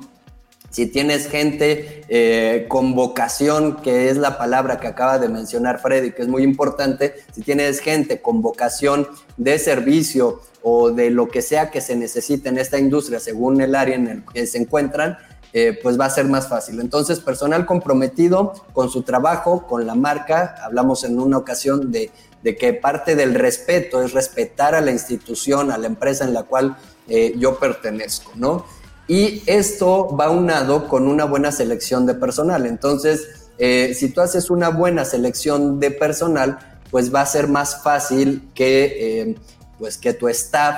Si 0.70 0.86
tienes 0.86 1.28
gente 1.28 2.04
eh, 2.10 2.66
con 2.68 2.94
vocación, 2.94 3.78
que 3.78 4.10
es 4.10 4.18
la 4.18 4.38
palabra 4.38 4.80
que 4.80 4.88
acaba 4.88 5.18
de 5.18 5.30
mencionar 5.30 5.80
Freddy, 5.80 6.12
que 6.12 6.22
es 6.22 6.28
muy 6.28 6.44
importante, 6.44 7.16
si 7.34 7.42
tienes 7.42 7.80
gente 7.80 8.22
con 8.22 8.42
vocación 8.42 9.08
de 9.38 9.58
servicio 9.58 10.42
o 10.62 10.92
de 10.92 11.10
lo 11.10 11.30
que 11.30 11.42
sea 11.42 11.72
que 11.72 11.82
se 11.82 11.96
necesite 11.96 12.50
en 12.50 12.58
esta 12.58 12.78
industria 12.78 13.20
según 13.20 13.62
el 13.62 13.76
área 13.76 13.96
en 13.96 14.08
el 14.08 14.24
que 14.26 14.46
se 14.46 14.60
encuentran, 14.60 15.18
eh, 15.52 15.80
pues 15.82 16.00
va 16.00 16.06
a 16.06 16.10
ser 16.12 16.26
más 16.26 16.48
fácil. 16.48 16.80
Entonces, 16.80 17.20
personal 17.20 17.66
comprometido 17.66 18.54
con 18.72 18.92
su 18.92 19.02
trabajo, 19.02 19.66
con 19.66 19.88
la 19.88 19.96
marca, 19.96 20.56
hablamos 20.64 21.04
en 21.04 21.20
una 21.20 21.38
ocasión 21.38 21.92
de, 21.92 22.12
que 22.44 22.74
parte 22.74 23.16
del 23.16 23.34
respeto 23.34 24.04
es 24.04 24.14
respetar 24.14 24.76
a 24.76 24.82
la 24.82 24.92
institución, 24.92 25.72
a 25.72 25.80
la 25.80 25.88
empresa 25.88 26.24
en 26.24 26.36
la 26.36 26.44
cual 26.44 26.78
eh, 27.08 27.34
yo 27.38 27.58
pertenezco, 27.58 28.32
¿no? 28.36 28.66
Y 29.10 29.44
esto 29.46 30.16
va 30.16 30.30
unado 30.30 30.88
con 30.88 31.10
una 31.10 31.26
buena 31.26 31.52
selección 31.52 32.06
de 32.06 32.14
personal. 32.14 32.66
Entonces, 32.66 33.50
eh, 33.58 33.94
si 33.94 34.10
tú 34.10 34.22
haces 34.22 34.50
una 34.50 34.70
buena 34.70 35.04
selección 35.04 35.82
de 35.82 35.92
personal, 35.92 36.60
pues 36.90 37.14
va 37.14 37.22
a 37.22 37.26
ser 37.26 37.50
más 37.50 37.84
fácil 37.84 38.50
que, 38.54 39.36
pues 39.78 39.98
que 39.98 40.14
tu 40.14 40.30
staff 40.30 40.78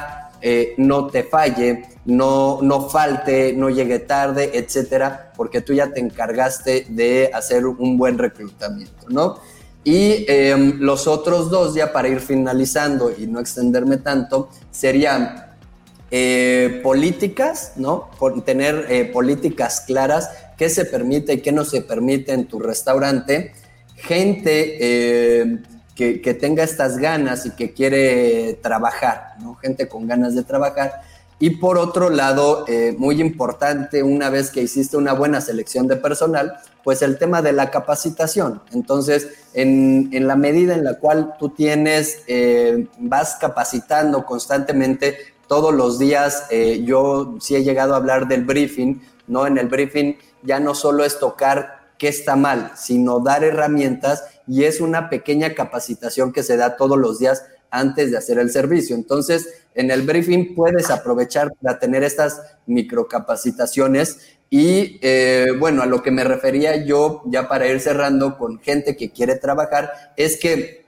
no 0.77 1.07
te 1.07 1.23
falle, 1.23 1.83
no, 2.05 2.59
no 2.61 2.89
falte, 2.89 3.53
no 3.53 3.69
llegue 3.69 3.99
tarde, 3.99 4.51
etcétera, 4.53 5.31
porque 5.35 5.61
tú 5.61 5.73
ya 5.73 5.91
te 5.91 5.99
encargaste 5.99 6.87
de 6.89 7.29
hacer 7.33 7.65
un 7.65 7.97
buen 7.97 8.17
reclutamiento, 8.17 9.07
¿no? 9.09 9.39
Y 9.83 10.25
em, 10.27 10.79
los 10.79 11.07
otros 11.07 11.49
dos, 11.49 11.73
ya 11.73 11.91
para 11.91 12.07
ir 12.07 12.19
finalizando 12.19 13.11
y 13.15 13.25
no 13.27 13.39
extenderme 13.39 13.97
tanto, 13.97 14.49
serían 14.69 15.50
eh, 16.13 16.81
políticas, 16.83 17.71
¿no? 17.77 18.09
Por 18.19 18.43
tener 18.43 18.85
eh, 18.89 19.05
políticas 19.05 19.79
claras, 19.79 20.29
qué 20.57 20.67
se 20.67 20.83
permite 20.83 21.35
y 21.35 21.41
qué 21.41 21.53
no 21.53 21.63
se 21.63 21.79
permite 21.79 22.33
en 22.33 22.47
tu 22.47 22.59
restaurante, 22.59 23.53
gente 23.95 24.75
eh, 24.81 25.59
que, 25.95 26.19
que, 26.19 26.33
tenga 26.33 26.65
estas 26.65 26.97
ganas 26.97 27.45
y 27.45 27.51
que 27.51 27.71
quiere 27.71 28.59
trabajar, 28.61 29.35
¿no? 29.39 29.55
Gente 29.55 29.87
con 29.87 30.05
ganas 30.05 30.35
de 30.35 30.43
trabajar 30.43 30.99
y 31.39 31.51
por 31.51 31.77
otro 31.77 32.09
lado, 32.09 32.65
muy 32.97 33.19
importante, 33.19 34.03
una 34.03 34.29
vez 34.29 34.51
que 34.51 34.61
hiciste 34.61 34.95
una 34.95 35.13
buena 35.13 35.41
selección 35.41 35.87
de 35.87 35.95
personal, 35.95 36.57
pues 36.83 37.01
el 37.01 37.17
tema 37.17 37.41
de 37.41 37.51
la 37.51 37.71
capacitación. 37.71 38.61
Entonces, 38.73 39.29
en, 39.55 40.11
la 40.27 40.35
medida 40.35 40.75
en 40.75 40.83
la 40.83 40.99
cual 40.99 41.33
tú 41.39 41.49
tienes, 41.49 42.19
vas 42.99 43.37
capacitando 43.41 44.23
constantemente 44.23 45.30
todos 45.51 45.73
los 45.73 45.99
días, 45.99 46.45
eh, 46.49 46.81
yo 46.85 47.35
sí 47.41 47.57
he 47.57 47.63
llegado 47.65 47.93
a 47.93 47.97
hablar 47.97 48.29
del 48.29 48.45
briefing, 48.45 49.01
¿no? 49.27 49.45
En 49.45 49.57
el 49.57 49.67
briefing 49.67 50.15
ya 50.43 50.61
no 50.61 50.73
solo 50.73 51.03
es 51.03 51.19
tocar 51.19 51.89
qué 51.97 52.07
está 52.07 52.37
mal, 52.37 52.71
sino 52.77 53.19
dar 53.19 53.43
herramientas 53.43 54.23
y 54.47 54.63
es 54.63 54.79
una 54.79 55.09
pequeña 55.09 55.53
capacitación 55.53 56.31
que 56.31 56.41
se 56.41 56.55
da 56.55 56.77
todos 56.77 56.97
los 56.97 57.19
días 57.19 57.43
antes 57.69 58.11
de 58.11 58.17
hacer 58.17 58.39
el 58.39 58.49
servicio. 58.49 58.95
Entonces, 58.95 59.65
en 59.75 59.91
el 59.91 60.03
briefing 60.03 60.55
puedes 60.55 60.89
aprovechar 60.89 61.51
para 61.61 61.79
tener 61.79 62.05
estas 62.05 62.41
microcapacitaciones 62.65 64.19
y 64.49 64.99
eh, 65.01 65.47
bueno, 65.59 65.81
a 65.81 65.85
lo 65.85 66.01
que 66.01 66.11
me 66.11 66.23
refería 66.23 66.77
yo, 66.85 67.23
ya 67.25 67.49
para 67.49 67.67
ir 67.67 67.81
cerrando 67.81 68.37
con 68.37 68.61
gente 68.61 68.95
que 68.95 69.11
quiere 69.11 69.35
trabajar, 69.35 70.13
es 70.15 70.39
que 70.39 70.85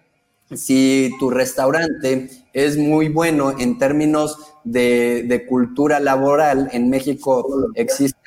si 0.56 1.12
tu 1.20 1.30
restaurante 1.30 2.43
es 2.54 2.78
muy 2.78 3.10
bueno 3.10 3.56
en 3.60 3.78
términos 3.78 4.38
de, 4.64 5.46
cultura 5.50 6.00
laboral, 6.00 6.70
en 6.72 6.90
México 6.90 7.46
existe 7.76 8.18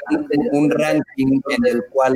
un 0.53 0.71
ranking 0.71 1.41
en 1.49 1.67
el 1.67 1.85
cual 1.91 2.15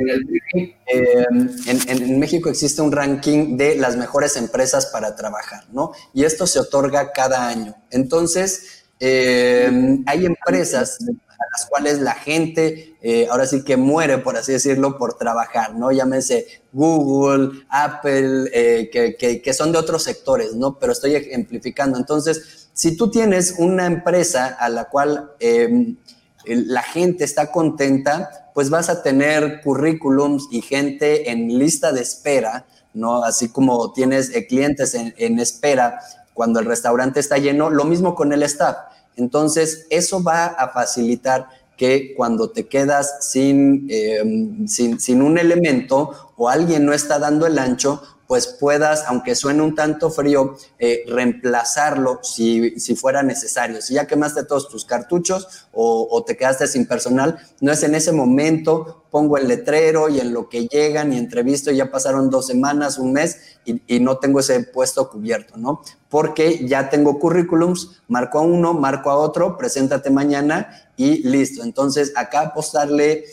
eh, 0.53 1.25
en, 1.65 2.19
México 2.19 2.49
existe 2.49 2.81
un 2.81 2.91
ranking 2.91 3.57
de 3.57 3.75
las 3.75 3.97
mejores 3.97 4.35
empresas 4.37 4.85
para 4.87 5.15
trabajar, 5.15 5.63
¿no? 5.71 5.91
Y 6.13 6.23
esto 6.23 6.45
se 6.45 6.59
otorga 6.59 7.11
cada 7.11 7.47
año. 7.47 7.75
Entonces, 7.89 8.85
eh, 8.99 9.97
hay 10.05 10.25
empresas 10.25 10.99
a 11.41 11.57
las 11.57 11.65
cuales 11.67 11.99
la 11.99 12.13
gente 12.13 12.95
eh, 13.01 13.27
ahora 13.29 13.45
sí 13.45 13.63
que 13.63 13.77
muere, 13.77 14.19
por 14.19 14.37
así 14.37 14.51
decirlo, 14.51 14.97
por 14.97 15.17
trabajar, 15.17 15.75
¿no? 15.75 15.91
Llámese 15.91 16.45
Google, 16.71 17.63
Apple, 17.69 18.49
que, 18.91 19.41
que 19.43 19.53
son 19.53 19.71
de 19.71 19.77
otros 19.79 20.03
sectores, 20.03 20.53
¿no? 20.53 20.77
Pero 20.77 20.91
estoy 20.91 21.15
ejemplificando. 21.15 21.97
Entonces, 21.97 22.69
si 22.73 22.95
tú 22.95 23.09
tienes 23.09 23.55
una 23.57 23.85
empresa 23.85 24.47
a 24.47 24.69
la 24.69 24.85
cual 24.85 25.31
la 26.45 26.81
gente 26.83 27.23
está 27.23 27.51
contenta, 27.51 28.41
pues 28.53 28.69
vas 28.69 28.89
a 28.89 29.01
tener 29.03 29.61
currículums 29.61 30.47
y 30.51 30.61
gente 30.61 31.31
en 31.31 31.57
lista 31.57 31.91
de 31.91 32.01
espera, 32.01 32.65
¿no? 32.93 33.23
Así 33.23 33.49
como 33.49 33.93
tienes 33.93 34.35
eh, 34.35 34.47
clientes 34.47 34.93
en, 34.95 35.39
espera 35.39 35.99
cuando 36.33 36.59
el 36.59 36.65
restaurante 36.65 37.19
está 37.19 37.37
lleno, 37.37 37.69
lo 37.69 37.85
mismo 37.85 38.15
con 38.15 38.33
el 38.33 38.43
staff. 38.43 38.77
Entonces, 39.15 39.87
eso 39.89 40.23
va 40.23 40.45
a 40.45 40.69
facilitar 40.69 41.49
que 41.77 42.13
cuando 42.15 42.51
te 42.51 42.67
quedas 42.67 43.31
sin, 43.31 43.87
em, 43.89 44.67
sin, 44.67 44.99
sin 44.99 45.21
un 45.21 45.37
elemento 45.37 46.33
o 46.37 46.47
alguien 46.47 46.85
no 46.85 46.93
está 46.93 47.17
dando 47.17 47.47
el 47.47 47.57
ancho, 47.57 48.01
pues 48.31 48.47
puedas, 48.47 49.03
aunque 49.07 49.35
suene 49.35 49.61
un 49.61 49.75
tanto 49.75 50.09
frío, 50.09 50.55
eh, 50.79 51.03
reemplazarlo 51.05 52.21
si, 52.23 52.79
si, 52.79 52.95
fuera 52.95 53.23
necesario. 53.23 53.81
Si 53.81 53.95
ya 53.95 54.07
quemaste 54.07 54.45
todos 54.45 54.69
tus 54.69 54.85
cartuchos 54.85 55.67
o, 55.73 56.23
te 56.25 56.37
quedaste 56.37 56.67
sin 56.67 56.85
personal, 56.85 57.37
no 57.59 57.73
es 57.73 57.83
en 57.83 57.93
ese 57.93 58.13
momento 58.13 59.03
pongo 59.11 59.35
el 59.35 59.49
letrero 59.49 60.07
y 60.07 60.21
en 60.21 60.31
lo 60.31 60.47
que 60.47 60.65
llegan 60.69 61.11
y 61.11 61.17
entrevisto 61.17 61.71
ya 61.71 61.91
pasaron 61.91 62.29
dos 62.29 62.47
semanas, 62.47 62.97
un 62.97 63.11
mes 63.11 63.59
y, 63.65 63.99
no 63.99 64.17
tengo 64.17 64.39
ese 64.39 64.63
puesto 64.63 65.09
cubierto, 65.09 65.57
¿no? 65.57 65.81
Porque 66.07 66.65
ya 66.65 66.89
tengo 66.89 67.19
currículums, 67.19 68.01
marco 68.07 68.39
a 68.39 68.43
uno, 68.43 68.73
marco 68.73 69.09
a 69.09 69.17
otro, 69.17 69.57
preséntate 69.57 70.09
mañana 70.09 70.69
y 70.95 71.27
listo. 71.27 71.65
Entonces, 71.65 72.13
acá 72.15 72.39
apostarle 72.43 73.25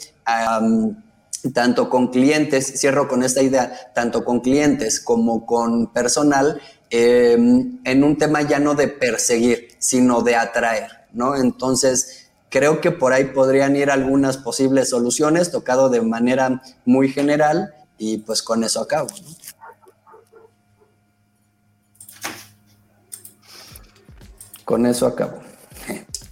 tanto 1.53 1.89
con 1.89 2.09
clientes, 2.09 2.81
cierro 2.81 3.09
con 3.09 3.23
esta 3.23 3.43
idea, 3.43 3.93
tanto 3.95 4.25
con 4.25 4.41
clientes 4.41 5.01
como 5.01 5.47
con 5.47 5.93
personal, 5.93 6.61
em, 6.91 7.81
en 7.85 8.05
un 8.05 8.17
tema 8.17 8.43
ya 8.43 8.59
no 8.59 8.75
de 8.75 8.89
perseguir, 8.89 9.69
sino 9.79 10.23
de 10.23 10.37
atraer, 10.37 10.91
¿no? 11.13 11.37
Entonces, 11.37 12.29
Creo 12.51 12.81
que 12.81 12.91
por 12.91 13.13
ahí 13.13 13.27
podrían 13.27 13.77
ir 13.77 13.91
algunas 13.91 14.39
posibles 14.39 14.89
soluciones, 14.89 15.51
tocado 15.51 15.91
de 15.91 16.01
manera 16.01 16.63
muy 16.87 17.11
general, 17.11 17.75
y 17.99 18.19
pues 18.19 18.43
con 18.43 18.65
eso 18.65 18.81
acabo. 18.81 19.09
Con 24.65 24.87
eso 24.87 25.07
acabo. 25.07 25.41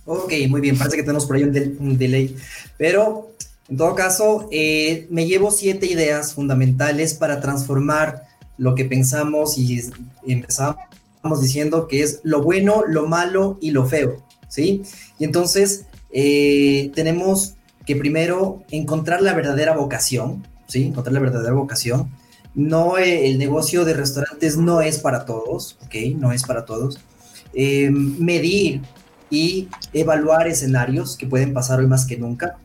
Ok, 0.06 0.32
muy 0.48 0.60
bien, 0.60 0.78
parece 0.78 0.96
que 0.96 1.02
tenemos 1.02 1.26
por 1.26 1.36
ahí 1.36 1.42
un, 1.42 1.98
delay, 1.98 2.36
pero 2.78 3.32
en 3.68 3.76
todo 3.76 3.94
caso, 3.94 4.48
eh, 4.50 5.06
me 5.10 5.26
llevo 5.26 5.50
siete 5.50 5.86
ideas 5.86 6.34
fundamentales 6.34 7.14
para 7.14 7.40
transformar 7.40 8.24
lo 8.58 8.74
que 8.74 8.84
pensamos 8.84 9.58
y 9.58 9.82
empezamos 10.26 10.76
diciendo 11.40 11.88
que 11.88 12.02
es 12.02 12.20
lo 12.22 12.42
bueno, 12.42 12.84
lo 12.86 13.06
malo 13.06 13.58
y 13.60 13.70
lo 13.70 13.86
feo, 13.86 14.24
¿sí? 14.48 14.82
Y 15.18 15.24
entonces 15.24 15.86
eh, 16.10 16.90
tenemos 16.94 17.54
que 17.84 17.96
primero 17.96 18.62
encontrar 18.70 19.22
la 19.22 19.34
verdadera 19.34 19.76
vocación, 19.76 20.46
¿sí? 20.66 20.84
Encontrar 20.84 21.12
la 21.12 21.20
verdadera 21.20 21.52
vocación. 21.54 22.10
No, 22.54 22.96
eh, 22.98 23.26
el 23.26 23.38
negocio 23.38 23.84
de 23.84 23.94
restaurantes 23.94 24.56
no 24.56 24.80
es 24.80 24.98
para 24.98 25.24
todos, 25.24 25.78
¿ok? 25.84 25.94
No 26.16 26.32
es 26.32 26.42
para 26.42 26.64
todos. 26.64 26.98
Eh, 27.52 27.90
medir 27.90 28.82
y 29.30 29.68
evaluar 29.92 30.48
escenarios 30.48 31.16
que 31.16 31.26
pueden 31.26 31.52
pasar 31.52 31.80
hoy 31.80 31.86
más 31.86 32.06
que 32.06 32.16
nunca. 32.16 32.58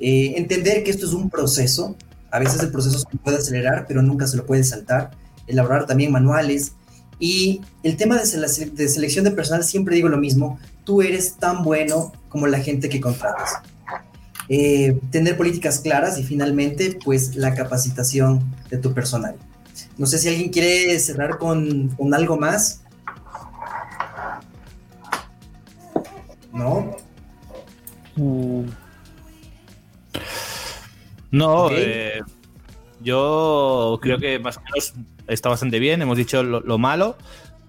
Entender 0.00 0.82
que 0.82 0.90
esto 0.90 1.06
es 1.06 1.12
un 1.12 1.30
proceso. 1.30 1.96
A 2.30 2.38
veces 2.38 2.62
el 2.62 2.70
proceso 2.70 2.98
se 2.98 3.18
puede 3.18 3.38
acelerar, 3.38 3.86
pero 3.86 4.02
nunca 4.02 4.26
se 4.26 4.36
lo 4.36 4.46
puede 4.46 4.64
saltar. 4.64 5.10
Elaborar 5.46 5.86
también 5.86 6.12
manuales. 6.12 6.72
Y 7.18 7.60
el 7.82 7.96
tema 7.96 8.16
de, 8.16 8.70
de 8.72 8.88
selección 8.88 9.24
de 9.24 9.30
personal, 9.30 9.64
siempre 9.64 9.94
digo 9.94 10.08
lo 10.08 10.16
mismo, 10.16 10.58
tú 10.84 11.02
eres 11.02 11.34
tan 11.34 11.62
bueno 11.62 12.12
como 12.28 12.46
la 12.46 12.60
gente 12.60 12.88
que 12.88 13.00
contratas. 13.00 13.60
Eh, 14.52 14.98
tener 15.12 15.36
políticas 15.36 15.78
claras 15.78 16.18
y 16.18 16.24
finalmente, 16.24 16.98
pues 17.04 17.36
la 17.36 17.54
capacitación 17.54 18.42
de 18.68 18.78
tu 18.78 18.92
personal. 18.92 19.36
No 19.96 20.06
sé 20.06 20.18
si 20.18 20.28
alguien 20.28 20.50
quiere 20.50 20.98
cerrar 20.98 21.38
con, 21.38 21.96
algo 22.12 22.36
más. 22.36 22.80
¿No? 26.52 26.96
No, 31.30 31.68
eh, 31.70 32.20
yo 33.02 33.98
creo 34.02 34.18
que 34.18 34.38
más 34.38 34.56
o 34.56 34.62
menos 34.62 34.94
está 35.28 35.48
bastante 35.48 35.78
bien. 35.78 36.02
Hemos 36.02 36.16
dicho 36.16 36.42
lo, 36.42 36.78
malo, 36.78 37.16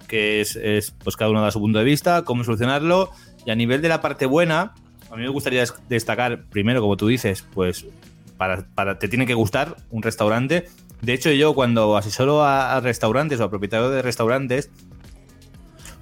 que 0.08 0.42
es, 0.42 0.56
es, 0.56 0.92
pues 0.92 1.16
cada 1.16 1.32
uno 1.32 1.42
da 1.42 1.52
su 1.52 1.60
punto 1.60 1.80
de 1.80 1.86
vista, 1.86 2.24
cómo 2.24 2.44
solucionarlo 2.44 3.12
y 3.46 3.52
a 3.52 3.56
nivel 3.56 3.82
de 3.82 3.90
la 3.90 4.02
parte 4.02 4.26
buena, 4.26 4.74
a 5.10 5.16
mí 5.16 5.24
me 5.24 5.30
gustaría 5.30 5.64
destacar, 5.90 6.46
primero, 6.46 6.82
como 6.82 6.98
tú 6.98 7.08
dices, 7.08 7.46
pues 7.54 7.86
para, 8.38 8.66
para 8.76 8.98
te 8.98 9.08
tiene 9.08 9.26
que 9.26 9.34
gustar 9.34 9.76
un 9.90 10.02
restaurante. 10.02 10.68
De 11.02 11.14
hecho, 11.14 11.32
yo 11.32 11.54
cuando 11.54 11.98
asesoro 11.98 12.44
a, 12.44 12.80
restaurantes 12.80 13.40
o 13.40 13.44
a 13.44 13.50
propietarios 13.50 13.92
de 13.92 14.02
restaurantes, 14.02 14.70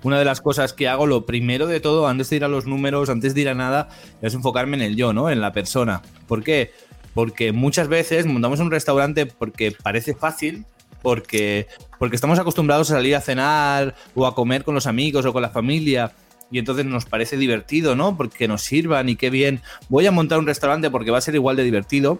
una 0.03 0.20
de 0.20 0.26
las 0.26 0.41
cosas 0.41 0.74
que 0.74 0.88
hago, 0.88 1.07
lo 1.07 1.26
primero 1.26 1.68
de 1.68 1.80
todo, 1.80 2.07
antes 2.07 2.30
de 2.30 2.38
ir 2.38 2.43
a 2.43 2.47
los 2.47 2.66
números, 2.66 3.10
antes 3.10 3.34
de 3.34 3.41
ir 3.41 3.49
a 3.49 3.55
nada, 3.55 3.89
es 4.22 4.34
enfocarme 4.34 4.78
en 4.78 4.84
el 4.84 4.95
yo, 4.95 5.12
¿no? 5.12 5.30
En 5.30 5.41
la 5.41 5.51
persona. 5.51 6.01
¿Por 6.28 6.43
qué? 6.43 6.72
Porque 7.14 7.51
muchas 7.51 7.88
veces 7.88 8.26
montamos 8.26 8.60
un 8.60 8.72
restaurante 8.72 9.26
porque 9.26 9.72
parece 9.72 10.14
fácil, 10.14 10.66
porque, 11.01 11.68
porque 11.97 12.16
estamos 12.16 12.39
acostumbrados 12.39 12.91
a 12.91 12.95
salir 12.95 13.16
a 13.16 13.22
cenar 13.22 13.95
o 14.16 14.28
a 14.28 14.36
comer 14.36 14.64
con 14.64 14.76
los 14.76 14.88
amigos 14.88 15.26
o 15.26 15.34
con 15.34 15.41
la 15.41 15.49
familia 15.49 16.14
y 16.51 16.60
entonces 16.60 16.86
nos 16.86 17.05
parece 17.05 17.38
divertido, 17.38 17.95
¿no? 17.95 18.18
Porque 18.18 18.47
nos 18.47 18.64
sirvan 18.64 19.10
y 19.10 19.16
qué 19.16 19.30
bien. 19.30 19.62
Voy 19.88 20.05
a 20.07 20.12
montar 20.12 20.39
un 20.39 20.47
restaurante 20.47 20.89
porque 20.89 21.12
va 21.12 21.20
a 21.20 21.22
ser 21.22 21.36
igual 21.36 21.55
de 21.55 21.64
divertido 21.64 22.20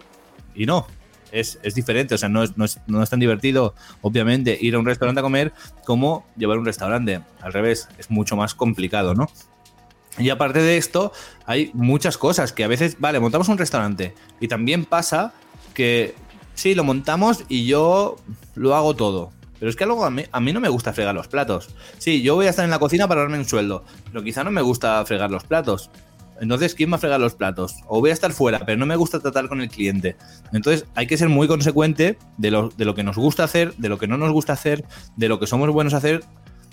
y 0.54 0.66
no. 0.66 0.86
Es, 1.32 1.60
diferente, 1.76 2.16
o 2.16 2.18
sea, 2.18 2.28
no 2.28 2.42
es, 2.42 2.56
no, 2.56 2.64
es, 2.64 2.80
no 2.88 3.02
es 3.04 3.10
tan 3.10 3.20
divertido, 3.20 3.74
obviamente, 4.02 4.58
ir 4.60 4.74
a 4.74 4.80
un 4.80 4.84
restaurante 4.84 5.20
a 5.20 5.22
comer 5.22 5.52
como 5.84 6.26
llevar 6.36 6.58
un 6.58 6.64
restaurante. 6.64 7.20
Al 7.40 7.52
revés, 7.52 7.88
es 7.98 8.10
mucho 8.10 8.34
más 8.34 8.54
complicado, 8.54 9.14
¿no? 9.14 9.30
Y 10.20 10.30
aparte 10.30 10.60
de 10.60 10.76
esto, 10.76 11.12
hay 11.46 11.70
muchas 11.74 12.18
cosas 12.18 12.52
que 12.52 12.64
a 12.64 12.68
veces, 12.68 12.96
vale, 12.98 13.20
montamos 13.20 13.48
un 13.48 13.58
restaurante 13.58 14.14
y 14.40 14.48
también 14.48 14.84
pasa 14.84 15.32
que 15.74 16.14
sí, 16.54 16.74
lo 16.74 16.84
montamos 16.84 17.44
y 17.48 17.66
yo 17.66 18.16
lo 18.54 18.74
hago 18.74 18.94
todo. 18.94 19.32
Pero 19.58 19.68
es 19.68 19.76
que 19.76 19.84
algo 19.84 20.04
a 20.04 20.10
mí, 20.10 20.24
a 20.30 20.40
mí 20.40 20.52
no 20.52 20.60
me 20.60 20.68
gusta 20.68 20.92
fregar 20.92 21.14
los 21.14 21.28
platos. 21.28 21.68
Sí, 21.98 22.22
yo 22.22 22.34
voy 22.34 22.46
a 22.46 22.50
estar 22.50 22.64
en 22.64 22.70
la 22.70 22.78
cocina 22.78 23.08
para 23.08 23.22
darme 23.22 23.38
un 23.38 23.44
sueldo, 23.44 23.84
pero 24.06 24.22
quizá 24.22 24.42
no 24.44 24.50
me 24.50 24.62
gusta 24.62 25.04
fregar 25.04 25.30
los 25.30 25.44
platos. 25.44 25.90
Entonces, 26.40 26.74
¿quién 26.74 26.90
va 26.90 26.96
a 26.96 26.98
fregar 26.98 27.20
los 27.20 27.34
platos? 27.34 27.76
O 27.86 28.00
voy 28.00 28.08
a 28.08 28.14
estar 28.14 28.32
fuera, 28.32 28.60
pero 28.64 28.78
no 28.78 28.86
me 28.86 28.96
gusta 28.96 29.20
tratar 29.20 29.48
con 29.48 29.60
el 29.60 29.68
cliente. 29.68 30.16
Entonces, 30.54 30.86
hay 30.94 31.06
que 31.06 31.18
ser 31.18 31.28
muy 31.28 31.46
consecuente 31.46 32.16
de 32.38 32.50
lo, 32.50 32.70
de 32.70 32.86
lo 32.86 32.94
que 32.94 33.02
nos 33.02 33.16
gusta 33.16 33.44
hacer, 33.44 33.74
de 33.76 33.90
lo 33.90 33.98
que 33.98 34.06
no 34.06 34.16
nos 34.16 34.32
gusta 34.32 34.54
hacer, 34.54 34.84
de 35.16 35.28
lo 35.28 35.38
que 35.38 35.46
somos 35.46 35.68
buenos 35.68 35.92
hacer, 35.92 36.24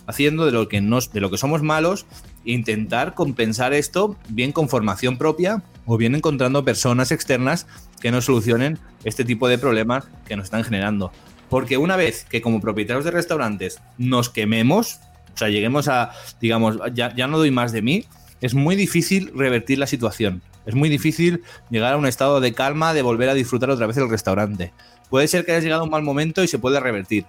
haciendo, 0.08 0.45
de 0.45 0.51
lo 0.51 0.68
que, 0.68 0.82
nos, 0.82 1.12
de 1.12 1.22
lo 1.22 1.30
que 1.30 1.38
somos 1.38 1.62
malos, 1.62 2.05
intentar 2.45 3.14
compensar 3.14 3.74
esto 3.74 4.18
bien 4.30 4.51
con 4.51 4.70
formación 4.70 5.18
propia 5.18 5.62
o 5.86 5.97
bien 5.97 6.16
encontrando 6.16 6.66
personas 6.66 7.12
externas 7.12 7.68
que 8.01 8.10
nos 8.10 8.26
solucionen 8.26 8.80
este 9.03 9.26
tipo 9.26 9.47
de 9.47 9.58
problemas 9.58 10.05
que 10.26 10.36
nos 10.36 10.45
están 10.45 10.64
generando. 10.64 11.12
Porque 11.49 11.78
una 11.78 11.95
vez 11.95 12.26
que 12.30 12.41
como 12.41 12.62
propietarios 12.62 13.05
de 13.05 13.12
restaurantes 13.12 13.80
nos 13.97 14.30
quememos, 14.30 14.99
o 15.36 15.38
sea, 15.38 15.49
lleguemos 15.49 15.88
a, 15.88 16.12
digamos, 16.41 16.80
ya, 16.93 17.14
ya 17.16 17.28
no 17.28 17.38
doy 17.38 17.51
más 17.51 17.72
de 17.72 17.82
mí, 17.82 18.05
es 18.41 18.53
muy 18.53 18.76
difícil 18.76 19.32
revertir 19.36 19.78
la 19.78 19.88
situación. 19.88 20.41
Es 20.66 20.76
muy 20.76 20.89
difícil 20.89 21.43
llegar 21.70 21.93
a 21.93 21.97
un 21.97 22.05
estado 22.05 22.41
de 22.41 22.53
calma, 22.53 22.93
de 22.93 23.01
volver 23.01 23.30
a 23.30 23.34
disfrutar 23.34 23.70
otra 23.70 23.88
vez 23.88 23.97
el 23.97 24.10
restaurante. 24.10 24.74
Puede 25.10 25.28
ser 25.28 25.45
que 25.45 25.51
hayas 25.51 25.64
llegado 25.64 25.82
a 25.82 25.86
un 25.86 25.91
mal 25.91 26.03
momento 26.03 26.43
y 26.43 26.47
se 26.47 26.60
puede 26.60 26.80
revertir. 26.80 27.26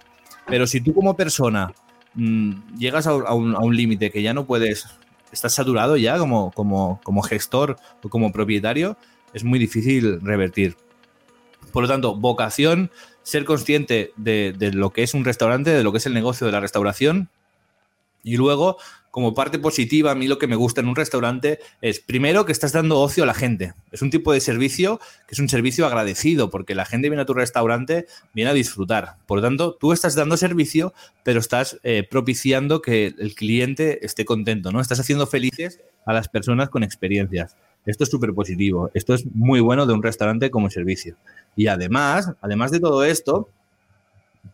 Pero 0.47 0.67
si 0.67 0.81
tú 0.81 0.93
como 0.93 1.17
persona 1.17 1.73
mm, 2.19 2.77
llegas 2.79 3.07
a, 3.07 3.15
un, 3.15 3.77
límite 3.77 4.11
que 4.11 4.23
ya 4.23 4.35
no 4.35 4.47
puedes, 4.47 4.87
estás 5.33 5.55
saturado 5.55 5.97
ya 5.97 6.19
como, 6.19 6.51
como, 6.53 7.01
como 7.03 7.23
gestor 7.23 7.77
o 8.03 8.09
como 8.09 8.33
propietario, 8.33 8.97
es 9.33 9.45
muy 9.45 9.59
difícil 9.59 10.21
revertir. 10.21 10.77
Por 11.73 11.83
lo 11.83 11.89
tanto, 11.89 12.15
vocación 12.15 12.91
ser 13.23 13.45
consciente 13.45 14.13
de, 14.17 14.55
lo 14.73 14.91
que 14.91 15.03
es 15.03 15.13
un 15.15 15.25
restaurante, 15.25 15.71
de 15.71 15.85
lo 15.85 15.93
que 15.93 15.99
es 15.99 16.07
el 16.07 16.15
negocio 16.15 16.47
de 16.47 16.53
la 16.53 16.61
restauración. 16.61 17.29
Y 18.25 18.37
luego, 18.37 18.79
como 19.11 19.35
parte 19.35 19.59
positiva, 19.59 20.11
a 20.11 20.15
mí 20.15 20.29
lo 20.29 20.39
que 20.39 20.47
me 20.47 20.57
gusta 20.57 20.81
en 20.81 20.89
un 20.89 20.97
restaurante 20.97 21.59
es, 21.81 22.01
primero, 22.01 22.45
que 22.45 22.53
estás 22.53 22.73
dando 22.73 23.01
ocio 23.01 23.25
a 23.25 23.27
la 23.27 23.35
gente. 23.35 23.75
Es 23.91 24.03
un 24.03 24.11
tipo 24.11 24.33
de 24.33 24.41
servicio 24.41 25.01
que 25.27 25.35
es 25.35 25.39
un 25.39 25.49
servicio 25.49 25.87
agradecido, 25.87 26.51
porque 26.51 26.75
la 26.75 26.85
gente 26.85 27.09
viene 27.09 27.23
a 27.23 27.27
tu 27.27 27.35
restaurante, 27.35 28.07
viene 28.35 28.51
a 28.51 28.55
disfrutar. 28.55 29.17
Por 29.27 29.39
lo 29.39 29.43
tanto, 29.43 29.75
tú 29.75 29.93
estás 29.93 30.15
dando 30.15 30.37
servicio, 30.37 30.93
pero 31.25 31.41
estás 31.41 31.79
eh, 31.83 32.07
propiciando 32.09 32.83
que 32.83 33.15
el 33.19 33.35
cliente 33.35 34.05
esté 34.05 34.25
contento, 34.25 34.73
¿no? 34.73 34.81
Estás 34.81 35.01
haciendo 35.01 35.27
felices 35.27 35.81
a 36.05 36.13
las 36.13 36.29
personas 36.29 36.69
con 36.69 36.83
experiencias. 36.83 37.57
Esto 37.87 38.05
es 38.05 38.11
súper 38.11 38.35
positivo. 38.35 38.91
Esto 38.95 39.15
es 39.15 39.25
muy 39.35 39.61
bueno 39.61 39.87
de 39.87 39.95
un 39.95 40.03
restaurante 40.03 40.51
como 40.51 40.71
servicio. 40.71 41.17
Y 41.57 41.69
además, 41.69 42.33
además 42.41 42.71
de 42.71 42.81
todo 42.81 43.05
esto, 43.05 43.49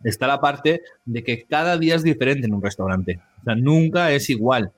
está 0.03 0.27
la 0.27 0.39
parte 0.39 0.81
de 1.05 1.23
que 1.23 1.43
cada 1.43 1.77
día 1.77 1.95
es 1.95 2.03
diferente 2.03 2.47
en 2.47 2.53
un 2.53 2.61
restaurante. 2.61 3.19
O 3.41 3.43
sea, 3.43 3.55
nunca 3.55 4.11
es 4.11 4.29
igual. 4.29 4.71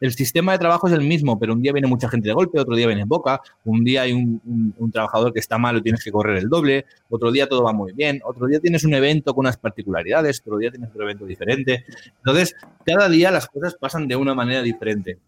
el 0.00 0.12
sistema 0.12 0.52
de 0.52 0.58
trabajo 0.58 0.88
es 0.88 0.92
el 0.92 1.00
mismo, 1.00 1.38
pero 1.38 1.54
un 1.54 1.62
día 1.62 1.72
viene 1.72 1.88
mucha 1.88 2.08
gente 2.08 2.28
de 2.28 2.34
golpe, 2.34 2.60
otro 2.60 2.76
día 2.76 2.86
viene 2.86 3.06
poca, 3.06 3.40
un 3.64 3.82
día 3.82 4.02
hay 4.02 4.12
un, 4.12 4.74
un, 4.76 4.92
trabajador 4.92 5.32
que 5.32 5.40
está 5.40 5.56
malo 5.56 5.78
y 5.78 5.82
tienes 5.82 6.04
que 6.04 6.12
correr 6.12 6.36
el 6.36 6.48
doble, 6.48 6.84
otro 7.08 7.32
día 7.32 7.48
todo 7.48 7.62
va 7.62 7.72
muy 7.72 7.92
bien, 7.92 8.20
otro 8.24 8.46
día 8.46 8.60
tienes 8.60 8.84
un 8.84 8.92
evento 8.92 9.34
con 9.34 9.44
unas 9.44 9.56
particularidades, 9.56 10.40
otro 10.40 10.58
día 10.58 10.70
tienes 10.70 10.90
otro 10.90 11.04
evento 11.04 11.24
diferente. 11.24 11.84
Entonces, 12.18 12.54
cada 12.84 13.08
día 13.08 13.30
las 13.30 13.46
cosas 13.46 13.74
pasan 13.74 14.06
de 14.06 14.16
una 14.16 14.34
manera 14.34 14.62
diferente 14.62 15.18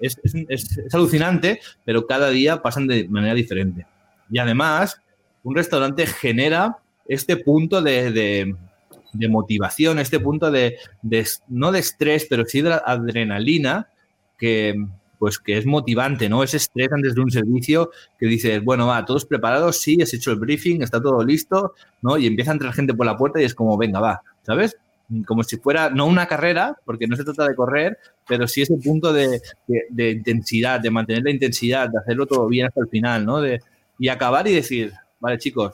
es, 0.00 0.18
alucinante, 0.92 1.60
pero 1.84 2.06
cada 2.06 2.30
día 2.30 2.62
pasan 2.62 2.86
de 2.86 3.08
manera 3.08 3.34
diferente. 3.34 3.86
Y 4.30 4.38
además, 4.38 5.00
un 5.42 5.56
restaurante 5.56 6.06
genera 6.06 6.78
este 7.08 7.36
punto 7.38 7.82
de, 7.82 8.54
de 9.12 9.28
motivación, 9.28 9.98
este 9.98 10.20
punto 10.20 10.50
de, 10.50 10.76
no 11.48 11.72
de 11.72 11.78
estrés, 11.78 12.26
pero 12.28 12.44
sí 12.44 12.60
de 12.60 12.78
adrenalina, 12.84 13.88
que, 14.38 14.74
pues 15.18 15.38
que 15.38 15.58
es 15.58 15.66
motivante, 15.66 16.28
¿no? 16.28 16.42
Ese 16.42 16.58
estrés 16.58 16.92
antes 16.92 17.14
de 17.14 17.20
un 17.20 17.30
servicio 17.30 17.90
que 18.18 18.26
dices, 18.26 18.62
bueno, 18.62 18.86
va, 18.86 19.04
todos 19.04 19.24
preparados, 19.24 19.80
sí, 19.80 20.00
has 20.00 20.14
hecho 20.14 20.30
el 20.30 20.38
briefing, 20.38 20.82
está 20.82 21.00
todo 21.00 21.24
listo, 21.24 21.74
¿no? 22.02 22.18
Y 22.18 22.26
empieza 22.26 22.52
a 22.52 22.54
entrar 22.54 22.72
gente 22.72 22.94
por 22.94 23.06
la 23.06 23.16
puerta 23.16 23.40
y 23.40 23.44
es 23.44 23.54
como, 23.54 23.76
venga, 23.76 24.00
va, 24.00 24.22
¿sabes? 24.42 24.76
Como 25.26 25.42
si 25.42 25.56
fuera, 25.56 25.88
no 25.90 26.06
una 26.06 26.26
carrera, 26.26 26.76
porque 26.84 27.06
no 27.06 27.16
se 27.16 27.24
trata 27.24 27.48
de 27.48 27.54
correr, 27.54 27.98
pero 28.26 28.46
sí 28.46 28.62
ese 28.62 28.76
punto 28.76 29.12
de, 29.12 29.40
intensidad, 29.96 30.80
de 30.80 30.90
mantener 30.90 31.24
la 31.24 31.30
intensidad, 31.30 31.88
de 31.88 31.98
hacerlo 31.98 32.26
todo 32.26 32.46
bien 32.46 32.66
hasta 32.66 32.82
el 32.82 32.88
final, 32.88 33.24
¿no? 33.24 33.40
De, 33.40 33.60
y 33.98 34.08
acabar 34.08 34.46
y 34.46 34.54
decir, 34.54 34.92
vale, 35.18 35.38
chicos, 35.38 35.72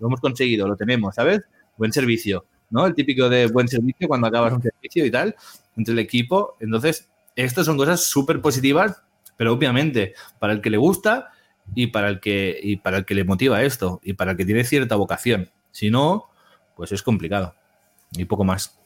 lo 0.00 0.06
hemos 0.08 0.20
conseguido, 0.20 0.66
lo 0.66 0.76
tenemos, 0.76 1.14
¿sabes? 1.14 1.42
Buen 1.76 1.92
servicio, 1.92 2.46
¿no? 2.70 2.86
El 2.86 2.94
típico 2.94 3.28
de 3.28 3.46
buen 3.46 3.68
servicio 3.68 4.08
cuando 4.08 4.26
acabas 4.26 4.52
un 4.52 4.62
servicio 4.62 5.04
y 5.04 5.10
tal, 5.10 5.34
entre 5.76 5.92
el 5.92 5.98
equipo. 5.98 6.56
Entonces, 6.60 7.08
estas 7.36 7.66
son 7.66 7.76
cosas 7.76 8.04
súper 8.04 8.40
positivas, 8.40 9.02
pero 9.36 9.52
obviamente 9.52 10.14
para 10.38 10.52
el 10.52 10.60
que 10.60 10.70
le 10.70 10.76
gusta 10.76 11.30
y 11.74 11.88
para 11.88 12.08
el 12.08 12.20
que, 12.20 12.58
y 12.62 12.76
para 12.76 12.98
el 12.98 13.04
que 13.04 13.14
le 13.14 13.24
motiva 13.24 13.62
esto 13.62 14.00
y 14.02 14.14
para 14.14 14.32
el 14.32 14.36
que 14.36 14.44
tiene 14.44 14.64
cierta 14.64 14.96
vocación. 14.96 15.50
Si 15.70 15.90
no, 15.90 16.28
pues 16.76 16.92
es 16.92 17.02
complicado 17.02 17.54
y 18.12 18.24
poco 18.24 18.44
más. 18.44 18.76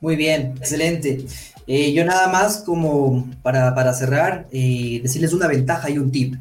Muy 0.00 0.16
bien, 0.16 0.54
excelente. 0.56 1.26
Eh, 1.66 1.92
yo 1.92 2.04
nada 2.04 2.28
más 2.28 2.58
como 2.58 3.28
para, 3.42 3.92
cerrar, 3.92 4.48
eh, 4.50 5.00
decirles 5.02 5.34
una 5.34 5.46
ventaja 5.46 5.90
y 5.90 5.98
un 5.98 6.10
tip. 6.10 6.36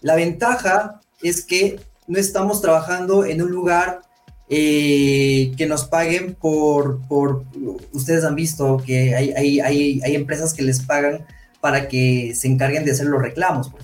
La 0.00 0.14
ventaja 0.14 1.00
es 1.20 1.44
que 1.44 1.80
no 2.06 2.18
estamos 2.18 2.60
trabajando 2.60 3.24
en 3.24 3.42
un 3.42 3.50
lugar 3.50 4.02
eh, 4.48 5.52
que 5.56 5.66
nos 5.66 5.86
paguen 5.86 6.34
por, 6.34 7.00
por, 7.08 7.44
ustedes 7.92 8.24
han 8.24 8.34
visto 8.34 8.82
que 8.84 9.14
hay, 9.14 9.32
hay, 9.32 9.60
hay, 9.60 10.00
hay, 10.04 10.14
empresas 10.14 10.52
que 10.52 10.62
les 10.62 10.82
pagan 10.82 11.24
para 11.62 11.88
que 11.88 12.34
se 12.34 12.48
encarguen 12.48 12.84
de 12.84 12.90
hacer 12.90 13.06
los 13.06 13.22
reclamos, 13.22 13.70
por 13.70 13.80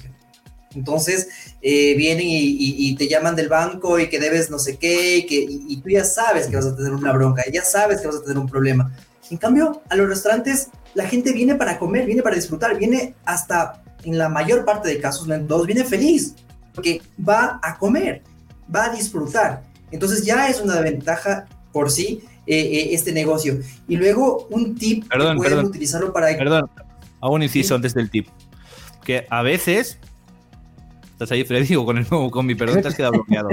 Entonces, 0.75 1.29
eh, 1.63 1.95
vienen 1.97 2.27
y, 2.29 2.95
te 2.97 3.09
llaman 3.09 3.37
del 3.37 3.49
banco 3.49 3.99
y 3.99 4.11
que 4.11 4.21
debes 4.21 4.51
no 4.51 4.59
sé 4.59 4.77
qué, 4.77 5.19
y, 5.19 5.27
que, 5.27 5.47
y, 5.49 5.81
tú 5.81 5.89
ya 5.89 6.05
sabes 6.05 6.47
que 6.47 6.57
vas 6.57 6.67
a 6.67 6.77
tener 6.77 6.93
una 6.93 7.13
bronca, 7.13 7.43
ya 7.51 7.65
sabes 7.65 8.03
que 8.03 8.09
vas 8.09 8.17
a 8.17 8.23
tener 8.23 8.37
un 8.37 8.49
problema. 8.49 8.95
En 9.31 9.39
cambio, 9.39 9.81
a 9.89 9.97
los 9.97 10.11
restaurantes, 10.11 10.69
la 10.93 11.07
gente 11.07 11.33
viene 11.33 11.55
para 11.55 11.79
comer, 11.79 12.05
viene 12.05 12.23
para 12.23 12.37
disfrutar, 12.37 12.77
viene 12.77 13.15
hasta, 13.25 13.83
en 14.05 14.19
la 14.19 14.29
mayor 14.29 14.67
parte 14.67 14.91
de 14.91 15.01
casos, 15.01 15.27
no 15.27 15.35
en 15.35 15.47
todos, 15.47 15.67
viene 15.67 15.85
feliz, 15.85 16.35
porque 16.75 17.03
va 17.27 17.61
a 17.63 17.79
comer, 17.79 18.23
va 18.75 18.87
a 18.87 18.95
disfrutar. 18.95 19.63
Entonces 19.91 20.25
ya 20.25 20.49
es 20.49 20.61
una 20.61 20.81
ventaja 20.81 21.47
por 21.73 21.91
sí 21.91 22.23
eh, 22.47 22.59
eh, 22.59 22.89
este 22.95 23.13
negocio. 23.13 23.59
Y 23.89 23.97
luego 23.97 24.47
un 24.51 24.75
tip 24.75 25.09
perdón, 25.09 25.37
que 25.37 25.49
pueden 25.49 25.65
utilizarlo 25.65 26.13
para... 26.13 26.37
Perdón, 26.37 26.69
hago 27.21 27.35
un 27.35 27.43
inciso 27.43 27.75
antes 27.75 27.95
del 27.95 28.11
tip. 28.11 28.29
Que 29.05 29.27
a 29.31 29.43
veces... 29.43 29.99
¿Estás 31.13 31.33
ahí, 31.33 31.45
Freddy? 31.45 31.77
O 31.77 31.85
con, 31.85 31.99
el, 31.99 32.07
con 32.07 32.47
mi 32.47 32.55
perdón 32.55 32.83
te 32.83 32.89
has 32.89 32.95
quedado 32.95 33.13
bloqueado. 33.13 33.51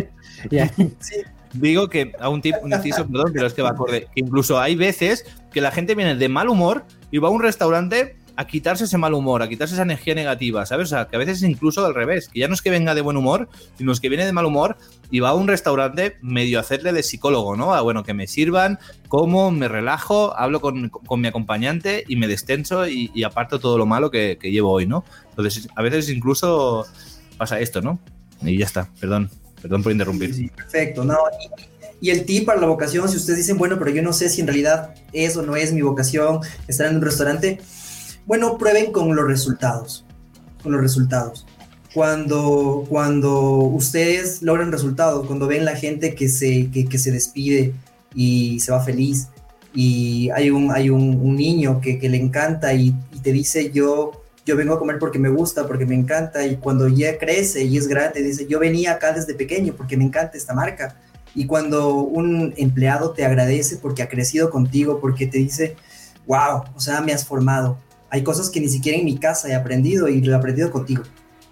Digo 1.53 1.89
que 1.89 2.13
a 2.19 2.29
un 2.29 2.41
tip, 2.41 2.55
un 2.61 2.71
inciso, 2.73 3.05
perdón, 3.07 3.31
pero 3.33 3.47
es 3.47 3.53
que 3.53 3.61
va 3.61 3.69
acorde. 3.69 4.07
Que 4.13 4.21
incluso 4.21 4.59
hay 4.59 4.75
veces 4.75 5.25
que 5.51 5.59
la 5.59 5.71
gente 5.71 5.95
viene 5.95 6.15
de 6.15 6.29
mal 6.29 6.49
humor 6.49 6.85
y 7.11 7.17
va 7.17 7.27
a 7.27 7.31
un 7.31 7.41
restaurante 7.41 8.17
a 8.37 8.45
quitarse 8.45 8.83
ese 8.83 8.99
mal 8.99 9.15
humor, 9.15 9.41
a 9.41 9.49
quitarse 9.49 9.73
esa 9.73 9.81
energía 9.81 10.13
negativa, 10.13 10.63
¿sabes? 10.67 10.85
O 10.85 10.89
sea, 10.89 11.07
que 11.07 11.15
a 11.15 11.19
veces 11.19 11.37
es 11.37 11.49
incluso 11.49 11.83
al 11.83 11.95
revés, 11.95 12.29
que 12.29 12.39
ya 12.39 12.47
no 12.47 12.53
es 12.53 12.61
que 12.61 12.69
venga 12.69 12.93
de 12.93 13.01
buen 13.01 13.17
humor, 13.17 13.49
sino 13.79 13.91
es 13.91 13.99
que 13.99 14.09
viene 14.09 14.27
de 14.27 14.31
mal 14.31 14.45
humor 14.45 14.77
y 15.09 15.19
va 15.21 15.29
a 15.29 15.33
un 15.33 15.47
restaurante 15.47 16.17
medio 16.21 16.59
a 16.59 16.61
hacerle 16.61 16.93
de 16.93 17.01
psicólogo, 17.01 17.57
¿no? 17.57 17.73
A, 17.73 17.81
bueno, 17.81 18.03
que 18.03 18.13
me 18.13 18.27
sirvan, 18.27 18.77
como, 19.07 19.49
me 19.49 19.67
relajo, 19.67 20.37
hablo 20.37 20.61
con, 20.61 20.91
mi 21.17 21.27
acompañante 21.27 22.03
y 22.07 22.15
me 22.15 22.27
destenso 22.27 22.87
y, 22.87 23.23
aparto 23.23 23.59
todo 23.59 23.79
lo 23.79 23.87
malo 23.87 24.11
que, 24.11 24.37
llevo 24.43 24.71
hoy, 24.71 24.85
¿no? 24.85 25.03
Entonces, 25.31 25.67
a 25.75 25.81
veces 25.81 26.07
incluso 26.09 26.85
pasa 27.37 27.59
esto, 27.59 27.81
¿no? 27.81 27.99
Y 28.43 28.59
ya 28.59 28.65
está, 28.65 28.87
perdón, 29.01 29.31
perdón 29.63 29.81
por 29.81 29.91
interrumpir. 29.91 30.35
Sí, 30.35 30.51
perfecto, 30.55 31.03
no. 31.03 31.17
Y 31.99 32.11
el 32.11 32.23
tip 32.25 32.45
para 32.45 32.61
la 32.61 32.67
vocación, 32.67 33.09
si 33.09 33.17
ustedes 33.17 33.39
dicen, 33.39 33.57
bueno, 33.57 33.79
pero 33.79 33.89
yo 33.89 34.03
no 34.03 34.13
sé 34.13 34.29
si 34.29 34.41
en 34.41 34.47
realidad 34.47 34.93
es 35.11 35.35
o 35.35 35.41
no 35.41 35.55
es 35.55 35.73
mi 35.73 35.81
vocación 35.81 36.41
estar 36.67 36.85
en 36.85 36.97
un 36.97 37.01
restaurante, 37.01 37.59
bueno, 38.27 38.57
prueben 38.57 38.91
con 38.91 39.15
los 39.15 39.25
resultados, 39.25 40.05
con 40.61 40.73
los 40.73 40.81
resultados. 40.81 41.47
Cuando, 41.93 42.85
cuando 42.89 43.39
ustedes 43.59 44.41
logran 44.43 44.71
resultados, 44.71 45.25
cuando 45.25 45.47
ven 45.47 45.65
la 45.65 45.75
gente 45.75 46.13
que 46.13 46.27
se, 46.27 46.69
que, 46.69 46.99
se 46.99 47.11
despide 47.11 47.73
y 48.13 48.59
se 48.59 48.71
va 48.71 48.83
feliz, 48.83 49.29
y 49.73 50.29
hay 50.31 50.49
un, 50.49 50.71
hay 50.71 50.89
un, 50.89 51.35
niño 51.35 51.79
que, 51.79 51.97
le 51.97 52.17
encanta 52.17 52.73
y, 52.73 52.93
te 53.23 53.31
dice 53.31 53.71
yo, 53.71 54.23
yo 54.45 54.55
vengo 54.55 54.73
a 54.73 54.79
comer 54.79 54.99
porque 54.99 55.19
me 55.19 55.29
gusta, 55.29 55.65
porque 55.65 55.85
me 55.85 55.95
encanta, 55.95 56.45
y 56.45 56.57
cuando 56.57 56.87
ya 56.89 57.17
crece 57.17 57.63
y 57.63 57.77
es 57.77 57.87
grande, 57.87 58.21
dice 58.21 58.45
yo 58.47 58.59
venía 58.59 58.93
acá 58.93 59.13
desde 59.13 59.33
pequeño 59.33 59.73
porque 59.75 59.97
me 59.97 60.03
encanta 60.03 60.37
esta 60.37 60.53
marca. 60.53 60.97
Y 61.33 61.45
cuando 61.45 61.95
un 61.95 62.53
empleado 62.57 63.11
te 63.11 63.23
agradece 63.23 63.77
porque 63.77 64.03
ha 64.03 64.09
crecido 64.09 64.49
contigo, 64.49 64.99
porque 64.99 65.27
te 65.27 65.37
dice, 65.37 65.75
wow, 66.25 66.63
o 66.75 66.79
sea, 66.79 67.01
me 67.01 67.13
has 67.13 67.25
formado, 67.25 67.77
hay 68.09 68.23
cosas 68.23 68.49
que 68.49 68.59
ni 68.59 68.69
siquiera 68.69 68.97
en 68.97 69.05
mi 69.05 69.17
casa 69.17 69.49
he 69.49 69.55
aprendido 69.55 70.07
y 70.07 70.21
lo 70.21 70.33
he 70.33 70.35
aprendido 70.35 70.71
contigo. 70.71 71.03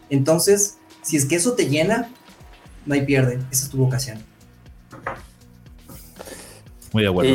Entonces, 0.10 0.78
si 1.02 1.18
es 1.18 1.26
que 1.26 1.36
eso 1.36 1.54
te 1.54 1.68
llena, 1.68 2.10
no 2.86 2.94
hay 2.94 3.06
pierde. 3.06 3.40
Esa 3.52 3.66
es 3.66 3.70
tu 3.70 3.78
vocación. 3.78 4.20
Muy 6.94 7.04
de 7.04 7.10
acuerdo. 7.10 7.32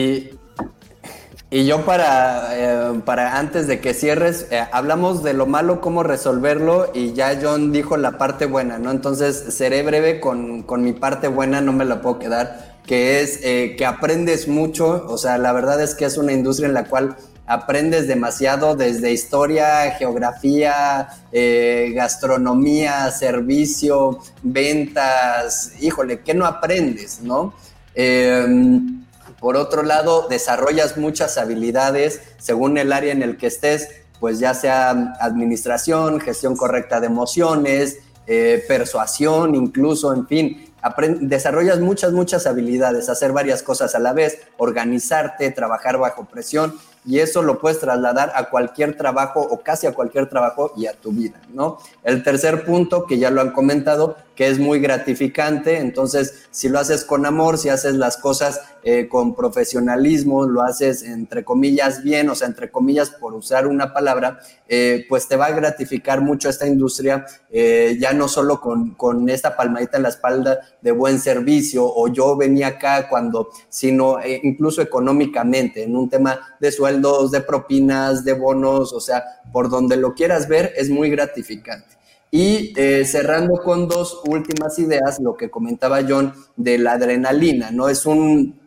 Y, 1.52 1.66
yo 1.66 1.84
para, 1.84 2.50
eh, 2.52 3.00
para 3.04 3.38
antes 3.38 3.66
de 3.66 3.80
que 3.80 3.92
cierres, 3.92 4.46
eh, 4.52 4.62
hablamos 4.72 5.24
de 5.24 5.34
lo 5.34 5.46
malo, 5.46 5.80
cómo 5.80 6.04
resolverlo 6.04 6.92
y 6.94 7.12
ya 7.12 7.36
John 7.42 7.72
dijo 7.72 7.96
la 7.96 8.18
parte 8.18 8.46
buena, 8.46 8.78
¿no? 8.78 8.92
Entonces 8.92 9.46
seré 9.48 9.82
breve 9.82 10.20
con, 10.20 10.64
mi 10.78 10.92
parte 10.92 11.26
buena, 11.26 11.60
no 11.60 11.72
me 11.72 11.84
la 11.84 12.02
puedo 12.02 12.20
quedar, 12.20 12.78
que 12.86 13.20
es 13.20 13.40
eh, 13.42 13.74
que 13.76 13.84
aprendes 13.84 14.46
mucho, 14.46 15.04
o 15.08 15.18
sea, 15.18 15.38
la 15.38 15.52
verdad 15.52 15.82
es 15.82 15.96
que 15.96 16.04
es 16.04 16.16
una 16.18 16.32
industria 16.32 16.68
en 16.68 16.74
la 16.74 16.84
cual 16.84 17.16
aprendes 17.50 18.06
demasiado 18.06 18.76
desde 18.76 19.10
historia, 19.10 19.90
geografía, 19.98 21.08
eh, 21.32 21.90
gastronomía, 21.96 23.10
servicio, 23.10 24.20
ventas, 24.40 25.72
híjole, 25.80 26.20
¿qué 26.20 26.32
no 26.32 26.46
aprendes, 26.46 27.22
no? 27.22 27.52
Em, 27.96 29.04
por 29.40 29.56
otro 29.56 29.82
lado, 29.82 30.28
desarrollas 30.30 30.96
muchas 30.96 31.38
habilidades 31.38 32.20
según 32.38 32.78
el 32.78 32.92
área 32.92 33.10
en 33.10 33.20
el 33.20 33.36
que 33.36 33.48
estés, 33.48 33.88
pues 34.20 34.38
ya 34.38 34.54
sea 34.54 34.90
administración, 35.20 36.20
gestión 36.20 36.54
correcta 36.54 37.00
de 37.00 37.08
emociones, 37.08 37.98
eh, 38.28 38.62
persuasión, 38.68 39.56
incluso, 39.56 40.14
en 40.14 40.28
fin, 40.28 40.72
desarrollas 41.18 41.80
muchas, 41.80 42.12
muchas 42.12 42.46
habilidades, 42.46 43.08
hacer 43.08 43.32
varias 43.32 43.64
cosas 43.64 43.96
a 43.96 43.98
la 43.98 44.12
vez, 44.12 44.38
organizarte, 44.56 45.50
trabajar 45.50 45.98
bajo 45.98 46.26
presión 46.26 46.78
y 47.04 47.18
eso 47.18 47.42
lo 47.42 47.58
puedes 47.58 47.80
trasladar 47.80 48.32
a 48.34 48.50
cualquier 48.50 48.96
trabajo 48.96 49.40
o 49.40 49.60
casi 49.60 49.86
a 49.86 49.92
cualquier 49.92 50.28
trabajo 50.28 50.72
y 50.76 50.86
a 50.86 50.92
tu 50.92 51.12
vida, 51.12 51.40
¿no? 51.52 51.78
El 52.02 52.22
tercer 52.22 52.64
punto, 52.64 53.06
que 53.06 53.18
ya 53.18 53.30
lo 53.30 53.40
han 53.40 53.52
comentado, 53.52 54.16
que 54.34 54.48
es 54.48 54.58
muy 54.58 54.80
gratificante, 54.80 55.78
entonces 55.78 56.46
si 56.50 56.68
lo 56.68 56.78
haces 56.78 57.04
con 57.04 57.26
amor, 57.26 57.58
si 57.58 57.68
haces 57.68 57.94
las 57.94 58.16
cosas 58.16 58.60
eh, 58.82 59.08
con 59.08 59.34
profesionalismo, 59.34 60.46
lo 60.46 60.62
haces 60.62 61.02
entre 61.02 61.44
comillas 61.44 62.02
bien, 62.02 62.30
o 62.30 62.34
sea, 62.34 62.48
entre 62.48 62.70
comillas 62.70 63.10
por 63.10 63.34
usar 63.34 63.66
una 63.66 63.92
palabra, 63.92 64.40
eh, 64.68 65.04
pues 65.06 65.28
te 65.28 65.36
va 65.36 65.46
a 65.46 65.50
gratificar 65.50 66.22
mucho 66.22 66.48
esta 66.48 66.66
industria, 66.66 67.26
eh, 67.50 67.98
ya 68.00 68.14
no 68.14 68.26
solo 68.26 68.58
con, 68.58 68.94
con 68.94 69.28
esta 69.28 69.54
palmadita 69.54 69.98
en 69.98 70.04
la 70.04 70.08
espalda 70.08 70.60
de 70.80 70.92
buen 70.92 71.20
servicio 71.20 71.84
o 71.84 72.08
yo 72.08 72.38
venía 72.38 72.68
acá 72.68 73.06
cuando, 73.10 73.50
sino 73.68 74.16
incluso 74.42 74.80
económicamente, 74.80 75.82
en 75.82 75.94
un 75.94 76.08
tema 76.08 76.40
de 76.58 76.72
sueldo 76.72 77.28
de 77.28 77.42
propinas, 77.42 78.24
de 78.24 78.32
bonos, 78.32 78.94
o 78.94 79.00
sea, 79.00 79.22
por 79.52 79.68
donde 79.68 79.98
lo 79.98 80.14
quieras 80.14 80.48
ver, 80.48 80.72
es 80.74 80.88
muy 80.88 81.10
gratificante. 81.10 81.98
Y 82.30 82.72
cerrando 83.04 83.60
con 83.62 83.88
dos 83.88 84.22
últimas 84.24 84.78
ideas, 84.78 85.18
lo 85.20 85.36
que 85.36 85.50
comentaba 85.50 86.00
John 86.08 86.32
de 86.56 86.78
la 86.78 86.92
adrenalina, 86.92 87.72
¿no? 87.72 87.88
Es 87.88 88.06
un, 88.06 88.59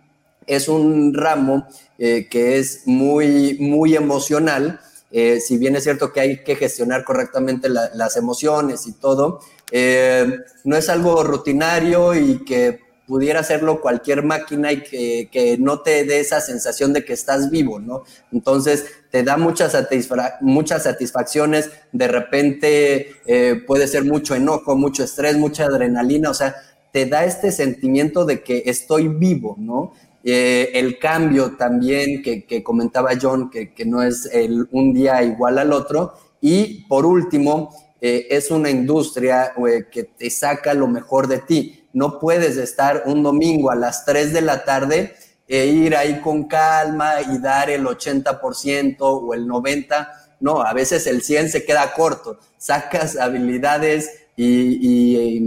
es 0.48 0.68
un 0.68 1.14
ramo 1.14 1.68
eh, 1.98 2.28
que 2.30 2.58
es 2.58 2.84
muy, 2.86 3.58
muy 3.60 3.96
emocional. 3.96 4.80
Eh, 5.12 5.40
si 5.40 5.58
bien 5.58 5.76
es 5.76 5.84
cierto 5.84 6.12
que 6.12 6.22
hay 6.22 6.44
que 6.44 6.56
gestionar 6.56 7.04
correctamente 7.04 7.70
las 7.70 8.18
emociones 8.18 8.88
y 8.88 8.94
todo, 8.94 9.42
no 10.64 10.78
es 10.78 10.90
algo 10.90 11.24
rutinario 11.24 12.16
y 12.16 12.44
que 12.46 12.80
pudiera 13.08 13.42
hacerlo 13.42 13.82
cualquier 13.82 14.24
máquina 14.24 14.72
y 14.72 14.82
que, 14.82 15.58
no 15.60 15.82
te 15.82 16.04
dé 16.06 16.20
esa 16.20 16.42
sensación 16.42 16.94
de 16.94 17.04
que 17.04 17.14
estás 17.14 17.50
vivo, 17.50 17.80
¿no? 17.80 18.04
Entonces 18.32 18.86
te 19.12 19.24
da 19.24 19.38
muchas, 19.38 19.76
muchas 20.42 20.84
satisfacciones, 20.84 21.70
de 21.92 22.08
repente 22.08 23.16
eh, 23.26 23.62
puede 23.68 23.88
ser 23.88 24.06
mucho 24.06 24.36
enojo, 24.36 24.76
mucho 24.76 25.04
estrés, 25.04 25.38
mucha 25.38 25.66
adrenalina, 25.66 26.30
o 26.30 26.34
sea, 26.34 26.56
te 26.92 27.06
da 27.06 27.26
este 27.26 27.52
sentimiento 27.52 28.26
de 28.26 28.42
que 28.44 28.64
estoy 28.66 29.08
vivo, 29.08 29.56
¿no? 29.60 29.94
Eh, 30.24 30.72
el 30.74 30.98
cambio 31.00 31.58
también 31.58 32.22
que, 32.22 32.64
comentaba 32.64 33.12
John, 33.22 33.50
que, 33.50 33.74
no 33.86 34.02
es 34.02 34.30
el, 34.32 34.68
un 34.72 34.94
día 34.94 35.22
igual 35.24 35.58
al 35.60 35.74
otro. 35.74 36.14
Y 36.42 36.86
por 36.88 37.06
último, 37.06 37.74
eh, 38.00 38.28
es 38.30 38.52
una 38.52 38.70
industria 38.70 39.54
eh, 39.68 39.86
que 39.92 40.04
te 40.04 40.30
saca 40.30 40.74
lo 40.74 40.88
mejor 40.88 41.28
de 41.28 41.40
ti. 41.40 41.88
No 41.94 42.20
puedes 42.20 42.58
estar 42.58 43.04
un 43.06 43.24
domingo 43.24 43.72
a 43.72 43.76
las 43.76 44.06
3 44.06 44.34
de 44.34 44.42
la 44.42 44.64
tarde 44.64 45.14
e 45.48 45.68
ir 45.68 45.96
ahí 45.96 46.20
con 46.22 46.46
calma 46.46 47.22
y 47.22 47.38
dar 47.38 47.70
el 47.70 47.86
80% 47.86 48.98
o 49.00 49.34
el 49.34 49.48
90%. 49.48 50.08
No, 50.40 50.62
a 50.62 50.74
veces 50.74 51.08
el 51.08 51.22
100 51.22 51.50
se 51.50 51.64
queda 51.64 51.94
corto. 51.94 52.38
Sacas 52.58 53.18
habilidades 53.18 54.12
y, 54.36 55.40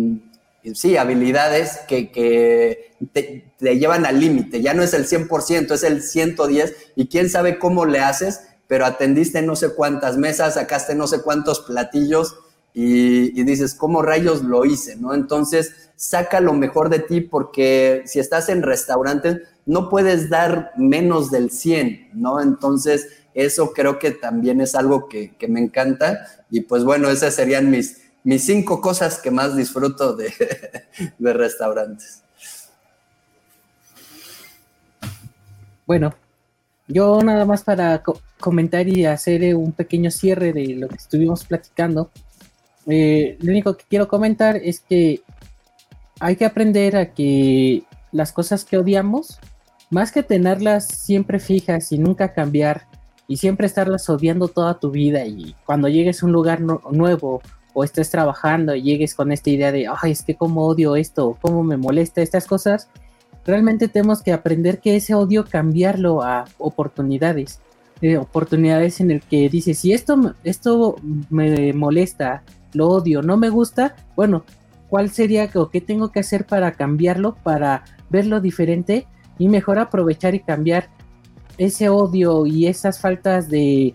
sí, 0.74 0.96
habilidades 0.96 1.78
que, 1.88 2.92
te, 3.12 3.52
te, 3.58 3.78
llevan 3.78 4.06
al 4.06 4.20
límite. 4.20 4.60
Ya 4.62 4.74
no 4.74 4.82
es 4.82 4.94
el 4.94 5.06
100%, 5.06 5.72
es 5.72 5.82
el 5.82 6.02
110 6.02 6.74
y 6.96 7.08
quién 7.08 7.30
sabe 7.30 7.58
cómo 7.58 7.86
le 7.86 8.00
haces, 8.00 8.40
pero 8.66 8.84
atendiste 8.84 9.42
no 9.42 9.56
sé 9.56 9.74
cuántas 9.74 10.16
mesas, 10.16 10.54
sacaste 10.54 10.94
no 10.94 11.06
sé 11.06 11.22
cuántos 11.22 11.60
platillos 11.60 12.36
y, 12.78 13.42
dices, 13.44 13.74
¿cómo 13.74 14.02
rayos 14.02 14.42
lo 14.42 14.66
hice? 14.66 14.96
¿no? 14.96 15.14
Entonces, 15.14 15.72
saca 15.96 16.40
lo 16.40 16.52
mejor 16.52 16.90
de 16.90 16.98
ti 16.98 17.22
porque 17.22 18.02
si 18.04 18.20
estás 18.20 18.50
en 18.50 18.62
restaurantes, 18.62 19.38
no 19.64 19.88
puedes 19.88 20.28
dar 20.28 20.72
menos 20.76 21.30
del 21.30 21.50
100, 21.50 22.10
¿no? 22.12 22.38
Entonces, 22.42 23.08
eso 23.32 23.72
creo 23.72 23.98
que 23.98 24.10
también 24.10 24.60
es 24.60 24.74
algo 24.74 25.08
que, 25.08 25.34
me 25.48 25.58
encanta. 25.58 26.26
Y 26.50 26.60
pues 26.62 26.84
bueno, 26.84 27.08
esas 27.08 27.34
serían 27.34 27.70
mis, 27.70 28.02
mis 28.26 28.44
cinco 28.44 28.80
cosas 28.80 29.20
que 29.20 29.30
más 29.30 29.54
disfruto 29.54 30.16
de, 30.16 30.32
de 31.18 31.32
restaurantes. 31.32 32.24
Bueno, 35.86 36.12
yo 36.88 37.22
nada 37.22 37.44
más 37.44 37.62
para 37.62 38.02
comentar 38.40 38.88
y 38.88 39.06
hacer 39.06 39.54
un 39.54 39.70
pequeño 39.70 40.10
cierre 40.10 40.52
de 40.52 40.74
lo 40.74 40.88
que 40.88 40.96
estuvimos 40.96 41.44
platicando. 41.44 42.10
Eh, 42.88 43.38
lo 43.40 43.52
único 43.52 43.76
que 43.76 43.84
quiero 43.88 44.08
comentar 44.08 44.56
es 44.56 44.80
que 44.80 45.22
hay 46.18 46.34
que 46.34 46.46
aprender 46.46 46.96
a 46.96 47.14
que 47.14 47.84
las 48.10 48.32
cosas 48.32 48.64
que 48.64 48.76
odiamos, 48.76 49.38
más 49.88 50.10
que 50.10 50.24
tenerlas 50.24 50.88
siempre 50.88 51.38
fijas 51.38 51.92
y 51.92 51.98
nunca 51.98 52.34
cambiar 52.34 52.88
y 53.28 53.36
siempre 53.36 53.68
estarlas 53.68 54.10
odiando 54.10 54.48
toda 54.48 54.80
tu 54.80 54.90
vida 54.90 55.24
y 55.26 55.54
cuando 55.64 55.86
llegues 55.86 56.24
a 56.24 56.26
un 56.26 56.32
lugar 56.32 56.60
nuevo 56.60 57.40
o 57.78 57.84
estés 57.84 58.10
trabajando 58.10 58.74
y 58.74 58.80
llegues 58.80 59.14
con 59.14 59.32
esta 59.32 59.50
idea 59.50 59.70
de, 59.70 59.86
ay, 59.86 60.12
es 60.12 60.22
que 60.22 60.34
cómo 60.34 60.66
odio 60.66 60.96
esto, 60.96 61.36
cómo 61.42 61.62
me 61.62 61.76
molesta 61.76 62.22
estas 62.22 62.46
cosas, 62.46 62.88
realmente 63.44 63.86
tenemos 63.88 64.22
que 64.22 64.32
aprender 64.32 64.78
que 64.80 64.96
ese 64.96 65.14
odio 65.14 65.44
cambiarlo 65.44 66.22
a 66.22 66.46
oportunidades. 66.56 67.60
Eh, 68.00 68.16
oportunidades 68.16 69.00
en 69.00 69.10
el 69.10 69.20
que 69.20 69.50
dices, 69.50 69.78
si 69.78 69.92
esto, 69.92 70.34
esto 70.42 70.96
me 71.28 71.74
molesta, 71.74 72.44
lo 72.72 72.88
odio, 72.88 73.20
no 73.20 73.36
me 73.36 73.50
gusta, 73.50 73.94
bueno, 74.16 74.46
¿cuál 74.88 75.10
sería 75.10 75.50
o 75.54 75.68
qué 75.68 75.82
tengo 75.82 76.10
que 76.12 76.20
hacer 76.20 76.46
para 76.46 76.72
cambiarlo, 76.72 77.34
para 77.42 77.84
verlo 78.08 78.40
diferente 78.40 79.06
y 79.38 79.50
mejor 79.50 79.78
aprovechar 79.78 80.34
y 80.34 80.40
cambiar 80.40 80.88
ese 81.58 81.90
odio 81.90 82.46
y 82.46 82.68
esas 82.68 83.00
faltas 83.00 83.50
de 83.50 83.92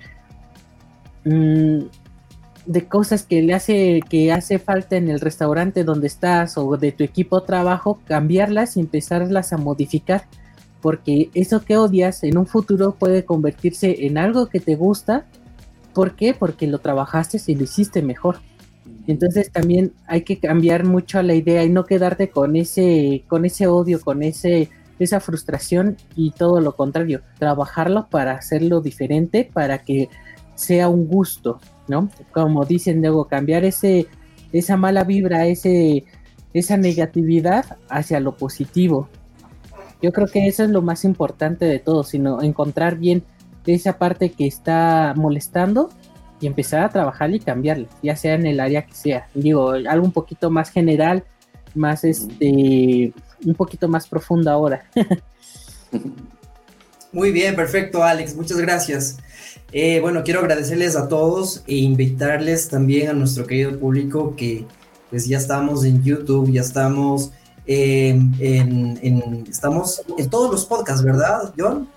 mm, 1.26 1.80
de 2.66 2.88
cosas 2.88 3.24
que 3.24 3.42
le 3.42 3.54
hace 3.54 4.02
que 4.10 4.32
hace 4.32 4.60
falta 4.60 4.96
en 4.96 5.10
el 5.10 5.20
restaurante 5.20 5.84
donde 5.84 6.08
estás 6.08 6.58
o 6.58 6.78
de 6.78 6.92
tu 6.92 7.04
equipo 7.04 7.42
trabajo, 7.42 8.00
cambiarlas 8.06 8.78
y 8.78 8.82
empezarlas 8.82 9.54
a 9.54 9.58
modificar, 9.58 10.26
porque 10.82 11.30
eso 11.34 11.64
que 11.64 11.78
odias 11.78 12.24
en 12.24 12.38
un 12.38 12.48
futuro 12.48 12.96
puede 12.98 13.26
convertirse 13.26 14.06
en 14.06 14.18
algo 14.18 14.48
que 14.48 14.60
te 14.60 14.76
gusta. 14.76 15.26
¿Por 15.94 16.16
qué? 16.16 16.34
Porque 16.34 16.68
lo 16.68 16.80
trabajaste 16.80 17.40
y 17.48 17.56
lo 17.56 17.64
hiciste 17.64 18.02
mejor. 18.02 18.40
Entonces 19.08 19.52
también 19.52 19.94
hay 20.08 20.22
que 20.22 20.40
cambiar 20.40 20.86
mucho 20.86 21.22
la 21.22 21.34
idea 21.34 21.64
y 21.64 21.70
no 21.70 21.86
quedarte 21.86 22.30
con 22.30 22.56
ese, 22.56 23.24
con 23.28 23.46
ese 23.46 23.68
odio, 23.68 24.00
con 24.00 24.24
ese, 24.24 24.70
esa 25.00 25.20
frustración 25.20 25.98
y 26.16 26.32
todo 26.32 26.62
lo 26.62 26.76
contrario, 26.76 27.22
trabajarlo 27.40 28.08
para 28.10 28.34
hacerlo 28.34 28.82
diferente, 28.82 29.50
para 29.52 29.80
que 29.80 30.10
sea 30.56 30.90
un 30.90 31.08
gusto, 31.08 31.60
¿no? 31.88 32.10
Como 32.32 32.66
dicen 32.66 33.02
luego, 33.02 33.26
cambiar 33.26 33.66
ese, 33.66 34.08
esa 34.52 34.78
mala 34.78 35.04
vibra, 35.04 35.48
ese, 35.48 36.06
esa 36.54 36.78
negatividad 36.78 37.78
hacia 37.90 38.20
lo 38.20 38.36
positivo. 38.36 39.10
Yo 40.02 40.12
creo 40.12 40.28
que 40.28 40.48
eso 40.48 40.64
es 40.64 40.70
lo 40.70 40.82
más 40.82 41.06
importante 41.06 41.66
de 41.66 41.80
todo, 41.80 42.04
sino 42.04 42.42
encontrar 42.42 42.98
bien 42.98 43.24
esa 43.66 43.98
parte 43.98 44.32
que 44.32 44.48
está 44.48 45.14
molestando 45.16 45.90
y 46.40 46.48
empezar 46.48 46.84
a 46.84 46.90
trabajar 46.90 47.34
y 47.34 47.40
cambiarle, 47.40 47.88
ya 48.02 48.16
sea 48.16 48.34
en 48.34 48.48
el 48.48 48.60
área 48.60 48.86
que 48.86 48.96
sea. 48.96 49.28
Digo, 49.36 49.72
algo 49.72 50.06
un 50.06 50.12
poquito 50.12 50.50
más 50.50 50.72
general, 50.72 51.24
más 51.76 52.04
este, 52.04 53.14
un 53.46 53.56
poquito 53.56 53.88
más 53.88 54.08
profundo 54.08 54.50
ahora. 54.50 54.84
Muy 57.12 57.32
bien, 57.32 57.56
perfecto, 57.56 58.04
Alex, 58.04 58.36
muchas 58.36 58.58
gracias. 58.58 59.18
Eh, 59.72 60.00
bueno, 60.02 60.24
quiero 60.24 60.42
agradecerles 60.42 60.96
a 60.96 61.08
todos 61.08 61.64
e 61.68 61.76
invitarles 61.78 62.68
también 62.68 63.10
a 63.10 63.14
nuestro 63.14 63.48
querido 63.48 63.78
público 63.80 64.36
que 64.36 64.66
pues 65.10 65.28
ya 65.28 65.38
estamos 65.38 65.86
en 65.86 66.04
YouTube, 66.04 66.52
ya 66.52 66.62
estamos 66.62 67.32
en, 67.66 68.36
estamos 69.50 70.02
en 70.18 70.30
todos 70.30 70.52
los 70.52 70.66
podcasts, 70.66 71.04
¿verdad, 71.04 71.54
John? 71.58 71.88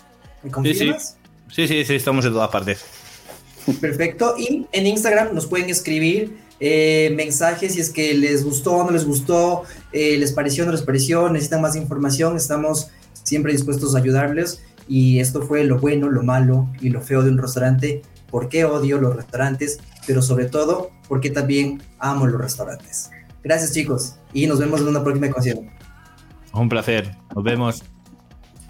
¿Me 0.43 0.51
confirmas? 0.51 1.17
sí, 1.49 1.67
sí, 1.67 1.85
sí 1.85 1.95
estamos 1.95 2.25
en 2.25 2.33
todas 2.33 2.51
partes. 2.51 2.85
Perfecto. 3.81 4.35
Y 4.39 4.67
en 4.73 4.87
Instagram 4.87 5.35
nos 5.35 5.47
pueden 5.47 5.71
escribir 5.71 6.37
eh, 6.61 7.13
mensajes 7.17 7.75
si 7.75 7.81
es 7.81 7.91
que 7.91 8.15
les 8.15 8.45
gustó, 8.45 8.85
no 8.85 8.91
les 8.91 9.05
gustó, 9.05 9.65
eh, 9.93 10.17
les 10.19 10.33
pareció, 10.33 10.65
no 10.65 10.73
les 10.73 10.83
pareció, 10.83 11.29
necesitan 11.29 11.63
más 11.63 11.77
información. 11.77 12.37
Estamos 12.37 12.89
siempre 13.23 13.53
dispuestos 13.53 13.95
a 13.95 13.99
ayudarles. 13.99 14.63
Y 14.89 15.21
esto 15.21 15.43
fue 15.43 15.65
lo 15.65 15.79
bueno, 15.79 16.09
lo 16.11 16.23
malo 16.23 16.69
y 16.81 16.91
lo 16.91 17.01
feo 17.01 17.23
de 17.23 17.31
un 17.31 17.39
restaurante. 17.39 18.03
¿Por 18.31 18.49
qué 18.49 18.65
odio 18.65 19.01
los 19.01 19.17
restaurantes? 19.17 19.79
Pero 20.07 20.23
sobre 20.23 20.47
todo, 20.47 20.91
porque 21.09 21.31
también 21.31 21.83
amo 21.99 22.27
los 22.27 22.41
restaurantes. 22.41 23.11
Gracias 23.43 23.73
chicos 23.73 24.17
y 24.33 24.47
nos 24.47 24.59
vemos 24.59 24.81
en 24.81 24.89
una 24.89 25.03
próxima 25.03 25.29
ocasión. 25.29 25.71
Un 26.53 26.69
placer. 26.69 27.17
Nos 27.35 27.45
vemos. 27.45 27.83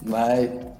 Bye. 0.03 0.74